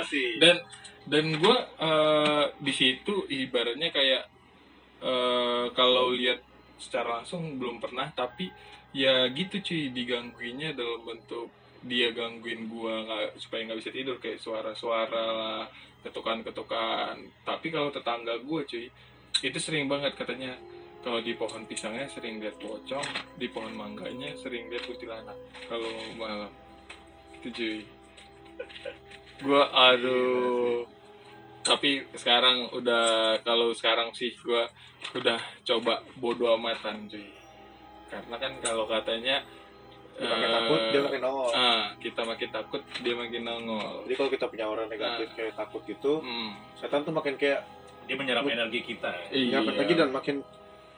Masih. 0.00 0.28
dan 0.40 0.56
dan 1.04 1.36
gue 1.36 1.56
di 2.58 2.72
situ 2.72 3.28
ibaratnya 3.28 3.92
kayak 3.92 4.24
eh, 5.00 5.66
kalau 5.72 6.10
lihat 6.10 6.40
secara 6.80 7.20
langsung 7.20 7.60
belum 7.60 7.76
pernah. 7.76 8.08
Tapi 8.10 8.48
ya 8.94 9.26
gitu 9.28 9.58
cuy 9.60 9.90
digangguinnya 9.90 10.72
dalam 10.72 11.02
bentuk 11.02 11.50
dia 11.84 12.10
gangguin 12.16 12.66
gua 12.72 13.04
nggak 13.04 13.36
supaya 13.36 13.68
nggak 13.68 13.78
bisa 13.84 13.92
tidur 13.92 14.16
kayak 14.16 14.40
suara-suara 14.40 15.24
lah 15.36 15.64
ketukan-ketukan. 16.04 17.16
Tapi 17.44 17.66
kalau 17.68 17.92
tetangga 17.92 18.40
gua 18.44 18.64
cuy 18.64 18.88
itu 19.44 19.58
sering 19.60 19.88
banget 19.88 20.16
katanya. 20.16 20.56
Kalau 21.04 21.20
di 21.20 21.36
pohon 21.36 21.68
pisangnya 21.68 22.08
sering 22.08 22.40
lihat 22.40 22.56
pocong 22.56 23.36
di 23.36 23.44
pohon 23.52 23.76
mangganya 23.76 24.32
sering 24.40 24.72
lihat 24.72 24.88
kuntilanak. 24.88 25.36
Kalau 25.68 25.92
malam. 26.16 26.48
Itu 27.40 27.48
cuy. 27.52 27.78
Gua 29.44 29.68
aduh. 29.68 30.88
tapi 31.64 32.04
sekarang 32.12 32.68
udah 32.76 33.40
kalau 33.40 33.72
sekarang 33.72 34.12
sih 34.12 34.36
gua 34.44 34.68
udah 35.16 35.40
coba 35.64 36.00
bodo 36.16 36.56
amatan 36.56 37.08
cuy. 37.08 37.28
Karena 38.08 38.36
kan 38.40 38.52
kalau 38.64 38.84
katanya 38.88 39.44
Dia 40.14 40.30
makin 40.30 40.46
eh, 40.46 40.54
takut 40.54 40.80
dia 40.94 41.00
makin 41.02 41.20
nongol. 41.26 41.50
ah 41.54 41.84
kita 41.98 42.20
makin 42.22 42.48
takut 42.54 42.82
dia 43.02 43.14
makin 43.18 43.42
nongol. 43.42 43.92
Jadi 44.06 44.14
kalau 44.14 44.30
kita 44.30 44.44
punya 44.46 44.66
orang 44.70 44.86
negatif 44.86 45.26
Ah. 45.30 45.34
kayak 45.34 45.54
takut 45.58 45.82
gitu 45.86 46.12
hmm, 46.22 46.50
setan 46.78 47.02
tuh 47.02 47.14
makin 47.14 47.34
kayak 47.34 47.66
dia 48.04 48.16
menyerap 48.20 48.44
energi 48.44 48.84
kita 48.84 49.10
ya. 49.10 49.26
iya. 49.32 49.58
lagi 49.64 49.94
dan 49.96 50.12
makin 50.12 50.44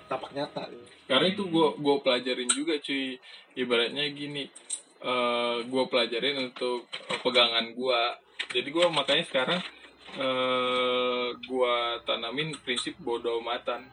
tampak 0.06 0.30
nyata. 0.34 0.68
Karena 1.06 1.26
itu 1.30 1.46
gue 1.48 1.68
gue 1.78 1.96
pelajarin 2.02 2.50
juga 2.50 2.74
cuy. 2.82 3.16
Ibaratnya 3.56 4.04
gini 4.12 4.44
eh 5.06 5.56
gue 5.68 5.84
pelajarin 5.92 6.50
untuk 6.50 6.88
pegangan 7.20 7.68
gue 7.76 8.00
jadi 8.52 8.68
gue 8.68 8.86
makanya 8.88 9.24
sekarang 9.28 9.60
eh 10.16 11.28
gue 11.36 11.74
tanamin 12.08 12.56
prinsip 12.64 12.96
bodo 12.98 13.38
amatan 13.44 13.84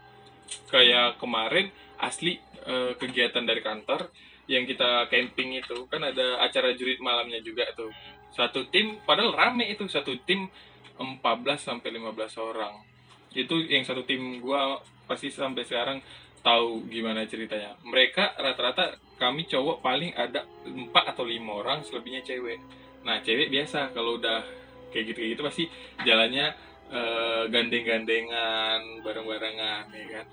kayak 0.71 1.19
kemarin 1.19 1.67
asli 1.99 2.39
eh, 2.65 2.95
kegiatan 2.95 3.43
dari 3.43 3.59
kantor 3.59 4.07
yang 4.47 4.67
kita 4.67 5.07
camping 5.07 5.55
itu 5.55 5.87
kan 5.87 6.03
ada 6.03 6.43
acara 6.43 6.75
jurit 6.75 6.99
malamnya 6.99 7.39
juga 7.39 7.63
tuh. 7.75 7.91
Satu 8.33 8.67
tim 8.67 8.99
padahal 9.07 9.31
rame 9.31 9.69
itu 9.71 9.87
satu 9.87 10.17
tim 10.27 10.49
14 10.99 11.19
sampai 11.57 11.89
15 11.95 12.37
orang. 12.43 12.75
Itu 13.33 13.57
yang 13.65 13.87
satu 13.87 14.03
tim 14.03 14.43
gua 14.43 14.81
pasti 15.07 15.31
sampai 15.31 15.63
sekarang 15.63 15.99
tahu 16.43 16.85
gimana 16.91 17.23
ceritanya. 17.23 17.79
Mereka 17.87 18.35
rata-rata 18.35 18.99
kami 19.15 19.47
cowok 19.47 19.79
paling 19.79 20.11
ada 20.13 20.43
empat 20.67 21.15
atau 21.15 21.23
lima 21.23 21.63
orang 21.63 21.79
selebihnya 21.87 22.21
cewek. 22.21 22.59
Nah 23.07 23.23
cewek 23.23 23.47
biasa 23.47 23.95
kalau 23.95 24.19
udah 24.19 24.43
kayak 24.91 25.15
gitu 25.15 25.17
kayak 25.23 25.31
gitu 25.39 25.41
pasti 25.41 25.63
jalannya 26.03 26.51
eh, 26.91 27.43
gandeng-gandengan 27.47 29.01
bareng-barengan 29.01 29.87
ya 29.95 30.05
kan? 30.19 30.25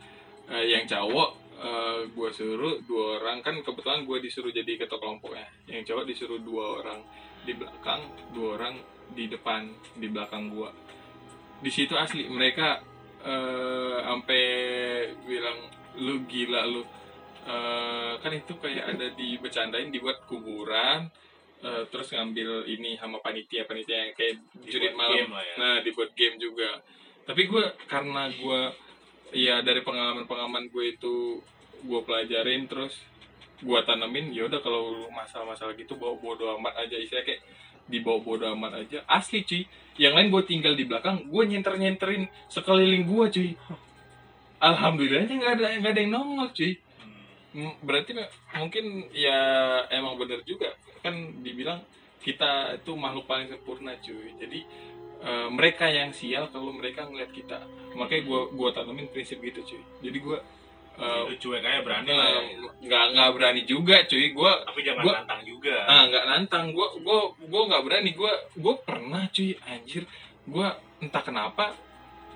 Eh, 0.50 0.64
yang 0.74 0.84
cowok 0.90 1.39
eh, 1.60 2.00
gue 2.08 2.28
suruh 2.32 2.80
dua 2.88 3.20
orang. 3.20 3.44
Kan 3.44 3.60
kebetulan 3.60 4.08
gue 4.08 4.18
disuruh 4.24 4.50
jadi 4.50 4.80
ketua 4.80 4.98
kelompoknya 4.98 5.46
yang 5.68 5.84
cowok 5.84 6.04
disuruh 6.08 6.40
dua 6.40 6.80
orang 6.80 7.00
di 7.44 7.52
belakang 7.56 8.00
dua 8.32 8.48
orang 8.60 8.74
di 9.10 9.26
depan 9.26 9.66
di 9.98 10.06
belakang 10.06 10.54
gue 10.54 10.70
di 11.60 11.70
situ 11.70 11.92
asli 11.94 12.26
mereka 12.28 12.80
eh, 13.20 13.98
sampai 14.00 14.44
bilang 15.28 15.58
lu 16.00 16.24
gila 16.24 16.64
lu. 16.64 16.82
Eh, 17.40 18.12
kan 18.20 18.32
itu 18.32 18.52
kayak 18.60 18.96
ada 18.96 19.06
dibecandain 19.16 19.88
dibuat 19.88 20.24
kuburan 20.28 21.08
eh, 21.60 21.84
terus 21.88 22.12
ngambil 22.12 22.68
ini 22.68 22.96
sama 22.96 23.20
panitia 23.20 23.64
panitia 23.64 24.08
yang 24.08 24.12
kayak 24.16 24.40
jurit 24.64 24.92
malam. 24.96 25.28
ya. 25.28 25.54
nah 25.60 25.76
dibuat 25.84 26.16
game 26.16 26.40
juga. 26.40 26.80
Tapi 27.28 27.44
gue 27.44 27.64
karena 27.84 28.32
gue 28.32 28.60
ya 29.34 29.62
dari 29.62 29.80
pengalaman 29.82 30.26
pengalaman 30.26 30.64
gue 30.70 30.84
itu 30.96 31.40
gue 31.80 32.00
pelajarin 32.04 32.68
terus 32.68 32.94
gue 33.60 33.80
tanemin 33.84 34.32
ya 34.32 34.48
udah 34.48 34.60
kalau 34.64 35.08
masalah-masalah 35.12 35.76
gitu 35.76 35.96
bawa 35.96 36.16
bodo 36.16 36.48
amat 36.56 36.86
aja. 36.86 36.96
Istilahnya 36.96 37.26
kayak 37.28 37.42
dibawa 37.90 38.18
bodo 38.24 38.44
amat 38.56 38.72
aja. 38.86 38.98
Asli 39.04 39.44
cuy. 39.44 39.62
Yang 40.00 40.12
lain 40.16 40.28
gue 40.32 40.42
tinggal 40.48 40.74
di 40.76 40.84
belakang 40.88 41.28
gue 41.28 41.42
nyenter 41.44 41.76
nyenterin 41.76 42.24
sekeliling 42.48 43.04
gue 43.04 43.26
cuy. 43.28 43.50
Alhamdulillahnya 44.60 45.34
nggak 45.40 45.52
ada 45.56 45.66
nggak 45.80 45.92
ada 45.92 46.00
yang 46.00 46.12
nongol 46.12 46.48
cuy. 46.52 46.72
Berarti 47.84 48.10
mungkin 48.56 48.84
ya 49.12 49.38
emang 49.92 50.16
bener 50.16 50.40
juga. 50.48 50.72
Kan 51.04 51.44
dibilang 51.44 51.84
kita 52.20 52.76
itu 52.76 52.92
makhluk 52.96 53.24
paling 53.28 53.48
sempurna 53.52 53.96
cuy. 54.00 54.36
Jadi 54.40 54.60
eh, 55.20 55.48
mereka 55.48 55.86
yang 55.86 56.10
sial 56.10 56.48
kalau 56.48 56.70
mereka 56.70 57.04
ngeliat 57.04 57.30
kita. 57.30 57.60
Makanya 57.92 58.22
gua 58.24 58.40
gua 58.50 58.68
tanemin 58.70 59.08
prinsip 59.08 59.38
gitu 59.38 59.60
cuy. 59.62 59.82
Jadi 60.00 60.18
gua 60.18 60.38
eh, 60.96 61.22
Itu 61.32 61.48
cuek 61.48 61.62
aja 61.62 61.80
berani 61.80 62.08
lah 62.08 62.28
ya. 62.28 62.40
nggak 62.78 63.04
nggak 63.12 63.30
berani 63.32 63.62
juga 63.64 63.96
cuy. 64.04 64.30
Gua 64.30 64.52
Tapi 64.62 64.80
jangan 64.80 65.02
Gua- 65.02 65.16
nantang 65.18 65.42
juga. 65.42 65.76
ah 65.84 66.02
nggak 66.06 66.24
nantang. 66.26 66.64
Gua 66.70 66.88
gua 66.98 67.18
gua 67.42 67.62
nggak 67.68 67.82
berani. 67.82 68.10
Gua 68.12 68.32
gua 68.54 68.74
pernah 68.78 69.24
cuy. 69.28 69.56
Anjir. 69.62 70.04
Gua 70.44 70.72
entah 70.98 71.20
kenapa 71.20 71.72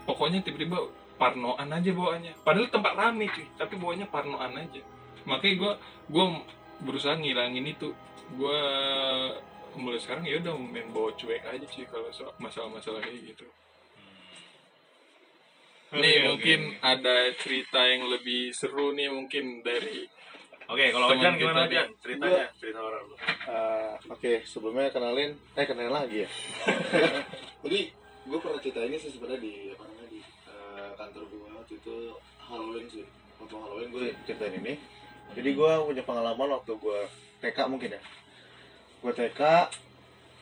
pokoknya 0.05 0.41
tiba-tiba 0.41 0.81
parnoan 1.15 1.69
aja 1.69 1.91
bawaannya. 1.91 2.33
Padahal 2.41 2.69
tempat 2.69 2.93
rame 2.95 3.29
cuy. 3.29 3.47
Tapi 3.55 3.75
bawanya 3.77 4.07
parnoan 4.07 4.53
aja. 4.55 4.81
Makanya 5.25 5.55
gua 5.57 5.73
gua 6.07 6.25
berusaha 6.81 7.15
ngilangin 7.15 7.65
itu. 7.67 7.93
Gua 8.35 8.59
mulai 9.77 10.01
sekarang 10.01 10.25
ya 10.27 10.39
udah 10.41 10.55
main 10.59 10.89
bawa 10.91 11.11
cuek 11.15 11.43
aja 11.45 11.67
cuy 11.67 11.85
kalau 11.87 12.09
soal 12.11 12.33
masalah-masalah 12.39 13.01
kayak 13.03 13.35
gitu 13.35 13.47
Oke, 15.95 16.03
nih 16.03 16.17
oke, 16.19 16.27
mungkin 16.27 16.61
oke. 16.75 16.79
ada 16.83 17.17
cerita 17.39 17.81
yang 17.87 18.11
lebih 18.11 18.51
seru 18.51 18.91
nih 18.91 19.07
mungkin 19.15 19.63
dari 19.63 20.11
Oke, 20.65 20.97
kalau 20.97 21.13
Teman 21.13 21.21
Ojan 21.21 21.35
kita 21.37 21.41
gimana. 21.45 21.61
Ojan? 21.69 21.89
Ceritanya, 22.01 22.45
cerita 22.57 22.79
horor 22.81 23.03
lu. 23.05 23.15
Eh, 23.21 23.93
Oke, 24.09 24.33
sebelumnya 24.49 24.89
kenalin, 24.89 25.37
eh 25.37 25.67
kenalin 25.69 25.93
lagi 25.93 26.25
ya. 26.25 26.29
Jadi 27.69 27.81
gue 28.25 28.39
pernah 28.41 28.57
cerita 28.65 28.81
ini 28.81 28.97
sih 28.97 29.13
sebenarnya 29.13 29.45
di 29.45 29.69
apa 29.69 29.85
namanya 29.85 30.09
di 30.09 30.21
eh, 30.25 30.91
kantor 30.97 31.23
gue 31.29 31.49
waktu 31.53 31.75
itu 31.77 31.95
Halloween 32.41 32.87
sih. 32.89 33.05
Waktu 33.45 33.55
Halloween 33.61 33.89
gue 33.93 34.07
ceritain 34.25 34.57
ini. 34.57 34.75
Jadi 35.37 35.51
gue 35.53 35.71
punya 35.85 36.03
pengalaman 36.09 36.49
waktu 36.57 36.73
gue 36.81 36.99
TK 37.45 37.59
mungkin 37.69 38.01
ya. 38.01 38.03
Gue 39.05 39.13
TK, 39.13 39.41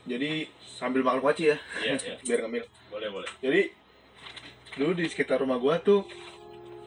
jadi 0.04 0.46
sambil 0.72 1.02
makan 1.02 1.18
kuaci 1.18 1.50
ya, 1.50 1.58
Iya, 1.80 1.98
iya. 1.98 2.14
biar 2.26 2.38
ngemil. 2.40 2.64
Boleh, 2.88 3.08
boleh. 3.10 3.30
Jadi 3.40 3.62
dulu 4.72 4.92
di 4.94 5.04
sekitar 5.04 5.36
rumah 5.36 5.58
gue 5.58 5.74
tuh 5.82 6.00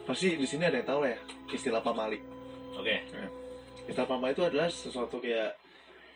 pasti 0.02 0.34
di 0.34 0.42
sini 0.42 0.64
ada 0.64 0.80
yang 0.80 0.88
tahu 0.88 1.00
lah 1.04 1.10
ya 1.12 1.20
istilah 1.52 1.78
pamali. 1.80 2.18
Oke. 2.74 2.96
Istilah 3.84 4.08
pamali 4.08 4.32
itu 4.32 4.42
adalah 4.42 4.66
sesuatu 4.66 5.20
kayak 5.20 5.54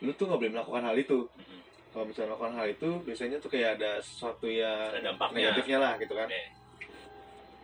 lu 0.01 0.11
tuh 0.11 0.25
nggak 0.25 0.39
boleh 0.39 0.51
melakukan 0.51 0.83
hal 0.83 0.97
itu. 0.97 1.29
Mhm. 1.29 1.59
kalau 1.91 2.07
misalnya 2.07 2.31
melakukan 2.31 2.55
hal 2.55 2.67
itu 2.71 2.89
biasanya 3.03 3.37
tuh 3.37 3.51
kayak 3.51 3.69
ada 3.75 3.99
sesuatu 3.99 4.47
yang 4.47 4.79
Ada 4.89 5.11
dampaknya. 5.11 5.35
negatifnya 5.43 5.77
lah 5.77 5.93
gitu 5.99 6.13
kan 6.15 6.23
Oke. 6.23 6.43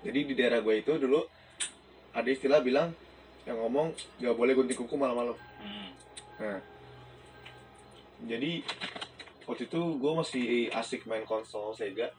jadi 0.03 0.19
di 0.19 0.33
daerah 0.35 0.59
gue 0.59 0.75
itu 0.77 0.91
dulu 0.93 1.23
ada 2.11 2.27
istilah 2.27 2.59
bilang 2.59 2.91
yang 3.47 3.55
ngomong 3.55 3.87
nggak 4.19 4.35
boleh 4.35 4.51
gunting 4.51 4.75
kuku 4.75 4.93
malam-malam 4.93 5.31
Hmm. 5.57 5.89
nah 6.37 6.59
jadi 8.23 8.65
waktu 9.43 9.63
itu 9.65 9.81
gue 9.95 10.11
masih 10.13 10.45
asik 10.71 11.05
main 11.05 11.23
konsol 11.23 11.71
Sega 11.71 12.09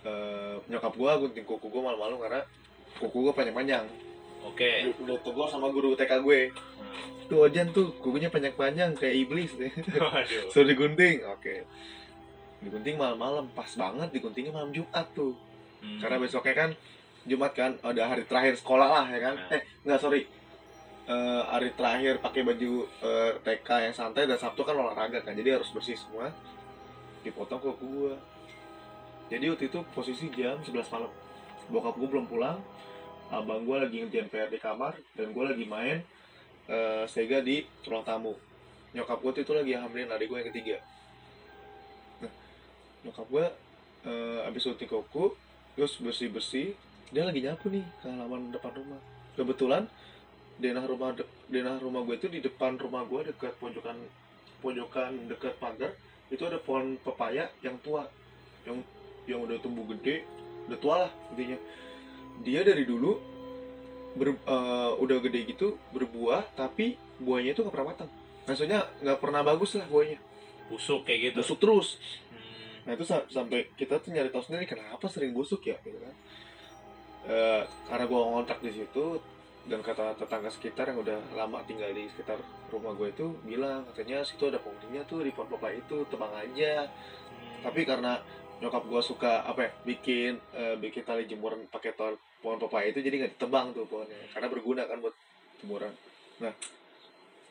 Eh, 0.00 0.56
nyokap 0.64 0.96
gue 0.96 1.12
gunting 1.12 1.44
kuku 1.44 1.68
gue 1.68 1.82
malam-malam 1.84 2.16
karena 2.16 2.40
kuku 2.96 3.20
gue 3.20 3.32
panjang-panjang 3.36 3.84
Oke. 4.48 4.96
udah 4.96 5.20
tegur 5.20 5.44
sama 5.44 5.68
guru 5.68 5.92
TK 5.92 6.24
gue 6.24 6.40
Hmm. 6.80 7.28
tuh 7.28 7.44
Ojan 7.44 7.68
tuh 7.70 7.92
kukunya 8.00 8.26
panjang-panjang 8.26 8.96
kayak 8.96 9.14
iblis. 9.14 9.52
Suruh 10.50 10.66
digunting, 10.66 11.22
oke. 11.22 11.62
Digunting 12.58 12.96
malam-malam, 12.96 13.46
pas 13.54 13.68
banget 13.76 14.10
diguntingnya 14.10 14.50
malam 14.50 14.72
Jumat 14.72 15.06
tuh. 15.14 15.36
Hmm. 15.78 16.00
Karena 16.00 16.16
besoknya 16.18 16.54
kan 16.56 16.70
Jumat 17.22 17.52
kan, 17.54 17.76
ada 17.84 18.02
hari 18.08 18.24
terakhir 18.26 18.56
sekolah 18.58 18.88
lah 18.90 19.06
ya 19.06 19.20
kan. 19.22 19.34
Nah. 19.36 19.54
Eh, 19.54 19.62
enggak 19.84 20.00
sorry. 20.00 20.20
Eh, 21.10 21.42
hari 21.50 21.74
terakhir 21.74 22.22
pakai 22.22 22.46
baju 22.46 22.86
eh, 22.86 23.32
TK 23.42 23.90
yang 23.90 23.94
santai 23.98 24.30
dan 24.30 24.38
Sabtu 24.38 24.62
kan 24.62 24.78
olahraga 24.78 25.18
kan, 25.26 25.34
jadi 25.34 25.58
harus 25.58 25.66
bersih 25.74 25.98
semua. 25.98 26.30
Dipotong 27.26 27.58
kuku 27.58 27.86
gua. 27.90 28.14
Jadi 29.26 29.50
waktu 29.50 29.66
itu 29.66 29.78
posisi 29.90 30.30
jam 30.30 30.62
11 30.62 30.86
malam. 30.94 31.10
Bokap 31.66 31.98
gua 31.98 32.08
belum 32.14 32.26
pulang. 32.30 32.58
Abang 33.34 33.66
gua 33.66 33.82
lagi 33.82 34.06
ngerjain 34.06 34.30
PR 34.30 34.50
di 34.50 34.58
kamar 34.62 34.94
dan 35.18 35.34
gua 35.34 35.50
lagi 35.50 35.66
main 35.66 36.02
eh, 36.70 37.04
Sega 37.10 37.42
di 37.42 37.66
ruang 37.86 38.06
tamu 38.06 38.34
nyokap 38.90 39.22
gue 39.22 39.30
tuh 39.38 39.42
itu 39.46 39.52
lagi 39.54 39.72
hamilin 39.78 40.10
adik 40.10 40.26
gue 40.30 40.38
yang 40.38 40.48
ketiga 40.50 40.76
nah 42.18 42.32
nyokap 43.06 43.26
gue 43.30 43.46
eh, 44.06 44.48
abis 44.50 44.66
uti 44.66 44.86
kuku 44.86 45.34
terus 45.78 45.94
bersih 46.02 46.28
bersih 46.30 46.66
dia 47.10 47.26
lagi 47.26 47.42
nyapu 47.42 47.70
nih 47.70 47.86
ke 48.02 48.06
halaman 48.06 48.50
depan 48.50 48.74
rumah 48.74 49.00
kebetulan 49.38 49.86
denah 50.60 50.84
rumah 50.84 51.16
de- 51.16 51.28
denah 51.48 51.80
rumah 51.80 52.04
gue 52.04 52.20
itu 52.20 52.28
di 52.28 52.40
depan 52.44 52.76
rumah 52.76 53.02
gue 53.08 53.32
dekat 53.32 53.56
pojokan 53.56 53.96
pojokan 54.60 55.26
dekat 55.26 55.56
pagar 55.56 55.96
itu 56.30 56.42
ada 56.46 56.60
pohon 56.60 57.00
pepaya 57.00 57.48
yang 57.64 57.80
tua 57.80 58.06
yang 58.68 58.78
yang 59.24 59.40
udah 59.40 59.56
tumbuh 59.58 59.88
gede 59.96 60.22
udah 60.70 60.78
tua 60.78 60.94
lah 61.06 61.12
intinya. 61.34 61.58
Dia 62.40 62.62
dari 62.62 62.86
dulu 62.86 63.18
ber, 64.14 64.36
eh, 64.36 64.92
udah 65.00 65.16
gede 65.24 65.40
gitu 65.50 65.76
berbuah 65.90 66.54
tapi 66.54 66.94
buahnya 67.18 67.56
itu 67.56 67.60
nggak 67.66 67.74
pernah 67.74 67.88
matang. 67.90 68.10
Maksudnya 68.46 68.80
nggak 69.02 69.18
pernah 69.18 69.40
bagus 69.42 69.74
lah 69.76 69.86
buahnya. 69.90 70.18
Busuk 70.70 71.02
kayak 71.08 71.34
gitu. 71.34 71.38
busuk 71.42 71.58
terus. 71.58 71.88
Hmm. 72.30 72.38
nah 72.86 72.92
itu 72.96 73.04
sa- 73.04 73.26
sampai 73.28 73.68
kita 73.76 74.00
tuh 74.00 74.08
nyari 74.14 74.32
tahu 74.32 74.40
sendiri 74.40 74.64
kenapa 74.64 75.04
sering 75.10 75.34
busuk 75.34 75.60
ya 75.66 75.76
gitu 75.82 75.98
kan. 76.00 76.14
Eh, 77.28 77.62
karena 77.90 78.04
gua 78.08 78.20
ngontrak 78.32 78.64
di 78.64 78.72
situ 78.72 79.20
dan 79.70 79.86
kata 79.86 80.18
tetangga 80.18 80.50
sekitar 80.50 80.90
yang 80.90 80.98
udah 80.98 81.22
lama 81.38 81.62
tinggal 81.62 81.94
di 81.94 82.10
sekitar 82.10 82.42
rumah 82.74 82.90
gue 82.98 83.14
itu 83.14 83.38
bilang 83.46 83.86
katanya 83.86 84.26
situ 84.26 84.50
ada 84.50 84.58
penghuninya 84.58 85.06
tuh 85.06 85.22
di 85.22 85.30
pohon 85.30 85.46
pepaya 85.46 85.78
itu 85.78 86.02
tebang 86.10 86.34
aja. 86.34 86.90
Hmm. 87.30 87.70
tapi 87.70 87.86
karena 87.86 88.18
nyokap 88.60 88.84
gua 88.90 89.00
suka 89.00 89.46
apa 89.46 89.60
ya 89.64 89.70
bikin 89.88 90.36
eh, 90.52 90.76
bikin 90.76 91.06
tali 91.06 91.24
jemuran 91.24 91.64
pakai 91.72 91.96
tol 91.96 92.18
pohon 92.44 92.60
pepaya 92.60 92.92
itu 92.92 93.00
jadi 93.00 93.24
nggak 93.24 93.32
ditebang 93.38 93.72
tuh 93.72 93.88
pohonnya. 93.88 94.18
Karena 94.34 94.48
berguna 94.52 94.82
kan 94.84 95.00
buat 95.00 95.14
jemuran. 95.62 95.94
Nah 96.44 96.52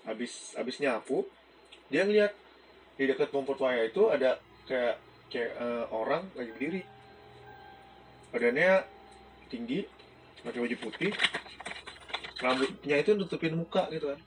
habis 0.05 0.53
habis 0.53 0.77
nyapu 0.77 1.25
dia 1.89 2.05
ngeliat 2.05 2.35
di 2.99 3.03
dekat 3.09 3.33
pohon 3.33 3.47
pepaya 3.47 3.87
itu 3.89 4.11
ada 4.11 4.37
kayak 4.69 5.01
kayak 5.33 5.51
eh, 5.55 5.85
orang 5.89 6.29
lagi 6.37 6.51
berdiri. 6.53 6.81
Badannya 8.29 8.85
tinggi 9.49 9.81
pakai 10.45 10.61
baju 10.61 10.77
putih 10.77 11.11
rambutnya 12.39 12.95
itu 12.99 13.11
nutupin 13.15 13.55
muka 13.55 13.87
gitu 13.91 14.11
kan. 14.11 14.19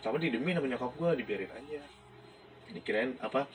Sama 0.00 0.16
didemin 0.20 0.56
sama 0.56 0.66
nyokap 0.68 0.92
gua 0.96 1.16
dibiarin 1.16 1.52
aja. 1.52 1.80
Dikirain 2.72 3.14
apa 3.20 3.46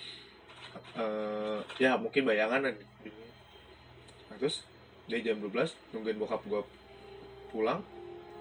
eh 0.95 1.59
ya 1.81 1.97
mungkin 1.97 2.29
bayangan 2.29 2.69
dan 2.69 2.75
nah, 4.29 4.37
terus 4.37 4.61
dia 5.09 5.17
jam 5.25 5.41
12 5.41 5.49
nungguin 5.97 6.21
bokap 6.21 6.45
gua 6.45 6.61
pulang 7.49 7.81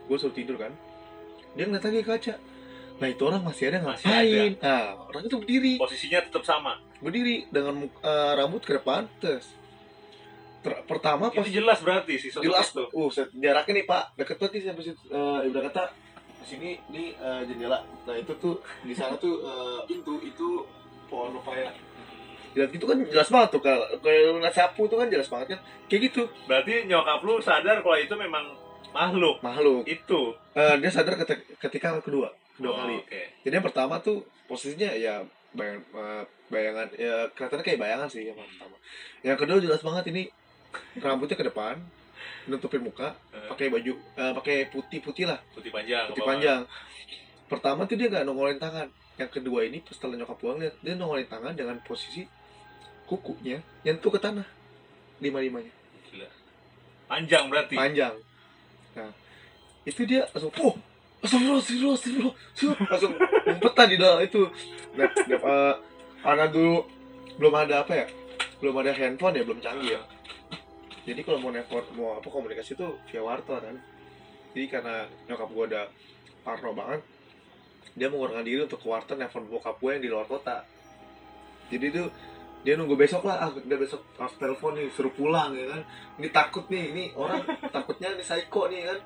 gue 0.09 0.17
suruh 0.17 0.33
tidur 0.33 0.57
kan. 0.57 0.73
Dia 1.53 1.69
ngeliat 1.69 1.85
lagi 1.85 2.01
kaca. 2.01 2.35
Nah 2.99 3.09
itu 3.13 3.23
orang 3.23 3.43
masih 3.45 3.71
ada 3.71 3.79
Masih 3.85 4.09
ngapain? 4.09 4.53
Nah 4.59 4.85
orang 5.05 5.23
itu 5.29 5.37
berdiri. 5.37 5.73
Posisinya 5.77 6.21
tetap 6.25 6.45
sama. 6.45 6.81
berdiri 6.99 7.47
dengan 7.55 7.87
eh, 7.87 8.33
rambut 8.35 8.59
ke 8.67 8.75
depan 8.75 9.07
terus 9.23 9.55
Ter- 10.59 10.83
pertama 10.85 11.29
pas 11.29 11.41
Itu 11.41 11.55
jelas 11.55 11.79
berarti 11.79 12.15
si 12.17 12.29
sosok 12.29 12.43
jelas. 12.45 12.67
itu. 12.69 12.85
uh 12.89 13.09
set- 13.09 13.31
jaraknya 13.33 13.73
nih 13.75 13.87
pak. 13.87 14.03
Deket 14.15 14.37
banget 14.37 14.53
nih 14.53 14.63
sampai 14.65 14.85
situ. 14.85 15.03
Eh, 15.09 15.39
ibarat 15.47 15.65
kata 15.71 15.83
di 16.39 16.47
sini 16.49 16.71
nih 16.89 17.07
eh, 17.15 17.41
jendela. 17.45 17.79
Nah 18.03 18.15
itu 18.15 18.33
tuh 18.37 18.55
di 18.81 18.91
sana 18.91 19.15
tuh 19.15 19.39
eh, 19.41 19.79
pintu 19.85 20.19
itu 20.19 20.67
pohon 21.07 21.31
pepaya. 21.37 21.71
Jilat 22.49 22.71
gitu 22.71 22.85
kan 22.85 22.99
jelas 23.05 23.29
banget 23.29 23.49
tuh 23.51 23.61
kalau 23.61 23.87
kalau 23.99 24.35
ngeliat 24.35 24.51
sapu 24.53 24.83
tuh 24.85 24.97
kan 24.97 25.07
jelas 25.07 25.29
banget 25.29 25.47
kan. 25.55 25.61
Kayak 25.87 26.01
gitu. 26.09 26.23
Berarti 26.45 26.73
nyokap 26.85 27.21
lu 27.21 27.39
sadar 27.39 27.79
kalau 27.79 27.95
itu 27.97 28.15
memang 28.15 28.45
makhluk. 28.91 29.37
makhluk. 29.39 29.85
Itu. 29.85 30.35
Eh, 30.53 30.75
dia 30.77 30.91
sadar 30.91 31.15
ketika, 31.17 31.39
ketika 31.61 31.89
kedua 32.01 32.29
kedua 32.53 32.73
Oh, 32.73 32.77
kali. 32.77 32.99
Oke. 32.99 33.23
jadi 33.41 33.55
yang 33.55 33.67
pertama 33.69 34.03
tuh 34.03 34.19
posisinya 34.45 34.91
ya 34.91 35.23
bayang, 35.53 35.79
bayangan 36.49 36.91
ya 36.93 37.31
kelihatannya 37.31 37.63
kayak 37.63 37.79
bayangan 37.79 38.09
sih 38.11 38.27
yang 38.27 38.35
pertama. 38.35 38.75
Yang 39.23 39.39
kedua 39.39 39.57
jelas 39.61 39.79
banget 39.79 40.05
ini 40.11 40.23
rambutnya 41.01 41.37
ke 41.39 41.47
depan 41.47 41.79
nutupin 42.49 42.83
muka 42.83 43.15
Eh, 43.33 43.47
pakai 43.47 43.67
baju 43.69 43.93
eh, 43.95 44.33
pakai 44.35 44.57
putih 44.73 45.01
putih 45.05 45.29
lah. 45.29 45.39
Putih 45.53 45.71
panjang. 45.71 46.09
putih 46.11 46.25
panjang. 46.25 46.61
Pertama 47.49 47.85
tuh 47.85 47.97
dia 47.97 48.09
nggak 48.09 48.25
nongolin 48.25 48.61
tangan. 48.61 48.89
Yang 49.21 49.31
kedua 49.41 49.67
ini 49.69 49.85
setelah 49.89 50.17
nyokap 50.17 50.39
gua 50.41 50.53
ngeliat 50.57 50.75
dia 50.81 50.95
nongolin 50.97 51.29
tangan 51.29 51.53
dengan 51.55 51.77
posisi 51.85 52.25
kukunya 53.09 53.61
nyentuh 53.85 54.11
ke 54.13 54.21
tanah. 54.21 54.45
Lima 55.21 55.39
limanya 55.45 55.73
Gila. 56.09 56.29
Panjang 57.09 57.45
berarti. 57.53 57.75
panjang. 57.77 58.15
Nah 58.97 59.13
itu 59.89 60.05
dia 60.05 60.29
langsung 60.33 60.53
oh 60.61 60.77
astagfirullah 61.25 61.61
astagfirullah 61.65 61.97
astagfirullah 61.97 62.35
astagfirullah." 62.37 62.89
langsung 62.93 63.13
ngumpet 63.45 63.87
di 63.89 63.97
dalam 63.97 64.19
itu. 64.25 64.43
Nah, 64.97 65.09
nah, 65.09 65.41
eh, 65.41 65.75
karena 66.25 66.47
dulu 66.49 66.77
belum 67.39 67.55
ada 67.55 67.75
apa 67.85 67.93
ya? 67.95 68.07
Belum 68.59 68.75
ada 68.83 68.91
handphone 68.91 69.35
ya 69.39 69.43
belum 69.47 69.61
canggih 69.63 69.95
ya 69.95 70.03
jadi 71.09 71.21
kalau 71.25 71.41
mau 71.41 71.49
nelfon 71.49 71.81
mau 71.97 72.21
apa 72.21 72.29
komunikasi 72.29 72.77
tuh 72.77 73.01
via 73.09 73.25
wartel 73.25 73.57
kan. 73.65 73.77
Jadi 74.53 74.67
karena 74.69 75.09
nyokap 75.25 75.49
gua 75.57 75.65
udah 75.65 75.85
parno 76.45 76.77
banget 76.77 77.01
dia 77.99 78.07
mengurangkan 78.07 78.45
diri 78.45 78.61
untuk 78.63 78.79
ke 78.79 78.87
wartel 78.87 79.17
nelfon 79.17 79.49
bokap 79.49 79.81
gue 79.81 79.91
yang 79.97 80.03
di 80.05 80.11
luar 80.13 80.29
kota. 80.29 80.63
Jadi 81.73 81.87
tuh 81.91 82.09
dia 82.67 82.75
nunggu 82.75 82.99
besok 82.99 83.25
lah 83.25 83.49
ah 83.49 83.51
dia 83.55 83.79
besok 83.79 84.03
harus 84.19 84.35
telepon 84.37 84.77
nih 84.77 84.87
suruh 84.93 85.11
pulang 85.17 85.57
ya 85.57 85.67
kan. 85.73 85.83
Ini 86.21 86.29
takut 86.29 86.69
nih 86.69 86.85
ini 86.93 87.05
orang 87.17 87.43
takutnya 87.75 88.13
ini 88.13 88.23
psycho 88.23 88.69
nih 88.69 88.87
kan. 88.87 88.99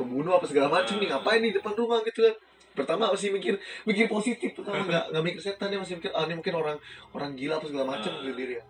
Pembunuh 0.00 0.40
apa 0.40 0.48
segala 0.48 0.72
macam 0.72 0.96
nih 0.96 1.08
ngapain 1.12 1.40
nih 1.44 1.52
depan 1.54 1.76
rumah 1.76 2.00
gitu 2.02 2.24
kan. 2.24 2.34
Pertama 2.70 3.12
masih 3.12 3.34
mikir 3.34 3.60
mikir 3.84 4.06
positif 4.08 4.56
pertama 4.56 4.86
nggak 4.86 5.12
nggak 5.12 5.24
mikir 5.26 5.40
setan 5.42 5.68
dia 5.68 5.78
masih 5.82 5.98
mikir 5.98 6.10
ah 6.14 6.24
ini 6.24 6.34
mungkin 6.38 6.54
orang 6.54 6.76
orang 7.12 7.30
gila 7.34 7.58
apa 7.58 7.66
segala 7.66 7.84
macam 7.98 8.10
Ah. 8.14 8.22
gitu 8.22 8.34
diri 8.38 8.54
ya 8.56 8.64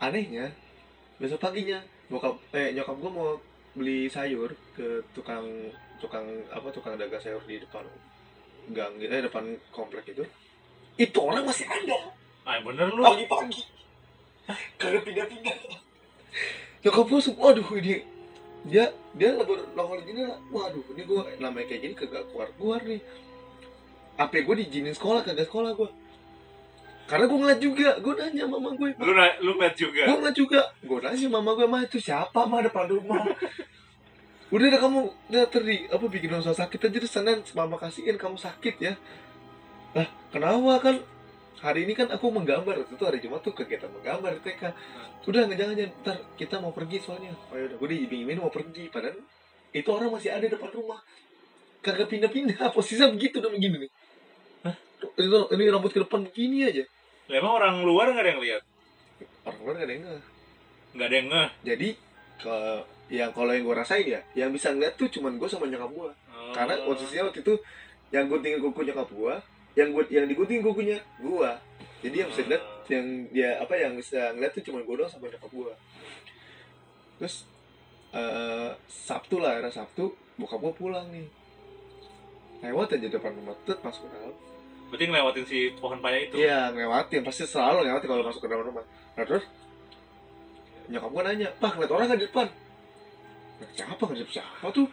anehnya 0.00 0.52
besok 1.20 1.38
paginya 1.38 1.78
bokap 2.08 2.40
eh 2.56 2.72
nyokap 2.72 2.96
gua 2.96 3.10
mau 3.12 3.28
beli 3.76 4.08
sayur 4.08 4.50
ke 4.72 5.04
tukang 5.12 5.46
tukang 6.00 6.24
apa 6.48 6.72
tukang 6.72 6.96
dagang 6.96 7.20
sayur 7.20 7.44
di 7.44 7.60
depan 7.60 7.84
gang 8.72 8.96
gitu 8.96 9.12
eh 9.12 9.22
depan 9.22 9.44
komplek 9.70 10.10
itu. 10.10 10.24
Itu 10.96 11.18
orang 11.22 11.44
masih 11.46 11.68
ada. 11.68 12.12
Ah, 12.44 12.58
bener 12.64 12.88
lu. 12.92 13.04
pagi-pagi. 13.04 13.62
Kagak 14.80 15.06
pindah-pindah. 15.06 15.56
Nyokap 16.82 17.04
gue 17.06 17.16
langsung 17.20 17.36
waduh 17.36 17.68
ini 17.76 18.02
dia 18.64 18.92
dia 19.16 19.30
lebih 19.36 19.70
nongol 19.76 20.00
gini 20.02 20.24
lah. 20.24 20.40
Waduh 20.50 20.84
ini 20.96 21.02
gue 21.04 21.20
namanya 21.38 21.66
kayak 21.68 21.80
gini 21.84 21.94
kagak 21.94 22.24
keluar 22.32 22.48
keluar 22.56 22.80
nih 22.82 23.00
apa 24.20 24.36
gue 24.36 24.54
diizinin 24.60 24.92
sekolah 24.92 25.24
kagak 25.24 25.48
sekolah 25.48 25.72
gue 25.72 25.88
karena 27.10 27.26
gue 27.26 27.38
ngeliat 27.42 27.58
juga 27.58 27.88
gue 27.98 28.14
nanya 28.14 28.44
mama 28.46 28.70
gue 28.70 28.94
Lu 28.96 29.12
na- 29.12 29.34
lu 29.42 29.58
liat 29.58 29.74
juga. 29.74 30.06
gue 30.06 30.14
ngeliat 30.14 30.36
juga. 30.38 30.60
Gue 30.78 30.98
nanya 31.02 31.26
mama 31.28 31.50
gue 31.52 31.66
mah 31.66 31.82
itu 31.82 31.98
siapa 31.98 32.46
mah 32.46 32.62
depan 32.62 32.86
rumah? 32.86 33.26
Udah 34.54 34.66
dah 34.66 34.78
kamu 34.78 35.00
udah 35.30 35.46
tadi 35.46 35.86
apa 35.86 36.04
bikin 36.06 36.30
orang 36.30 36.42
sakit 36.42 36.78
aja 36.80 36.98
deh 36.98 37.06
senin. 37.06 37.38
Mama 37.50 37.74
kasihin 37.76 38.14
kamu 38.14 38.34
sakit 38.34 38.74
ya. 38.78 38.94
Lah 39.94 40.06
kenapa 40.30 40.74
kan? 40.80 40.96
Hari 41.60 41.84
ini 41.84 41.92
kan 41.92 42.08
aku 42.08 42.32
menggambar 42.32 42.72
waktu 42.72 42.94
itu 42.96 43.04
hari 43.04 43.18
jumat 43.20 43.44
tuh 43.44 43.52
kegiatan 43.52 43.92
menggambar 43.92 44.32
di 44.32 44.48
TK 44.48 44.62
udah 45.28 45.44
nggak 45.44 45.58
jangan 45.60 45.74
jangan 45.76 45.92
ntar 46.00 46.16
kita 46.34 46.54
mau 46.56 46.72
pergi 46.72 46.96
soalnya. 46.98 47.34
Oh 47.52 47.54
yaudah 47.54 47.76
gue 47.76 47.88
diiming-iming 47.90 48.40
mau 48.40 48.48
pergi 48.48 48.88
padahal 48.88 49.18
itu 49.70 49.86
orang 49.86 50.08
masih 50.10 50.30
ada 50.32 50.46
depan 50.46 50.70
rumah. 50.72 50.98
Kagak 51.84 52.08
pindah-pindah 52.08 52.70
posisinya 52.74 53.12
begitu 53.12 53.38
udah 53.38 53.50
begini 53.52 53.76
nih. 53.86 53.90
Hah? 54.64 54.74
Itu, 55.20 55.38
ini 55.52 55.62
rambut 55.68 55.92
ke 55.92 56.00
depan 56.00 56.24
begini 56.26 56.64
aja 56.64 56.84
Lah, 57.30 57.36
emang 57.38 57.54
orang 57.62 57.74
luar 57.86 58.10
nggak 58.10 58.24
ada 58.26 58.32
yang 58.34 58.42
lihat? 58.42 58.62
orang 59.46 59.60
luar 59.62 59.74
gak 59.78 59.86
ada 59.86 59.94
yang 59.94 60.04
ngeh. 60.04 60.22
Nggak 60.90 61.06
ada 61.06 61.16
yang 61.16 61.28
ngeh. 61.30 61.48
jadi 61.62 61.88
ke 62.40 62.56
yang 63.10 63.30
kalau 63.34 63.52
yang 63.52 63.64
gue 63.66 63.76
rasain 63.76 64.06
ya 64.06 64.20
yang 64.38 64.50
bisa 64.54 64.72
ngeliat 64.72 64.94
tuh 64.96 65.10
cuman 65.12 65.36
gue 65.36 65.48
sama 65.50 65.66
nyokap 65.68 65.90
gue 65.92 66.10
Oh. 66.40 66.56
karena 66.56 66.74
posisinya 66.88 67.28
waktu 67.28 67.44
itu 67.44 67.54
yang 68.10 68.26
guntingin 68.26 68.58
kuku 68.64 68.80
nyokap 68.90 69.08
gue 69.12 69.34
yang 69.76 69.88
gue 69.92 70.02
yang 70.08 70.24
digunting 70.24 70.64
kukunya 70.64 70.98
gue 71.20 71.50
jadi 72.00 72.16
yang 72.24 72.28
bisa 72.32 72.40
ngeliat 72.48 72.64
yang 72.88 73.06
dia 73.28 73.50
apa 73.60 73.74
yang 73.76 73.92
bisa 73.94 74.32
ngeliat 74.32 74.52
tuh 74.56 74.64
cuma 74.64 74.80
gue 74.80 74.94
doang 74.96 75.10
sama 75.12 75.28
nyokap 75.28 75.52
gue 75.52 75.72
terus 77.20 77.44
eh 78.16 78.72
sabtu 78.88 79.36
lah 79.38 79.60
era 79.60 79.70
sabtu 79.70 80.16
bokap 80.40 80.58
gue 80.58 80.72
pulang 80.74 81.06
nih 81.12 81.28
lewat 82.64 82.96
aja 82.96 83.06
depan 83.06 83.36
rumah 83.36 83.54
tet 83.68 83.78
masuk 83.84 84.08
ke 84.08 84.16
dalam 84.16 84.34
Berarti 84.90 85.04
ngelewatin 85.06 85.46
si 85.46 85.58
pohon 85.78 86.02
paya 86.02 86.18
itu. 86.26 86.34
Iya, 86.34 86.74
ngelewatin. 86.74 87.22
Pasti 87.22 87.46
selalu 87.46 87.86
ngelewatin 87.86 88.08
kalau 88.10 88.26
masuk 88.26 88.42
ke 88.42 88.48
dalam 88.50 88.66
rumah. 88.66 88.84
Nah, 89.14 89.24
terus 89.24 89.44
nyokap 90.90 91.10
gue 91.14 91.22
nanya, 91.22 91.48
Pak, 91.62 91.70
ngeliat 91.78 91.92
orang 91.94 92.06
nggak 92.10 92.18
di 92.18 92.26
depan? 92.26 92.46
Nah, 93.62 93.68
siapa 93.78 94.02
nggak 94.02 94.30
siapa 94.34 94.66
tuh? 94.74 94.86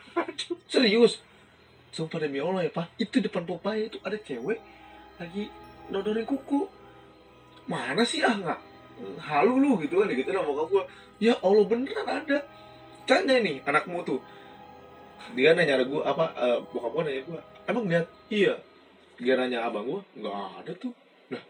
Serius? 0.70 1.18
Sumpah 1.90 2.22
demi 2.22 2.38
Allah 2.38 2.70
ya, 2.70 2.72
Pak. 2.72 2.94
Itu 3.02 3.18
depan 3.18 3.50
Popeye 3.50 3.90
itu 3.90 3.98
ada 4.06 4.14
cewek 4.22 4.62
lagi 5.18 5.50
nodorin 5.90 6.30
kuku. 6.30 6.70
Mana 7.66 8.06
sih 8.06 8.22
ah 8.22 8.38
nggak? 8.38 8.60
Halu 9.26 9.58
lu 9.58 9.82
gitu 9.82 10.06
kan, 10.06 10.14
gitu 10.14 10.30
sama 10.30 10.46
bokap 10.46 10.68
gue. 10.70 10.84
Ya 11.26 11.34
Allah 11.42 11.66
beneran 11.66 12.06
ada. 12.06 12.38
Tanya 13.10 13.42
nih 13.42 13.66
anakmu 13.66 14.06
tuh. 14.06 14.22
Dia 15.34 15.58
nanya 15.58 15.82
gue 15.82 16.02
apa? 16.06 16.30
eh, 16.38 16.58
bokap 16.70 16.92
gue 16.94 17.04
nanya 17.10 17.22
gue, 17.26 17.40
emang 17.66 17.84
lihat? 17.90 18.06
Iya. 18.30 18.54
Dia 19.18 19.34
nanya 19.34 19.66
abang 19.66 19.86
gue, 19.90 20.02
nggak 20.22 20.38
ada 20.62 20.72
tuh. 20.78 20.94
Nah, 21.34 21.42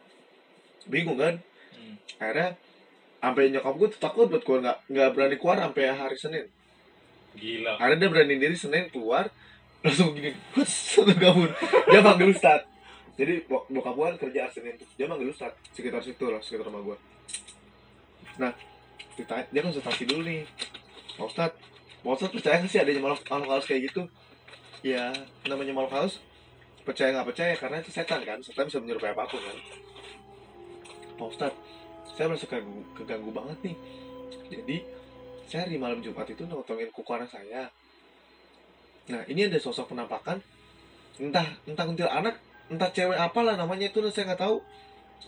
bingung 0.88 1.20
kan? 1.20 1.36
Hmm. 1.76 1.96
Akhirnya 2.16 2.56
sampai 3.20 3.52
nyokap 3.52 3.76
gue 3.76 3.88
tuh 3.92 4.00
takut 4.00 4.26
buat 4.32 4.44
gue 4.46 4.58
nggak 4.64 4.78
nggak 4.88 5.10
berani 5.12 5.36
keluar 5.36 5.58
sampai 5.60 5.84
hari 5.92 6.16
Senin. 6.16 6.46
Gila. 7.36 7.76
Akhirnya 7.76 8.08
dia 8.08 8.10
berani 8.10 8.36
diri 8.40 8.56
Senin 8.56 8.88
keluar 8.88 9.28
langsung 9.84 10.16
gini, 10.16 10.32
huts, 10.56 10.96
langsung 11.04 11.20
kabur. 11.20 11.52
Dia 11.92 12.00
manggil 12.00 12.32
Ustad. 12.32 12.64
Jadi 13.18 13.44
bok- 13.50 13.68
bokap 13.68 13.94
gue 13.98 14.06
kan 14.06 14.18
kerja 14.28 14.40
hari 14.48 14.54
Senin 14.56 14.74
tuh. 14.80 14.88
Dia 14.96 15.06
manggil 15.12 15.28
Ustad 15.28 15.52
sekitar 15.76 16.00
situ 16.00 16.24
lah, 16.24 16.40
sekitar 16.40 16.72
rumah 16.72 16.82
gue. 16.88 16.98
Nah, 18.40 18.54
ditanya, 19.20 19.44
dia 19.52 19.62
konsultasi 19.66 20.08
dulu 20.08 20.24
nih. 20.24 20.48
Pak 21.20 21.26
Ustad, 21.28 21.52
Pak 22.06 22.12
Ustad 22.16 22.32
percaya 22.32 22.64
nggak 22.64 22.72
sih 22.72 22.80
adanya 22.80 23.02
makhluk 23.04 23.28
halus 23.28 23.68
kayak 23.68 23.92
gitu? 23.92 24.08
Ya, 24.86 25.12
namanya 25.50 25.74
makhluk 25.76 25.94
halus 25.94 26.16
percaya 26.88 27.12
nggak 27.12 27.28
percaya 27.28 27.54
karena 27.60 27.78
itu 27.84 27.92
setan 27.92 28.24
kan. 28.24 28.40
Setan 28.40 28.72
bisa 28.72 28.80
menyerupai 28.80 29.12
apa 29.12 29.28
pun 29.28 29.44
kan. 29.44 29.58
Pak 31.20 31.28
Ustad 31.28 31.54
saya 32.16 32.32
merasa 32.32 32.48
keganggu, 32.48 32.82
keganggu 32.96 33.30
banget 33.36 33.58
nih. 33.68 33.76
Jadi 34.48 34.78
saya 35.52 35.68
di 35.68 35.76
malam 35.76 36.00
Jumat 36.00 36.26
itu 36.32 36.48
nongkrongin 36.48 36.90
kuku 36.96 37.12
saya. 37.28 37.68
Nah 39.12 39.22
ini 39.28 39.52
ada 39.52 39.60
sosok 39.60 39.92
penampakan. 39.92 40.40
Entah 41.20 41.60
entah 41.68 41.84
kuntil 41.84 42.08
anak 42.08 42.40
entah 42.68 42.92
cewek 42.92 43.20
apalah 43.20 43.60
namanya 43.60 43.92
itu 43.92 44.00
saya 44.08 44.32
nggak 44.32 44.42
tahu. 44.42 44.64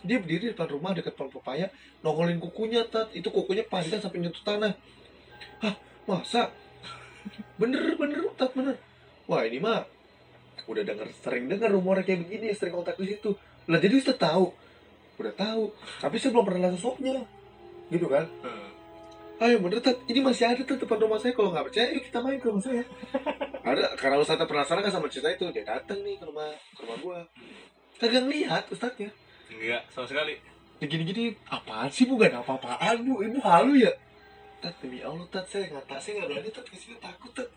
Dia 0.00 0.22
berdiri 0.22 0.48
di 0.48 0.50
depan 0.56 0.70
rumah 0.70 0.96
dekat 0.96 1.12
pohon 1.12 1.28
pepaya 1.28 1.68
nongolin 2.00 2.40
kukunya 2.40 2.88
tat. 2.88 3.12
Itu 3.12 3.28
kukunya 3.28 3.68
panjang 3.68 4.00
sampai 4.00 4.24
nyentuh 4.24 4.42
tanah. 4.42 4.72
Hah 5.60 5.74
masa? 6.08 6.48
Bener 7.60 7.92
bener 8.00 8.24
tat 8.40 8.50
bener. 8.56 8.80
Wah 9.28 9.44
ini 9.44 9.60
mah 9.60 9.84
udah 10.68 10.82
denger 10.84 11.08
sering 11.20 11.48
dengar 11.48 11.70
rumornya 11.70 12.04
kayak 12.04 12.26
begini 12.26 12.52
sering 12.52 12.74
kontak 12.74 12.96
di 12.96 13.16
situ. 13.16 13.32
Lah 13.68 13.78
jadi 13.78 13.94
Ustaz 13.96 14.18
tahu? 14.18 14.52
Udah 15.16 15.32
tahu. 15.36 15.72
Tapi 16.00 16.16
saya 16.16 16.30
belum 16.32 16.44
pernah 16.44 16.60
lihat 16.68 16.74
sosoknya. 16.76 17.20
Gitu 17.88 18.06
kan? 18.08 18.26
Hmm. 18.44 18.68
ayo 19.40 19.56
bener 19.56 19.80
Tat 19.80 19.96
ini 20.04 20.20
masih 20.20 20.44
ada 20.52 20.60
tuh 20.64 20.76
depan 20.76 21.00
rumah 21.00 21.16
saya. 21.16 21.32
Kalau 21.32 21.48
nggak 21.48 21.64
percaya 21.72 21.86
yuk 21.96 22.04
kita 22.08 22.18
main 22.20 22.36
ke 22.36 22.46
rumah 22.48 22.64
saya. 22.64 22.84
Ada 23.64 23.96
karena 23.96 24.16
Ustaz 24.20 24.36
penasaran 24.36 24.84
kan 24.84 24.92
sama 24.92 25.06
cerita 25.08 25.32
itu. 25.32 25.44
Dia 25.52 25.64
datang 25.64 26.00
nih 26.04 26.16
ke 26.20 26.24
rumah 26.28 26.48
ke 26.76 26.80
rumah 26.84 26.98
gua. 27.00 27.18
Kagak 27.96 28.24
ngeliat 28.24 28.64
Ustaznya 28.72 29.12
Enggak, 29.50 29.82
sama 29.92 30.06
sekali. 30.08 30.34
ya 30.80 30.86
gini-gini 30.88 31.36
apaan 31.52 31.90
sih 31.92 32.08
bu? 32.08 32.16
Gak 32.16 32.32
ada 32.32 32.40
apa-apaan 32.40 33.04
bu. 33.04 33.20
Ibu 33.20 33.38
halu 33.44 33.80
ya? 33.84 33.92
Tat 34.60 34.76
demi 34.80 35.00
allah 35.00 35.24
tat 35.32 35.44
saya 35.48 35.68
nggak 35.72 35.84
tak 35.88 36.00
saya 36.00 36.20
nggak 36.20 36.28
berani 36.36 36.50
tat 36.52 36.64
ke 36.68 36.76
sini 36.76 36.96
takut 37.00 37.32
tat 37.32 37.48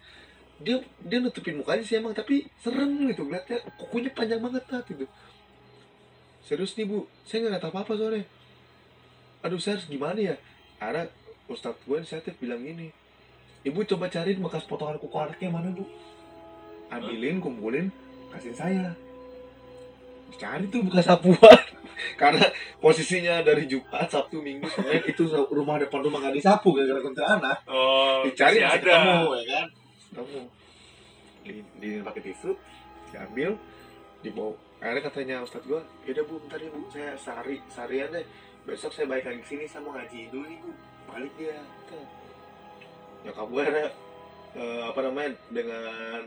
dia 0.64 0.80
dia 1.04 1.18
nutupin 1.20 1.60
mukanya 1.60 1.84
sih 1.84 2.00
emang 2.00 2.16
tapi 2.16 2.48
serem 2.58 3.06
gitu 3.12 3.28
ngeliatnya 3.28 3.60
kukunya 3.76 4.10
panjang 4.16 4.40
banget 4.40 4.64
tat 4.66 4.88
itu 4.88 5.04
serius 6.44 6.76
nih 6.76 6.88
bu 6.88 7.04
saya 7.24 7.44
nggak 7.44 7.52
ngeliat 7.60 7.66
apa-apa 7.72 7.94
soalnya. 7.96 8.24
Aduh 9.44 9.60
saya 9.60 9.76
harus 9.76 9.88
gimana 9.88 10.20
ya? 10.20 10.36
Ada 10.80 11.08
ustadz 11.48 11.84
gue 11.84 12.00
inisiatif 12.00 12.36
bilang 12.40 12.64
gini 12.64 12.88
ibu 13.64 13.80
coba 13.88 14.08
cari 14.08 14.36
bekas 14.36 14.64
potongan 14.68 15.00
kuku 15.00 15.16
anaknya 15.16 15.50
mana 15.52 15.72
bu? 15.72 15.84
Ambilin 16.92 17.40
kumpulin 17.40 17.88
kasih 18.32 18.56
saya. 18.56 18.92
Cari 20.36 20.66
tuh 20.68 20.82
bekas 20.84 21.06
sapuan 21.06 21.60
karena 22.22 22.44
posisinya 22.82 23.40
dari 23.46 23.70
Jumat 23.70 24.10
Sabtu 24.10 24.42
Minggu 24.42 24.66
Senin 24.68 25.00
itu 25.06 25.24
rumah 25.54 25.78
depan 25.78 26.02
rumah 26.02 26.20
nggak 26.26 26.36
disapu 26.42 26.74
gara-gara 26.74 27.00
kuntilanak 27.00 27.58
Oh, 27.70 28.26
dicari 28.26 28.60
masih 28.60 28.82
ada. 28.82 28.82
ketemu 28.82 29.28
ya 29.38 29.44
kan 29.48 29.66
ketemu 30.14 30.42
di, 31.42 31.54
di 31.82 31.90
pakai 32.06 32.22
tisu 32.22 32.52
diambil 33.10 33.58
dibawa. 34.22 34.54
Akhirnya 34.78 35.02
katanya 35.10 35.36
Ustadz 35.42 35.66
gua 35.66 35.82
ya 36.06 36.14
udah 36.14 36.26
bu 36.30 36.34
bentar 36.46 36.60
ya 36.62 36.70
bu. 36.70 36.80
Saya 36.94 37.18
sehari 37.18 37.58
seharian 37.74 38.14
deh. 38.14 38.26
Besok 38.64 38.94
saya 38.96 39.10
balik 39.10 39.26
lagi 39.28 39.44
sini 39.50 39.66
saya 39.66 39.82
mau 39.82 39.98
ngaji 39.98 40.30
dulu 40.30 40.46
nih 40.46 40.60
bu. 40.62 40.72
Balik 41.10 41.34
dia 41.36 41.58
nyokap 43.24 43.48
gue 43.48 43.62
akhirnya 43.64 43.88
eh, 44.60 44.82
apa 44.84 45.00
namanya 45.00 45.32
dengan 45.48 46.22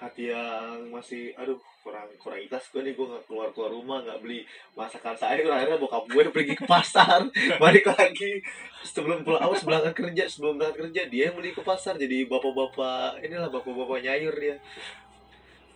hati 0.00 0.32
yang 0.32 0.88
masih 0.88 1.36
aduh 1.36 1.60
kurang 1.84 2.08
kurang 2.16 2.40
ikhlas 2.40 2.72
gue 2.72 2.80
nih 2.80 2.96
gue 2.96 3.04
nggak 3.04 3.24
keluar 3.28 3.48
keluar 3.52 3.72
rumah 3.72 4.00
nggak 4.00 4.20
beli 4.24 4.48
masakan 4.72 5.12
saya. 5.12 5.36
Akhirnya 5.44 5.76
bokap 5.76 6.08
gue 6.08 6.22
pergi 6.32 6.56
ke 6.56 6.64
pasar 6.64 7.28
balik 7.62 7.84
lagi. 7.84 8.40
Sebelum 8.80 9.20
pulang 9.20 9.44
awas 9.44 9.60
berangkat 9.60 9.92
kerja 9.92 10.24
sebelum 10.24 10.56
berangkat 10.56 10.88
kerja 10.88 11.02
dia 11.12 11.22
yang 11.28 11.36
beli 11.36 11.52
ke 11.52 11.60
pasar. 11.60 12.00
Jadi 12.00 12.24
bapak-bapak 12.24 13.20
inilah 13.20 13.52
bapak-bapak 13.52 14.00
nyayur 14.00 14.32
dia. 14.40 14.56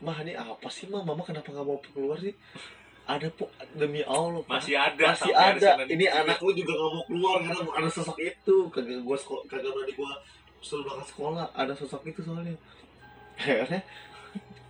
Mah 0.00 0.16
ini 0.24 0.32
apa 0.32 0.68
sih 0.72 0.88
mah? 0.88 1.04
Mama 1.04 1.20
kenapa 1.20 1.52
nggak 1.52 1.66
mau 1.68 1.76
keluar 1.80 2.16
sih? 2.16 2.32
Ada 3.04 3.28
po 3.36 3.52
demi 3.76 4.00
allah. 4.08 4.40
Masih 4.48 4.80
ada. 4.80 5.12
masih 5.12 5.36
ada 5.36 5.84
ini 5.84 6.08
anak 6.08 6.40
lu 6.40 6.56
juga 6.56 6.72
nggak 6.72 6.92
mau 6.96 7.04
keluar 7.04 7.36
karena 7.44 7.64
ada 7.76 7.88
sosok 7.92 8.16
itu. 8.24 8.72
Kagak 8.72 9.04
sekolah 9.04 9.44
kagak 9.52 9.68
berani 9.68 9.92
gua 9.92 10.16
suruh 10.64 10.84
berangkat 10.88 11.08
sekolah 11.12 11.44
ada 11.52 11.72
sosok 11.76 12.08
itu 12.08 12.24
soalnya. 12.24 12.56
Akhirnya 13.34 13.84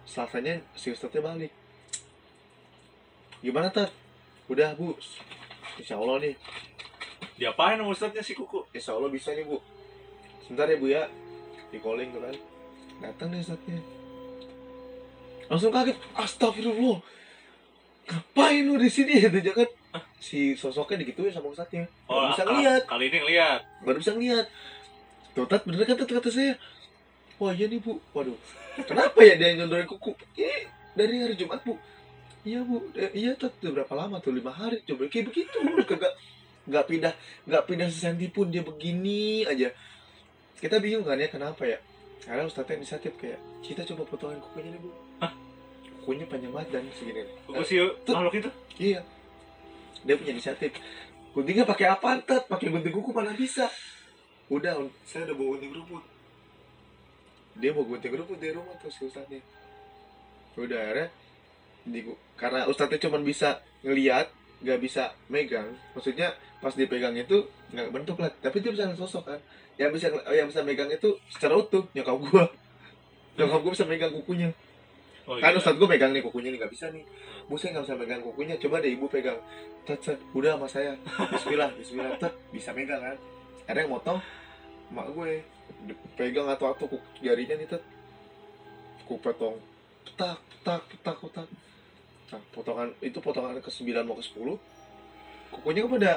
selasanya 0.04 0.60
si 0.76 0.92
ustadznya 0.92 1.20
balik. 1.24 1.52
Gimana 3.44 3.68
tat? 3.68 3.90
Udah 4.48 4.72
bu. 4.76 4.96
Insya 5.80 5.96
allah 6.00 6.20
nih. 6.20 6.34
Diapain 7.36 7.76
sama 7.80 7.90
ustadznya 7.90 8.22
si 8.22 8.32
kuku? 8.32 8.64
insya 8.72 8.94
allah 8.96 9.10
bisa 9.10 9.32
nih 9.34 9.44
bu. 9.44 9.58
Sebentar 10.44 10.68
ya 10.68 10.76
bu 10.76 10.86
ya. 10.88 11.04
Di 11.72 11.78
calling 11.80 12.08
tuh 12.14 12.20
kan. 12.22 12.36
Datang 13.02 13.28
nih 13.32 13.40
ustadznya 13.42 13.80
langsung 15.44 15.72
kaget. 15.76 15.96
Astagfirullah. 16.16 16.98
Ngapain 18.04 18.64
lu 18.64 18.80
di 18.80 18.88
sini? 18.88 19.20
Gitu 19.20 19.38
jangan 19.44 19.68
si 20.20 20.56
sosoknya 20.56 21.04
digituin 21.04 21.32
sama 21.32 21.52
ustadznya 21.52 21.84
Oh, 22.08 22.16
Baru 22.24 22.32
bisa 22.32 22.42
ngeliat. 22.48 22.82
Kali 22.88 23.04
ini 23.12 23.18
ngeliat. 23.20 23.60
baru 23.84 23.96
bisa 24.00 24.12
ngeliat. 24.16 24.46
Tuh 25.36 25.44
bener 25.44 25.84
kan 25.84 25.96
kata 26.00 26.30
saya 26.30 26.52
wah 27.40 27.52
iya 27.52 27.66
nih 27.70 27.80
bu 27.80 27.98
waduh 28.14 28.36
kenapa 28.86 29.18
ya 29.22 29.34
dia 29.38 29.54
nyondorin 29.58 29.86
kuku 29.88 30.14
ini 30.38 30.68
dari 30.94 31.14
hari 31.22 31.34
Jumat 31.34 31.60
bu 31.62 31.78
iya 32.46 32.60
bu 32.62 32.84
Eh, 32.94 33.10
iya 33.14 33.34
udah 33.38 33.70
berapa 33.70 33.94
lama 33.94 34.20
tuh 34.20 34.34
lima 34.34 34.52
hari 34.54 34.82
coba 34.86 35.06
kayak 35.10 35.30
begitu 35.30 35.58
kagak 35.86 36.12
nggak 36.64 36.84
pindah 36.88 37.12
nggak 37.44 37.62
pindah 37.68 37.88
sesenti 37.92 38.26
pun 38.32 38.48
dia 38.48 38.64
begini 38.64 39.44
aja 39.44 39.68
kita 40.58 40.80
bingung 40.80 41.04
kan 41.04 41.20
ya 41.20 41.28
kenapa 41.28 41.66
ya 41.68 41.78
karena 42.24 42.48
ustadznya 42.48 42.80
inisiatif 42.80 43.12
kayak 43.20 43.36
kita 43.60 43.84
coba 43.84 44.08
potongin 44.08 44.40
kukunya 44.40 44.72
nih 44.72 44.80
bu 44.80 44.90
kukunya 46.04 46.28
panjang 46.28 46.52
banget 46.52 46.68
dan 46.68 46.84
segini 47.00 47.24
nih. 47.24 47.34
Kuku 47.48 47.62
si 47.64 47.74
makhluk 48.12 48.34
itu. 48.36 48.50
Iya. 48.76 49.00
Dia 50.04 50.14
punya 50.20 50.36
inisiatif. 50.36 50.76
Guntingnya 51.32 51.64
pakai 51.64 51.86
apa 51.88 52.20
tat? 52.20 52.44
Pakai 52.44 52.68
gunting 52.68 52.92
kuku 52.92 53.16
mana 53.16 53.32
bisa? 53.32 53.72
Udah, 54.52 54.84
saya 55.08 55.24
udah 55.32 55.34
bawa 55.40 55.48
gunting 55.56 55.72
rumput. 55.72 56.04
Dia 57.58 57.70
bawa 57.70 57.86
gunting 57.94 58.12
rumput 58.18 58.38
di 58.38 58.50
rumah 58.50 58.74
tuh 58.82 58.90
si 58.90 59.06
ustadznya. 59.06 59.40
Udah 60.58 60.78
akhirnya 60.78 61.06
di, 61.84 62.00
karena 62.38 62.66
ustadznya 62.66 62.98
cuma 63.06 63.18
bisa 63.22 63.62
ngeliat, 63.86 64.30
nggak 64.62 64.78
bisa 64.82 65.14
megang. 65.30 65.74
Maksudnya 65.94 66.34
pas 66.58 66.74
dipegang 66.74 67.14
itu 67.14 67.46
nggak 67.70 67.90
bentuk 67.94 68.16
lah, 68.18 68.30
tapi 68.42 68.62
dia 68.62 68.74
bisa 68.74 68.90
sosok 68.98 69.34
kan. 69.34 69.40
Yang 69.78 69.90
bisa 69.98 70.06
yang 70.34 70.46
bisa 70.50 70.60
megang 70.62 70.90
itu 70.90 71.18
secara 71.30 71.58
utuh 71.58 71.86
nyokap 71.94 72.16
gua. 72.18 72.44
Nyokap 73.38 73.60
gua 73.62 73.72
bisa 73.74 73.86
megang 73.86 74.12
kukunya 74.14 74.50
Oh, 75.24 75.40
kan 75.40 75.56
iya. 75.56 75.56
ustadz 75.56 75.80
gue 75.80 75.88
megang 75.88 76.12
nih 76.12 76.20
kukunya 76.20 76.52
nih 76.52 76.60
nggak 76.60 76.72
bisa 76.76 76.92
nih 76.92 77.00
bu 77.48 77.56
saya 77.56 77.72
nggak 77.72 77.84
bisa 77.88 77.96
megang 77.96 78.20
kukunya 78.20 78.54
coba 78.60 78.76
deh 78.84 78.92
ibu 78.92 79.08
pegang 79.08 79.40
tet 79.88 79.96
tet 80.04 80.20
udah 80.36 80.52
sama 80.60 80.68
saya 80.68 80.92
Bismillah 81.32 81.72
Bismillah 81.80 82.12
tet 82.20 82.34
bisa 82.52 82.76
megang 82.76 83.00
kan 83.00 83.16
ada 83.64 83.78
yang 83.80 83.88
motong 83.88 84.20
mak 84.92 85.08
gue 85.16 85.40
pegang 86.16 86.48
atau 86.48 86.72
atau 86.72 86.86
kuku 86.88 86.98
jarinya 87.20 87.54
nih 87.58 87.68
tet. 87.68 87.82
Ku 89.04 89.20
potong. 89.20 89.60
Tak 90.16 90.40
tak 90.64 90.82
tak 91.04 91.18
tak 91.20 91.48
nah 92.32 92.40
potongan 92.56 92.88
itu 93.04 93.20
potongan 93.20 93.60
ke 93.60 93.68
9 93.68 94.08
mau 94.08 94.16
ke 94.16 94.24
10 94.24 94.56
kukunya 95.52 95.86
kan 95.86 95.90
pada 95.92 96.12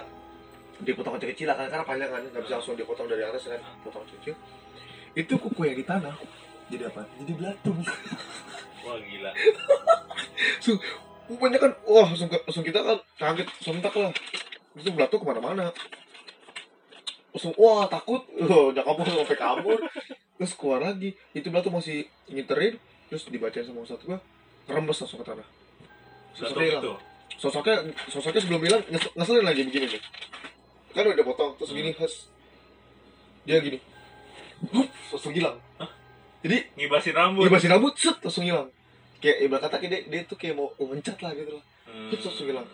dipotong 0.81 1.19
kecil-kecil 1.19 1.51
kan 1.51 1.67
karena 1.67 1.85
panjang 1.85 2.09
kan. 2.09 2.21
Nggak 2.31 2.43
bisa 2.47 2.55
langsung 2.57 2.79
dipotong 2.79 3.07
dari 3.11 3.23
atas 3.27 3.45
kan. 3.45 3.61
Potong 3.83 4.07
kecil 4.17 4.33
itu 5.17 5.33
kuku 5.33 5.61
yang 5.65 5.77
di 5.81 5.85
tanah. 5.85 6.13
Jadi 6.69 6.83
apa? 6.85 7.01
Jadi 7.17 7.33
belatung. 7.33 7.79
Wah 8.85 8.97
gila. 9.01 9.31
Rupanya 11.27 11.59
kan, 11.59 11.71
wah 11.83 12.07
langsung, 12.07 12.31
langsung 12.31 12.63
kita 12.63 12.79
kan 12.79 12.95
kaget, 13.19 13.47
sontak 13.59 13.91
lah. 13.99 14.15
Itu 14.79 14.95
belatung 14.95 15.19
ke 15.19 15.27
mana-mana. 15.27 15.75
Langsung, 17.37 17.53
wah 17.53 17.85
takut, 17.85 18.25
oh, 18.49 18.73
nyokap 18.73 18.97
gue 18.97 19.13
sampai 19.13 19.37
kabur. 19.37 19.77
Terus 20.41 20.53
keluar 20.57 20.81
lagi, 20.81 21.13
itu 21.31 21.53
belatung 21.53 21.77
masih 21.77 22.09
ngiterin, 22.25 22.81
terus 23.13 23.29
dibacain 23.29 23.61
sama 23.61 23.85
ustadz 23.85 24.01
gue, 24.03 24.17
ngerembes 24.65 24.97
langsung 24.97 25.21
ke 25.21 25.27
tanah. 25.29 25.47
Sosoknya 26.33 26.65
hilang. 26.65 26.81
itu. 26.81 26.93
Sosoknya, 27.37 27.75
sosoknya 28.09 28.41
sebelum 28.41 28.61
bilang, 28.61 28.81
nges- 28.89 29.13
ngeselin 29.13 29.45
lagi 29.45 29.61
begini 29.69 29.85
nih. 29.85 30.01
Kan 30.93 31.05
udah 31.05 31.25
potong, 31.25 31.53
terus 31.61 31.69
gini, 31.69 31.93
has. 31.93 32.25
Dia 33.45 33.61
gini. 33.61 33.77
Hup, 34.73 34.89
langsung 35.13 35.33
hilang. 35.37 35.61
Jadi, 36.41 36.57
Ngibasin 36.73 37.13
rambut. 37.13 37.45
ngibasin 37.45 37.69
rambut, 37.69 37.93
set, 37.93 38.17
langsung 38.17 38.45
hilang. 38.45 38.69
Kayak 39.17 39.37
ibarat 39.45 39.61
kata 39.69 39.75
kayak 39.77 39.91
dia, 39.93 40.01
dia 40.09 40.21
tuh 40.25 40.37
kayak 40.37 40.57
mau 40.57 40.69
mencat 40.77 41.17
lah 41.21 41.33
gitu 41.33 41.57
loh. 41.57 41.63
Hmm. 41.85 42.09
Terus 42.09 42.23
langsung 42.29 42.47
hilang. 42.49 42.67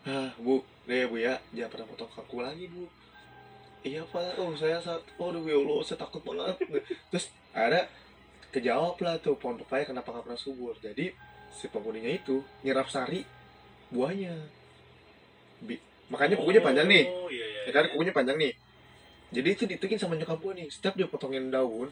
Ah, 0.00 0.30
Bu, 0.38 0.62
deh 0.86 1.06
Bu 1.06 1.18
ya, 1.18 1.38
jangan 1.50 1.70
pernah 1.70 1.86
potong 1.90 2.10
kaku 2.10 2.42
lagi, 2.42 2.66
Bu. 2.66 2.86
Iya, 3.80 4.04
Pak. 4.12 4.36
Oh, 4.40 4.52
saya 4.60 4.76
saat 4.84 5.02
aduh 5.16 5.44
ya 5.48 5.56
Allah, 5.56 5.78
saya 5.88 5.98
takut 6.04 6.20
banget. 6.28 6.56
Terus 7.10 7.26
ada 7.56 7.88
kejawab 8.54 8.96
lah 9.04 9.16
tuh 9.24 9.34
pohon 9.40 9.56
pepaya 9.60 9.84
kenapa 9.88 10.12
nggak 10.12 10.24
pernah 10.28 10.40
subur. 10.40 10.74
Jadi 10.84 11.06
si 11.50 11.66
penghuninya 11.72 12.12
itu 12.12 12.44
nyerap 12.64 12.88
sari 12.92 13.24
buahnya. 13.94 14.34
Bi- 15.60 15.82
makanya 16.12 16.36
kukunya 16.40 16.62
panjang 16.64 16.86
nih. 16.88 17.04
Oh, 17.08 17.28
iya, 17.32 17.44
iya, 17.46 17.60
Ya 17.68 17.72
kan 17.72 17.84
iya. 17.86 17.90
kukunya 17.92 18.12
panjang 18.12 18.36
nih. 18.40 18.52
Jadi 19.30 19.48
itu 19.54 19.64
ditekin 19.70 19.98
sama 20.00 20.14
nyokap 20.18 20.38
gue 20.42 20.52
nih. 20.60 20.68
Setiap 20.74 20.94
dia 20.98 21.08
potongin 21.08 21.48
daun, 21.54 21.88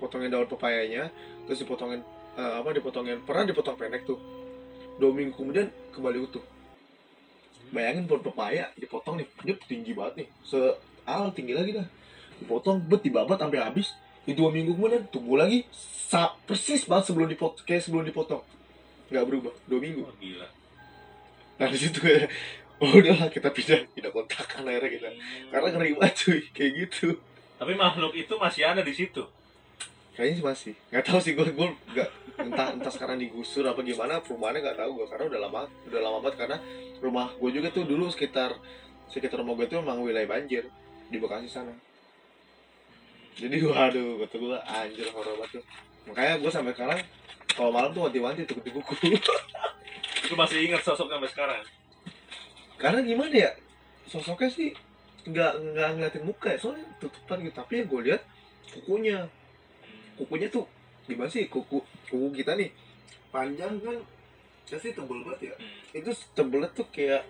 potongin 0.00 0.30
daun 0.32 0.48
pepayanya, 0.48 1.10
terus 1.46 1.62
dipotongin 1.62 2.00
eh, 2.40 2.54
apa 2.60 2.70
dipotongin 2.74 3.22
pernah 3.28 3.44
dipotong 3.46 3.76
pendek 3.78 4.02
tuh. 4.08 4.18
Dua 5.00 5.12
minggu 5.12 5.36
kemudian 5.36 5.68
kembali 5.94 6.18
utuh. 6.24 6.44
Bayangin 7.74 8.06
pohon 8.06 8.22
pepaya 8.22 8.70
dipotong 8.78 9.20
nih, 9.20 9.28
dia 9.42 9.56
tinggi 9.66 9.92
banget 9.92 10.24
nih. 10.24 10.28
Se 10.46 10.60
al 11.06 11.30
tinggi 11.32 11.54
lagi 11.54 11.70
dah. 11.78 11.86
Dipotong, 12.42 12.82
bet 12.84 13.00
dibabat 13.00 13.38
sampai 13.40 13.62
habis. 13.62 13.94
Di 14.26 14.34
dua 14.34 14.50
minggu 14.50 14.74
kemudian 14.74 15.06
tumbuh 15.08 15.38
lagi 15.38 15.62
sa 15.72 16.34
persis 16.44 16.82
banget 16.84 17.14
sebelum 17.14 17.30
dipotong 17.30 17.62
kayak 17.64 17.82
sebelum 17.86 18.04
dipotong. 18.04 18.42
Nggak 19.08 19.24
berubah, 19.24 19.54
dua 19.70 19.78
minggu. 19.80 20.02
Wah 20.02 20.14
gila. 20.18 20.48
Nah 21.56 21.68
di 21.70 21.78
situ 21.78 21.98
kayak 22.02 22.26
oh 22.82 22.92
udahlah 22.92 23.32
kita 23.32 23.48
pindah 23.48 23.88
pindah 23.96 24.12
kontrakan 24.12 24.68
akhirnya 24.68 24.90
kita 24.92 25.08
karena 25.48 25.68
ngeri 25.72 25.96
banget 25.96 26.14
cuy 26.20 26.40
kayak 26.52 26.72
gitu 26.84 27.16
Tapi 27.56 27.72
makhluk 27.72 28.12
itu 28.12 28.36
masih 28.36 28.68
ada 28.68 28.84
di 28.84 28.92
situ. 28.92 29.24
kayaknya 30.12 30.34
sih 30.36 30.44
masih 30.44 30.72
nggak 30.92 31.04
tahu 31.08 31.20
sih 31.20 31.32
gue 31.36 31.44
gue 31.56 31.68
nggak 31.92 32.08
entah 32.40 32.72
entah 32.72 32.92
sekarang 32.92 33.16
digusur 33.20 33.64
apa 33.64 33.80
gimana 33.84 34.20
perumahannya 34.20 34.60
nggak 34.64 34.76
tahu 34.80 34.90
gue 34.96 35.06
karena 35.12 35.24
udah 35.28 35.40
lama 35.44 35.60
udah 35.88 36.00
lama 36.04 36.18
banget 36.24 36.36
karena 36.40 36.56
rumah 37.00 37.26
gue 37.36 37.50
juga 37.52 37.68
tuh 37.72 37.84
dulu 37.84 38.08
sekitar 38.12 38.56
sekitar 39.08 39.40
rumah 39.40 39.56
gue 39.56 39.68
tuh 39.68 39.80
memang 39.80 40.00
wilayah 40.04 40.28
banjir 40.28 40.68
di 41.10 41.16
Bekasi 41.22 41.48
sana. 41.48 41.72
Jadi 43.36 43.56
waduh 43.68 44.24
kata 44.24 44.34
gue 44.40 44.58
anjir 44.64 45.06
horor 45.12 45.36
banget 45.38 45.60
tuh. 45.60 45.64
makanya 46.06 46.38
gue 46.38 46.50
sampai 46.54 46.70
sekarang 46.70 47.00
kalau 47.50 47.74
malam 47.74 47.90
tuh 47.90 48.06
wanti-wanti 48.06 48.46
tuh 48.46 48.62
kuku 48.62 49.18
Itu 50.22 50.34
masih 50.40 50.70
ingat 50.70 50.86
sosoknya 50.86 51.18
sampai 51.18 51.30
sekarang. 51.32 51.62
karena 52.76 53.00
gimana 53.00 53.32
ya 53.32 53.50
sosoknya 54.04 54.52
sih 54.52 54.68
nggak 55.26 55.52
nggak 55.72 55.88
ngeliatin 55.96 56.24
muka 56.28 56.54
ya 56.54 56.58
soalnya 56.60 56.86
tutupan 57.02 57.42
gitu. 57.42 57.54
Tapi 57.58 57.72
yang 57.82 57.86
gue 57.90 58.00
lihat 58.12 58.22
kukunya. 58.72 59.18
Kukunya 60.16 60.48
tuh 60.48 60.64
gimana 61.04 61.28
sih 61.28 61.46
kuku 61.50 61.82
kuku 62.08 62.28
kita 62.40 62.56
nih 62.56 62.70
panjang 63.30 63.78
kan 63.82 63.98
ya 64.66 64.76
sih 64.78 64.94
tebel 64.94 65.22
banget 65.26 65.50
ya. 65.50 65.54
Itu 65.96 66.10
tebelnya 66.34 66.70
tuh 66.70 66.86
kayak 66.94 67.26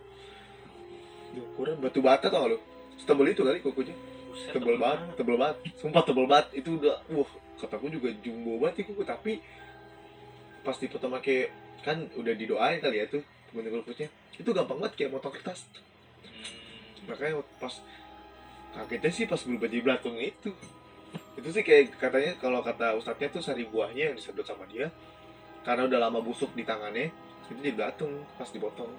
ya, 1.32 1.40
ukuran 1.40 1.80
batu 1.80 2.00
bata 2.00 2.28
tau 2.28 2.48
gak 2.48 2.56
lu 2.56 2.58
setebel 3.00 3.32
itu 3.32 3.42
kali 3.44 3.58
kukunya. 3.62 3.94
Buset, 4.30 4.52
tebel 4.52 4.76
banget 4.76 5.00
tebel 5.16 5.36
banget. 5.40 5.56
Sumpah 5.80 6.02
tebel 6.04 6.26
banget. 6.28 6.46
Itu 6.60 6.80
udah 6.80 6.96
wah 7.12 7.30
kataku 7.56 7.88
juga 7.88 8.12
jumbo 8.20 8.60
banget 8.60 8.82
nih 8.82 8.84
kuku. 8.92 9.02
Tapi 9.04 9.32
pas 10.66 10.76
dipotong 10.76 11.14
pakai 11.14 11.48
kan 11.86 12.02
udah 12.18 12.34
didoain 12.34 12.82
kali 12.82 12.98
ya 12.98 13.06
tuh 13.06 13.22
gunting 13.54 13.78
rambutnya 13.78 14.10
itu 14.34 14.50
gampang 14.50 14.82
banget 14.82 14.94
kayak 14.98 15.10
motong 15.14 15.32
kertas. 15.32 15.64
Hmm. 15.70 17.06
makanya 17.08 17.40
pas 17.62 17.74
kagetnya 18.74 19.10
sih 19.14 19.24
pas 19.30 19.40
berubah 19.40 19.70
jadi 19.70 19.82
belatung 19.86 20.18
itu. 20.18 20.50
Itu 21.38 21.48
sih 21.54 21.62
kayak 21.62 21.96
katanya 21.96 22.32
kalau 22.42 22.60
kata 22.60 22.98
ustadznya 22.98 23.32
tuh 23.32 23.40
sari 23.40 23.64
buahnya 23.64 24.12
yang 24.12 24.16
disedot 24.18 24.44
sama 24.44 24.68
dia 24.68 24.90
karena 25.64 25.88
udah 25.88 25.98
lama 26.10 26.20
busuk 26.20 26.52
di 26.52 26.66
tangannya 26.66 27.14
itu 27.46 27.52
jadi 27.62 27.72
belatung 27.72 28.12
pas 28.36 28.50
dipotong. 28.50 28.90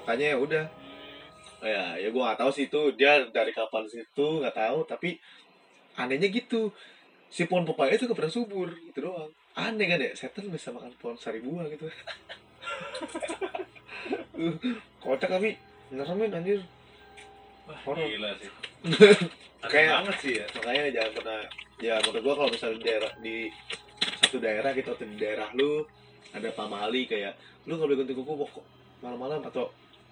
Makanya 0.00 0.34
ya 0.34 0.36
udah 0.40 0.64
ya 1.60 1.96
ya 1.96 2.08
gue 2.08 2.22
nggak 2.22 2.40
tahu 2.40 2.50
sih 2.50 2.66
itu 2.66 2.80
dia 2.96 3.24
dari 3.28 3.52
kapan 3.52 3.84
situ 3.84 4.40
nggak 4.40 4.56
tahu 4.56 4.84
tapi 4.88 5.20
anehnya 5.96 6.32
gitu 6.32 6.72
si 7.28 7.44
pohon 7.44 7.68
pepaya 7.68 7.94
itu 7.94 8.08
pernah 8.10 8.32
subur 8.32 8.72
itu 8.74 8.98
doang 8.98 9.28
aneh 9.54 9.86
kan 9.86 10.00
ya 10.00 10.10
setan 10.16 10.48
bisa 10.48 10.72
makan 10.72 10.90
pohon 10.96 11.16
sari 11.20 11.44
buah 11.44 11.68
gitu 11.68 11.86
kocak 15.02 15.28
tapi 15.30 15.56
ngeremin 15.92 16.32
anjir 16.32 16.60
Wah, 17.68 17.78
Horor. 17.86 18.02
gila 18.02 18.30
sih. 18.40 18.50
Kayak- 19.70 20.02
banget 20.02 20.16
sih 20.24 20.32
ya. 20.40 20.46
makanya 20.58 20.82
jangan 20.90 21.12
pernah 21.20 21.38
ya 21.78 21.94
menurut 22.02 22.22
gua 22.24 22.34
kalau 22.40 22.50
misalnya 22.50 22.76
di 22.80 22.84
daerah 22.88 23.12
di 23.20 23.36
satu 24.24 24.36
daerah 24.40 24.70
gitu 24.72 24.88
atau 24.90 25.06
di 25.06 25.16
daerah 25.20 25.48
lu 25.52 25.84
ada 26.32 26.48
pamali 26.56 27.04
kayak 27.04 27.36
lu 27.68 27.76
nggak 27.76 27.86
boleh 27.86 27.98
gunting 28.00 28.16
kuku 28.16 28.34
malam-malam 29.04 29.44
atau 29.44 29.68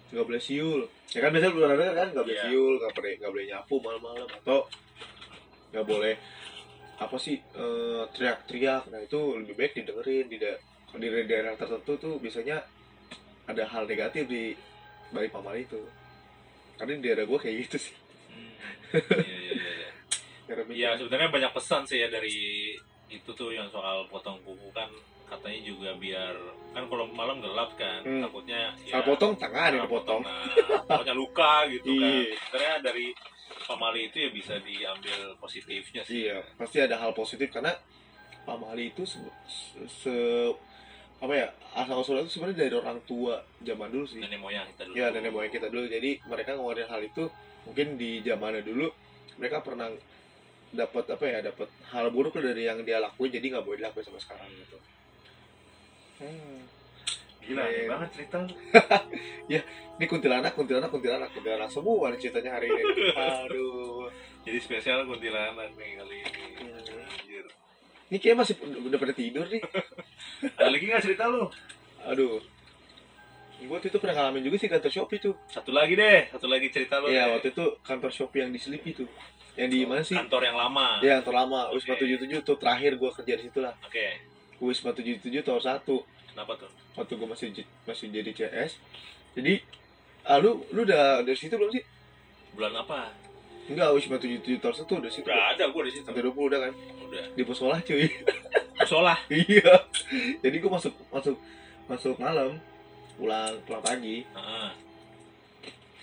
nggak 0.09 0.25
boleh 0.25 0.41
siul. 0.41 0.81
Ya 1.13 1.19
kan 1.21 1.29
biasanya 1.29 1.53
ada 1.69 1.85
kan 1.93 2.07
nggak 2.13 2.25
boleh 2.25 2.37
Iya. 2.37 2.45
siul 2.49 2.73
nggak 2.77 2.93
boleh 2.97 3.13
nggak 3.19 3.31
boleh 3.33 3.45
nyapu 3.49 3.75
malam-malam. 3.79 4.27
Atau 4.29 4.59
nggak 5.69 5.85
boleh 5.85 6.15
apa 6.99 7.15
sih 7.15 7.37
eh, 7.39 8.03
teriak-teriak. 8.11 8.83
Nah 8.91 8.99
itu 8.99 9.19
lebih 9.37 9.55
baik 9.55 9.73
didengerin 9.77 10.25
di, 10.27 10.37
da- 10.37 10.59
di 10.91 11.07
daerah 11.25 11.53
tertentu 11.55 11.93
tuh 11.95 12.13
biasanya 12.17 12.57
ada 13.45 13.63
hal 13.65 13.85
negatif 13.85 14.25
di 14.25 14.53
balik 15.09 15.31
pamali 15.31 15.65
itu. 15.65 15.81
Karena 16.77 16.97
di 16.97 17.03
daerah 17.05 17.25
gua 17.25 17.39
kayak 17.39 17.55
gitu 17.69 17.77
sih. 17.77 17.95
Hmm. 18.29 18.53
Iya, 18.93 19.19
iya, 19.21 19.51
iya, 19.53 19.71
Iya. 20.69 20.89
Sebenarnya 20.99 21.29
banyak 21.29 21.51
pesan 21.53 21.85
sih 21.85 22.01
ya 22.01 22.09
dari 22.09 22.73
itu 23.09 23.29
tuh 23.33 23.49
yang 23.49 23.65
soal 23.69 24.05
potong 24.05 24.37
kuku 24.45 24.69
kan 24.69 24.85
katanya 25.29 25.59
juga 25.63 25.89
biar 25.95 26.33
kan 26.69 26.83
kalau 26.85 27.05
malam 27.07 27.37
gelap 27.39 27.73
kan 27.73 28.01
Hmm. 28.01 28.21
takutnya 28.21 28.73
Salah 28.83 29.05
potong 29.05 29.33
tangan 29.35 29.69
yang 29.71 29.85
dipotong. 29.85 30.21
nah, 30.21 30.45
takutnya 30.83 31.13
luka 31.13 31.53
gitu 31.67 31.89
kan 31.91 32.09
Iya. 32.11 32.35
sebenarnya 32.39 32.75
dari 32.83 33.05
pamali 33.61 34.01
itu 34.05 34.17
ya 34.19 34.29
bisa 34.29 34.53
diambil 34.59 35.19
positifnya 35.37 36.01
sih 36.03 36.25
Iya, 36.25 36.41
pasti 36.55 36.77
ada 36.79 36.95
hal 36.95 37.13
positif 37.13 37.49
karena 37.49 37.73
pamali 38.41 38.89
itu 38.89 39.05
se, 39.05 39.17
se- 39.45 39.85
se- 39.87 40.55
apa 41.19 41.33
ya 41.35 41.47
asal 41.75 41.99
usulnya 41.99 42.23
itu 42.23 42.33
sebenarnya 42.33 42.63
dari 42.63 42.75
orang 42.75 42.97
tua 43.03 43.35
zaman 43.59 43.89
dulu 43.89 44.05
sih. 44.07 44.17
nenek 44.17 44.39
moyang 44.39 44.65
kita 44.71 44.83
dulu 44.85 44.95
Ya 44.95 45.07
nenek 45.09 45.29
moyang 45.29 45.51
kita 45.51 45.67
dulu. 45.67 45.85
Jadi 45.85 46.09
mereka 46.23 46.49
ngeluarin 46.53 46.87
hal 46.87 47.01
itu 47.03 47.23
mungkin 47.67 47.87
di 47.95 48.23
zamannya 48.23 48.63
dulu 48.63 48.87
mereka 49.35 49.59
pernah 49.59 49.91
dapat 50.69 51.05
apa 51.09 51.25
ya 51.25 51.39
dapat 51.43 51.65
hal 51.87 52.07
buruk 52.07 52.33
dari 52.35 52.63
yang 52.63 52.79
dia 52.81 52.97
lakuin 52.97 53.29
jadi 53.29 53.45
nggak 53.51 53.65
boleh 53.65 53.77
dilakuin 53.79 54.05
sampai 54.05 54.21
sekarang 54.21 54.49
gitu. 54.55 54.77
Hmm. 56.19 56.59
gila 57.41 57.61
aneh 57.61 57.73
Iya. 57.77 57.89
banget 57.89 58.09
cerita 58.13 58.35
lu. 58.39 58.51
Ini 59.99 60.05
kuntilanak, 60.05 60.53
kuntilanak, 60.53 60.89
kuntilanak, 60.89 61.29
kuntilanak 61.29 61.67
semua 61.67 62.07
nih 62.07 62.19
ceritanya 62.19 62.55
hari 62.55 62.67
ini. 62.67 62.83
Aduh. 63.13 64.07
jadi 64.41 64.55
spesial 64.57 65.03
kuntilanak 65.03 65.71
nih 65.73 65.91
kali 65.95 66.15
ini 66.17 66.43
Hmm. 66.55 67.09
Anjir. 67.09 67.45
Ini 68.07 68.17
kayak 68.17 68.37
masih 68.37 68.55
udah 68.59 68.97
pada 68.97 69.11
tidur 69.11 69.45
nih. 69.45 69.59
ada 70.57 70.69
lagi 70.69 70.83
nggak 70.83 71.03
cerita 71.03 71.25
lu 71.25 71.47
Aduh. 72.05 72.39
Gue 73.59 73.67
waktu 73.69 73.87
itu 73.87 73.99
pernah 73.99 74.15
ngalamin 74.15 74.39
juga 74.41 74.55
sih 74.55 74.67
kantor 74.67 74.87
Shopee 74.89 75.19
tuh. 75.19 75.35
satu 75.45 75.71
lagi 75.71 75.91
deh 75.93 76.31
satu 76.31 76.47
lagi 76.47 76.67
cerita 76.69 76.95
lu 76.97 77.11
Iya, 77.11 77.27
waktu 77.29 77.51
itu 77.51 77.75
kantor 77.81 78.07
Shopee 78.09 78.39
yang 78.39 78.51
di 78.51 78.59
Sleepy 78.59 78.95
tuh. 78.95 79.09
Yang 79.55 79.69
di 79.69 79.79
mana 79.83 79.99
sih? 80.01 80.15
kantor 80.15 80.41
yang 80.45 80.55
lama 80.55 81.03
Ya, 81.03 81.19
kantor 81.19 81.35
lama. 81.37 81.59
Oke. 81.69 81.91
77 81.91 82.39
tuh 82.39 82.55
terakhir 82.55 82.95
gue 82.95 83.09
kerja 83.11 83.33
di 83.35 83.43
situ 83.45 83.59
lah. 83.59 83.75
oke 83.81 84.28
Wisma 84.59 84.91
77 84.91 85.23
tower 85.41 85.59
1. 85.59 85.83
kenapa 86.29 86.53
tuh 86.55 86.71
Waktu 86.93 87.13
gue 87.15 87.27
masih 87.27 87.47
masih 87.83 88.07
jadi 88.11 88.31
CS. 88.31 88.75
Jadi, 89.31 89.63
ah, 90.25 90.35
lu, 90.37 90.67
lu 90.69 90.83
udah 90.83 91.23
dari 91.23 91.35
situ 91.35 91.55
belum 91.55 91.71
sih? 91.71 91.83
bulan 92.49 92.73
apa 92.75 93.13
Enggak, 93.69 93.93
Wisma 93.93 94.17
77 94.17 94.57
tower 94.57 94.73
1 94.73 94.89
udah 94.89 95.09
situ. 95.09 95.23
udah 95.23 95.53
ada 95.53 95.63
gua 95.69 95.83
di 95.85 95.93
situ 95.93 96.03
Sampai 96.03 96.25
20 96.25 96.33
udah 96.33 96.59
kan? 96.59 96.73
udah 97.05 97.23
Di 97.33 97.41
pos 97.41 97.55
sekolah 97.55 97.79
cuy. 97.81 98.09
musola 98.75 99.15
iya. 99.47 99.73
Jadi 100.39 100.55
gue 100.57 100.71
masuk 100.71 100.93
masuk 101.09 101.37
masuk 101.85 102.15
malam. 102.17 102.57
Pulang 103.15 103.53
pulang 103.63 103.83
pagi. 103.83 104.25
Heeh. 104.25 104.69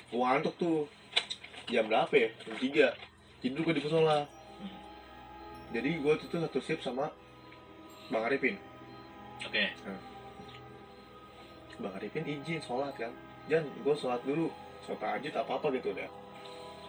Gue 0.07 0.22
ngantuk 0.22 0.54
tuh. 0.54 0.86
Jam 1.66 1.90
berapa 1.90 2.14
ya? 2.14 2.30
Jam 2.46 2.57
3. 2.57 3.42
Tidur 3.42 3.61
gue 3.64 3.74
di 3.74 3.82
musola. 3.82 4.22
Hmm. 4.57 4.76
Jadi 5.74 5.88
gue 5.98 6.12
tuh 6.22 6.26
tuh 6.30 6.40
satu 6.40 6.59
shift 6.62 6.86
sama 6.86 7.11
Bang 8.07 8.22
Arifin. 8.22 8.57
oke 9.42 9.64
Bang 11.76 11.92
Arifin 11.98 12.24
izin 12.24 12.61
sholat 12.64 12.94
kan. 12.96 13.12
Jangan 13.50 13.66
gue 13.84 13.94
sholat 13.98 14.20
dulu. 14.24 14.48
Sholat 14.86 15.00
tahajud 15.02 15.34
apa 15.36 15.52
apa 15.61 15.66
gitu 15.76 15.88
udah. 15.92 16.09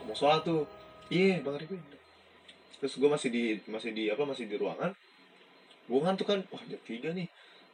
Mau 0.07 0.15
sholat 0.15 0.41
tuh. 0.47 0.63
Iya 1.11 1.43
Bang 1.43 1.59
Arifin. 1.59 1.81
Terus 2.77 2.93
gue 2.95 3.09
masih 3.09 3.29
di 3.33 3.43
masih 3.67 3.91
di 3.91 4.07
apa 4.07 4.23
masih 4.23 4.45
di 4.47 4.55
ruangan. 4.55 4.93
Gue 5.89 5.99
ngantuk 5.99 6.27
kan. 6.29 6.39
Wah 6.53 6.63
jam 6.69 6.79
3 6.79 7.17
nih. 7.17 7.27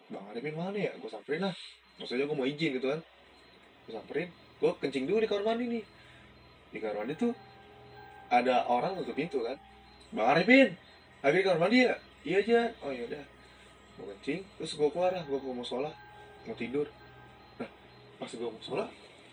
Bang 0.09 0.25
Arifin 0.33 0.55
mana 0.57 0.77
ya? 0.79 0.91
Gue 0.97 1.09
samperin 1.11 1.45
lah. 1.45 1.55
Maksudnya 2.01 2.25
gue 2.25 2.37
mau 2.37 2.47
izin 2.47 2.71
gitu 2.79 2.87
kan. 2.89 3.01
Gue 3.85 3.93
samperin. 3.93 4.29
Gue 4.57 4.71
kencing 4.79 5.05
dulu 5.05 5.21
di 5.21 5.29
kamar 5.29 5.53
mandi 5.53 5.65
nih. 5.69 5.85
Di 6.73 6.77
kamar 6.81 7.03
mandi 7.03 7.13
tuh 7.19 7.33
ada 8.33 8.65
orang 8.71 8.97
nutup 8.97 9.13
pintu 9.13 9.43
kan. 9.45 9.59
Bang 10.09 10.33
Arifin. 10.33 10.73
Lagi 11.21 11.35
di 11.37 11.45
kamar 11.45 11.59
mandi 11.69 11.77
ya? 11.85 11.95
Iya 12.23 12.37
aja. 12.41 12.59
Oh 12.81 12.89
yaudah. 12.89 13.32
Gue 13.95 14.05
kencing. 14.17 14.41
Terus 14.57 14.71
gue 14.73 14.89
keluar 14.89 15.11
lah. 15.11 15.23
Gue 15.23 15.39
mau 15.39 15.61
sholat. 15.61 15.93
Mau 16.43 16.53
tidur. 16.53 16.87
Nah 17.57 17.69
pas 18.17 18.29
gue 18.29 18.43
mau 18.45 18.61
sholat. 18.61 18.89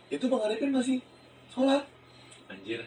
Itu 0.09 0.27
Bang 0.27 0.43
Arifin 0.43 0.71
masih 0.71 0.99
sholat. 1.49 1.85
anjir 2.51 2.83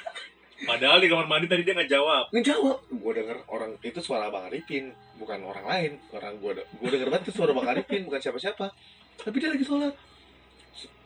padahal 0.68 1.00
di 1.00 1.08
kamar 1.08 1.24
mandi 1.24 1.48
tadi 1.48 1.64
dia 1.64 1.72
nggak 1.72 1.88
jawab 1.88 2.28
ngejawab 2.28 2.76
gue 2.92 3.12
denger 3.16 3.40
orang 3.48 3.72
itu 3.80 3.98
suara 3.98 4.28
bang 4.28 4.52
Arifin 4.52 4.84
bukan 5.16 5.40
orang 5.42 5.64
lain 5.64 5.92
orang 6.12 6.36
gue 6.36 6.60
gue 6.60 6.88
denger 6.92 7.08
banget 7.08 7.24
itu 7.24 7.40
suara 7.40 7.56
bang 7.56 7.72
Arifin 7.72 8.04
bukan 8.04 8.20
siapa 8.20 8.36
siapa 8.36 8.68
tapi 9.16 9.40
dia 9.40 9.48
lagi 9.48 9.64
sholat 9.64 9.96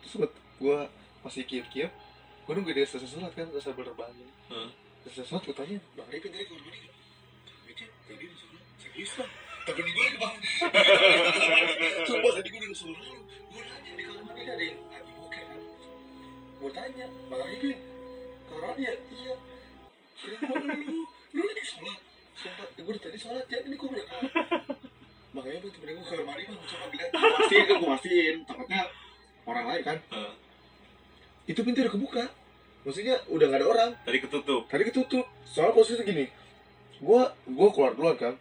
terus 0.02 0.26
gue 0.58 0.78
masih 1.22 1.46
kiep 1.46 1.70
kiep 1.70 1.94
gue 2.42 2.52
nunggu 2.52 2.74
dia 2.74 2.82
selesai 2.84 3.06
sholat 3.06 3.30
kan 3.32 3.46
terus 3.48 3.62
sambil 3.62 3.86
bangun 3.94 4.26
Hmm. 4.50 4.70
selesai 5.06 5.30
sholat 5.30 5.42
gue 5.46 5.54
tanya 5.54 5.78
bang 5.94 6.06
Arifin 6.10 6.30
tadi 6.34 6.44
kamar 6.50 6.60
mandi 6.66 6.78
nggak 6.82 6.96
tadi 8.02 8.14
dia 8.18 8.34
sholat 8.34 8.62
serius 8.82 9.10
bang 9.14 9.30
tapi 9.66 9.82
gue 9.82 9.98
lagi 9.98 10.18
bang 10.22 10.34
coba 12.06 12.28
tadi 12.38 12.48
gue 12.54 12.70
sholat 12.70 13.02
gue 13.50 13.62
nanya 13.66 13.92
di 13.98 14.02
kamar 14.06 14.22
mandi 14.22 14.42
ada 14.46 14.62
yang 14.62 14.78
lagi 14.86 15.10
bokeh 15.18 15.42
kan 15.42 15.60
gue 16.56 16.70
tanya 16.70 17.06
bang 17.10 17.40
Arifin 17.42 17.78
kamar 18.46 18.62
mandi 18.62 18.82
ya? 18.86 18.94
Iya. 18.94 19.34
Lu 20.46 20.54
lu 21.34 21.42
lagi 21.42 21.64
sholat. 21.66 21.98
Sholat 22.38 22.68
gue 22.78 22.94
tadi 23.02 23.18
sholat 23.18 23.46
ya 23.50 23.58
ini 23.66 23.74
gue 23.74 23.88
udah 23.90 24.06
makanya 25.34 25.58
gue 25.66 25.70
temen 25.74 25.88
gue 25.98 26.04
ke 26.06 26.14
kamar 26.14 26.24
mandi 26.30 26.42
bang 26.46 26.58
coba 26.62 26.86
Gua 26.86 27.30
pastiin 27.42 27.64
kan 27.66 27.76
gue 27.82 27.90
pastiin 27.90 28.36
takutnya 28.46 28.82
orang 29.50 29.64
lain 29.66 29.82
kan. 29.82 29.98
Itu 31.50 31.60
pintu 31.66 31.82
udah 31.82 31.94
kebuka. 31.94 32.24
Maksudnya 32.86 33.18
udah 33.26 33.46
gak 33.50 33.58
ada 33.62 33.66
orang. 33.66 33.90
Tadi 34.06 34.18
ketutup. 34.22 34.62
Tadi 34.70 34.82
ketutup. 34.86 35.26
Soal 35.42 35.74
posisi 35.74 36.02
gini. 36.06 36.30
Gua 37.02 37.34
gua 37.50 37.68
keluar 37.74 37.98
duluan 37.98 38.14
kan 38.14 38.34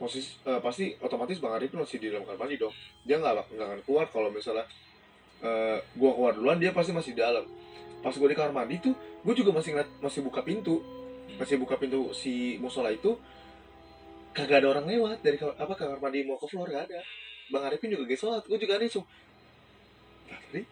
posisi 0.00 0.32
eh, 0.48 0.60
pasti 0.64 0.96
otomatis 1.04 1.36
bang 1.36 1.52
Arif 1.60 1.76
masih 1.76 2.00
di 2.00 2.08
dalam 2.08 2.24
kamar 2.24 2.48
mandi 2.48 2.56
dong. 2.56 2.72
Dia 3.04 3.20
nggak 3.20 3.52
nggak 3.52 3.66
akan 3.68 3.80
keluar 3.84 4.06
kalau 4.08 4.32
misalnya 4.32 4.64
eh, 5.44 5.78
gua 6.00 6.10
keluar 6.16 6.32
duluan 6.32 6.56
dia 6.56 6.72
pasti 6.72 6.96
masih 6.96 7.12
di 7.12 7.20
dalam. 7.20 7.44
Pas 8.00 8.16
gua 8.16 8.28
di 8.32 8.36
kamar 8.40 8.56
mandi 8.56 8.80
tuh 8.80 8.96
gua 9.20 9.36
juga 9.36 9.52
masih 9.52 9.76
ngeliat, 9.76 9.90
masih 10.00 10.20
buka 10.24 10.40
pintu. 10.40 10.80
Masih 11.36 11.60
buka 11.60 11.76
pintu 11.76 12.16
si 12.16 12.56
musola 12.56 12.88
itu 12.88 13.20
kagak 14.32 14.64
ada 14.64 14.72
orang 14.72 14.88
lewat 14.88 15.20
dari 15.20 15.36
kamar, 15.36 15.54
apa 15.60 15.74
kamar 15.76 15.98
mandi 16.00 16.24
mau 16.24 16.40
ke 16.40 16.48
floor 16.48 16.72
gak 16.72 16.88
ada. 16.88 17.00
Bang 17.52 17.68
Arifin 17.68 17.92
juga 17.92 18.08
gak 18.08 18.16
sholat 18.16 18.42
gua 18.48 18.56
juga 18.56 18.80
aneh 18.80 18.88
Lah, 20.30 20.38
tadi 20.48 20.62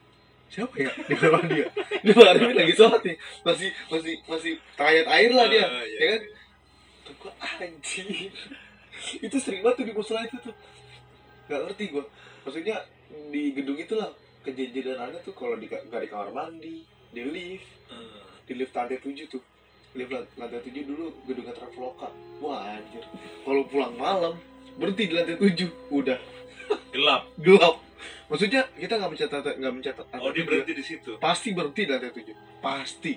siapa 0.49 0.75
ya 0.81 0.91
di 1.05 1.15
kamar 1.19 1.45
mandi 1.45 1.57
ya? 1.61 1.69
Ini 2.07 2.11
bang 2.17 2.29
Arifin 2.33 2.57
lagi 2.57 2.75
sholat 2.75 3.03
nih 3.05 3.17
masih 3.45 3.69
masih 3.93 4.15
masih 4.25 4.53
tayat 4.73 5.07
air 5.13 5.31
lah 5.37 5.47
dia 5.53 5.67
iya. 5.85 5.99
ya 6.01 6.07
kan? 6.17 6.23
tuh 7.05 7.15
gua 7.21 7.33
anjing 7.61 8.09
itu 9.19 9.37
sering 9.39 9.61
banget 9.63 9.77
tuh 9.83 9.87
di 9.87 9.95
musola 9.95 10.21
itu 10.25 10.37
tuh. 10.41 10.55
Nggak 11.49 11.61
ngerti 11.69 11.85
gua. 11.91 12.05
Maksudnya 12.45 12.77
di 13.33 13.43
gedung 13.53 13.79
itu 13.79 13.95
lah 13.97 14.11
kejadian 14.45 14.99
ada 14.99 15.19
tuh 15.21 15.33
kalau 15.33 15.57
di 15.57 15.67
nggak 15.67 16.01
di 16.05 16.09
kamar 16.09 16.31
mandi 16.31 16.77
di 17.13 17.23
lift. 17.25 17.69
Heeh. 17.89 18.25
di 18.45 18.53
lift 18.57 18.73
lantai 18.73 19.01
tujuh 19.01 19.27
tuh. 19.29 19.43
Lift 19.97 20.13
lant- 20.13 20.35
lantai 20.37 20.61
tujuh 20.61 20.85
dulu 20.85 21.07
gedungnya 21.25 21.57
Traveloka 21.57 22.09
wah 22.41 22.65
anjir. 22.69 23.05
Kalau 23.45 23.63
pulang 23.69 23.97
malam 23.97 24.35
berhenti 24.77 25.09
di 25.09 25.15
lantai 25.17 25.37
tujuh. 25.37 25.71
Udah. 25.89 26.21
Gelap. 26.93 27.23
Gelap. 27.45 27.77
Maksudnya 28.29 28.69
kita 28.77 29.01
nggak 29.01 29.11
mencatat 29.17 29.57
nggak 29.57 29.75
mencatat 29.75 30.05
Oh 30.21 30.31
dia 30.31 30.45
berhenti 30.45 30.73
di 30.77 30.85
situ. 30.85 31.17
pasti 31.17 31.57
berhenti 31.57 31.89
di 31.89 31.91
lantai 31.91 32.13
tujuh. 32.13 32.37
Pasti. 32.61 33.17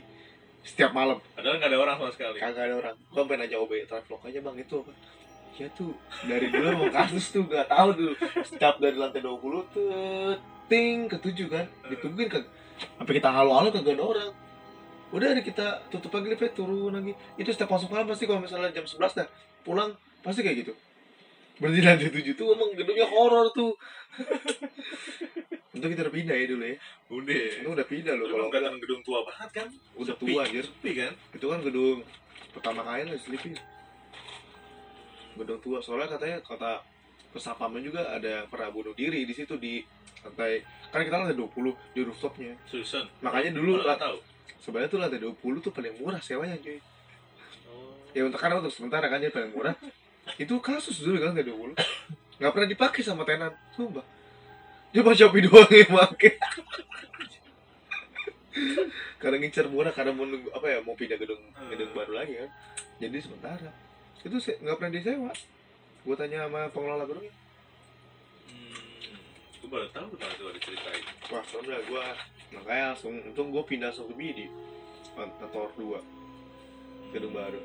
Setiap 0.62 0.94
malam. 0.94 1.18
Padahal 1.36 1.58
nggak 1.58 1.72
ada 1.74 1.80
orang 1.82 1.96
sama 2.00 2.12
sekali. 2.14 2.38
kagak 2.40 2.64
ada 2.70 2.76
orang. 2.80 2.96
Gua 3.12 3.24
pengen 3.28 3.50
nanya 3.50 3.58
OB 3.60 3.72
travelog 3.90 4.22
aja 4.24 4.40
bang. 4.40 4.56
Itu 4.62 4.76
apa 4.86 4.92
ya 5.60 5.68
tuh 5.76 5.92
dari 6.24 6.48
dulu 6.48 6.86
mau 6.86 6.90
kasus 6.90 7.32
tuh 7.34 7.44
nggak 7.44 7.68
tahu 7.68 7.90
dulu. 7.96 8.14
Setiap 8.48 8.80
dari 8.80 8.96
lantai 8.96 9.22
20 9.24 9.74
tuh 9.76 9.88
ting 10.72 11.08
ke 11.12 11.18
tujuh 11.20 11.48
kan. 11.52 11.66
Ditungguin 11.92 12.30
kan 12.32 12.44
sampai 12.98 13.14
kita 13.20 13.30
halo-halo 13.30 13.70
kagak 13.70 14.00
ada 14.00 14.04
orang. 14.06 14.32
Udah 15.12 15.28
ada 15.36 15.42
kita 15.44 15.84
tutup 15.92 16.16
lagi 16.16 16.28
liftnya 16.32 16.52
turun 16.56 16.96
lagi. 16.96 17.14
Itu 17.36 17.52
setiap 17.52 17.76
masuk 17.76 17.92
malam 17.92 18.08
pasti 18.08 18.24
kalau 18.24 18.40
misalnya 18.40 18.72
jam 18.72 18.88
11 18.88 19.20
dah 19.20 19.28
pulang 19.68 19.92
pasti 20.24 20.42
kayak 20.42 20.68
gitu. 20.68 20.74
Berarti 21.62 21.80
lantai 21.84 22.10
tujuh 22.10 22.34
tuh 22.34 22.48
emang 22.56 22.72
gedungnya 22.74 23.06
horor 23.12 23.52
tuh. 23.54 23.76
Itu 25.72 25.86
kita 25.88 26.08
udah 26.08 26.14
pindah 26.14 26.36
ya 26.36 26.46
dulu 26.48 26.64
ya. 26.64 26.76
Udah. 27.12 27.44
itu 27.60 27.70
udah 27.70 27.88
pindah 27.88 28.14
loh 28.16 28.28
kalau 28.32 28.48
kelihatan 28.48 28.80
gedung 28.80 29.02
tua 29.04 29.20
banget 29.28 29.50
kan? 29.52 29.68
udah 30.00 30.16
Sepi. 30.16 30.32
tua 30.32 30.42
anjir. 30.48 30.64
Sepi 30.64 30.92
kan? 30.96 31.14
itu 31.36 31.46
kan 31.46 31.60
gedung 31.64 32.00
pertama 32.52 32.82
kali 32.84 33.08
lah 33.08 33.20
Sleepy 33.20 33.56
gedung 35.38 35.60
tua. 35.64 35.80
Soalnya 35.80 36.16
katanya 36.18 36.38
kata 36.44 36.72
pesapamnya 37.32 37.80
juga 37.80 38.02
ada 38.12 38.44
pernah 38.52 38.70
bunuh 38.72 38.92
diri 38.92 39.24
di 39.24 39.32
situ 39.32 39.56
di 39.56 39.80
lantai 40.22 40.62
kan 40.92 41.02
kita 41.02 41.16
lantai 41.18 41.38
20 41.40 41.96
di 41.96 42.02
rooftopnya. 42.04 42.54
Susun. 42.68 43.08
makanya 43.24 43.56
dulu 43.56 43.80
Lu 43.80 43.82
lah 43.82 43.96
nggak 43.96 44.02
tahu. 44.04 44.18
sebenarnya 44.62 44.90
tuh 44.92 45.00
lantai 45.00 45.20
20 45.24 45.64
tuh 45.66 45.72
paling 45.74 45.94
murah 45.98 46.22
sewanya 46.22 46.60
cuy. 46.60 46.78
Oh. 47.72 47.96
ya 48.12 48.28
untuk 48.28 48.38
karena 48.38 48.60
untuk 48.60 48.74
sementara 48.76 49.08
kan 49.08 49.24
dia 49.24 49.32
paling 49.32 49.56
murah. 49.56 49.74
Itu 50.42 50.60
kasus 50.62 51.00
dulu 51.02 51.18
kan 51.24 51.34
lantai 51.34 51.48
20 51.48 51.74
nggak 52.42 52.52
pernah 52.58 52.70
dipakai 52.70 53.02
sama 53.06 53.24
tenan 53.24 53.54
sumpah. 53.74 54.04
Cuma 54.92 55.16
Shopee 55.16 55.42
doang 55.48 55.72
yang 55.72 55.88
pakai. 55.94 56.36
Karena 59.22 59.38
ngincer 59.40 59.70
murah 59.72 59.94
karena 59.96 60.12
mau 60.12 60.26
nunggu 60.28 60.50
apa 60.52 60.66
ya 60.68 60.80
mau 60.84 60.98
pindah 60.98 61.16
gedung 61.16 61.40
gedung 61.72 61.92
baru 61.96 62.14
lagi 62.20 62.34
kan. 62.36 62.50
Jadi 63.00 63.18
sementara 63.22 63.72
itu 64.22 64.38
se- 64.38 64.58
nggak 64.58 64.78
pernah 64.78 64.94
disewa 64.94 65.32
gue 66.02 66.16
tanya 66.16 66.46
sama 66.46 66.70
pengelola 66.70 67.06
gedungnya 67.06 67.34
Hmm. 68.48 69.16
Gue 69.58 69.70
baru 69.70 69.88
tahu 69.90 70.08
kenapa 70.14 70.34
tuh 70.36 70.48
ada 70.50 70.60
cerita 70.60 70.90
itu. 70.92 71.12
wah 71.30 71.44
soalnya 71.46 71.80
gue 71.80 72.04
makanya 72.52 72.86
langsung 72.92 73.14
untung 73.22 73.48
gue 73.50 73.64
pindah 73.64 73.90
langsung 73.90 74.08
ke 74.08 74.16
BD 74.16 74.40
kantor 75.14 75.70
dua 75.76 76.00
gedung 77.12 77.32
baru 77.32 77.62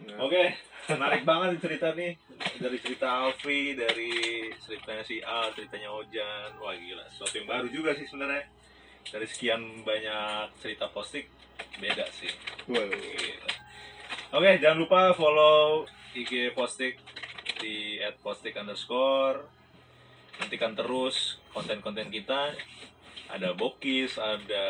nah, 0.00 0.16
Oke, 0.20 0.42
menarik 0.88 1.22
banget 1.22 1.60
cerita 1.60 1.92
nih 1.92 2.16
dari 2.56 2.78
cerita 2.80 3.06
Alfi, 3.20 3.76
dari 3.76 4.12
ceritanya 4.58 5.04
si 5.04 5.20
Al, 5.20 5.52
ceritanya 5.52 5.92
Ojan. 5.92 6.56
Wah 6.56 6.72
gila, 6.72 7.04
sesuatu 7.06 7.36
yang 7.36 7.44
baru 7.46 7.68
juga 7.68 7.92
sih 7.92 8.08
sebenarnya. 8.08 8.48
Dari 9.06 9.26
sekian 9.28 9.60
banyak 9.84 10.56
cerita 10.56 10.88
postik, 10.88 11.28
beda 11.76 12.08
sih. 12.16 12.32
waduh. 12.66 12.96
Gila. 12.96 13.48
Oke, 14.30 14.62
jangan 14.62 14.78
lupa 14.78 15.10
follow 15.18 15.90
IG 16.14 16.54
postik 16.54 17.02
di 17.58 17.98
@postik 18.22 18.54
underscore. 18.54 19.42
Nantikan 20.38 20.78
terus 20.78 21.42
konten-konten 21.50 22.14
kita. 22.14 22.54
Ada 23.26 23.58
bokis, 23.58 24.14
ada 24.18 24.66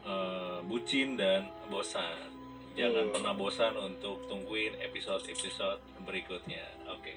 eh, 0.00 0.58
bucin 0.66 1.14
dan 1.14 1.46
bosan. 1.70 2.32
Jangan 2.74 3.06
Oh. 3.06 3.12
pernah 3.14 3.34
bosan 3.36 3.74
untuk 3.76 4.26
tungguin 4.26 4.82
episode-episode 4.82 5.78
berikutnya. 6.02 6.64
Oke. 6.90 7.14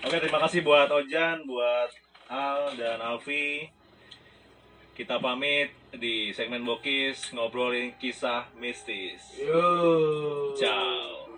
Oke, 0.00 0.16
terima 0.22 0.40
kasih 0.40 0.64
buat 0.64 0.88
Ojan, 0.88 1.44
buat 1.44 1.90
Al 2.30 2.78
dan 2.78 3.02
Alfi. 3.02 3.68
Kita 5.00 5.16
pamit 5.16 5.72
di 5.96 6.28
segmen 6.36 6.60
Bokis 6.60 7.32
ngobrolin 7.32 7.96
kisah 7.96 8.52
mistis. 8.60 9.32
Yo. 9.40 10.52
Ciao. 10.60 11.29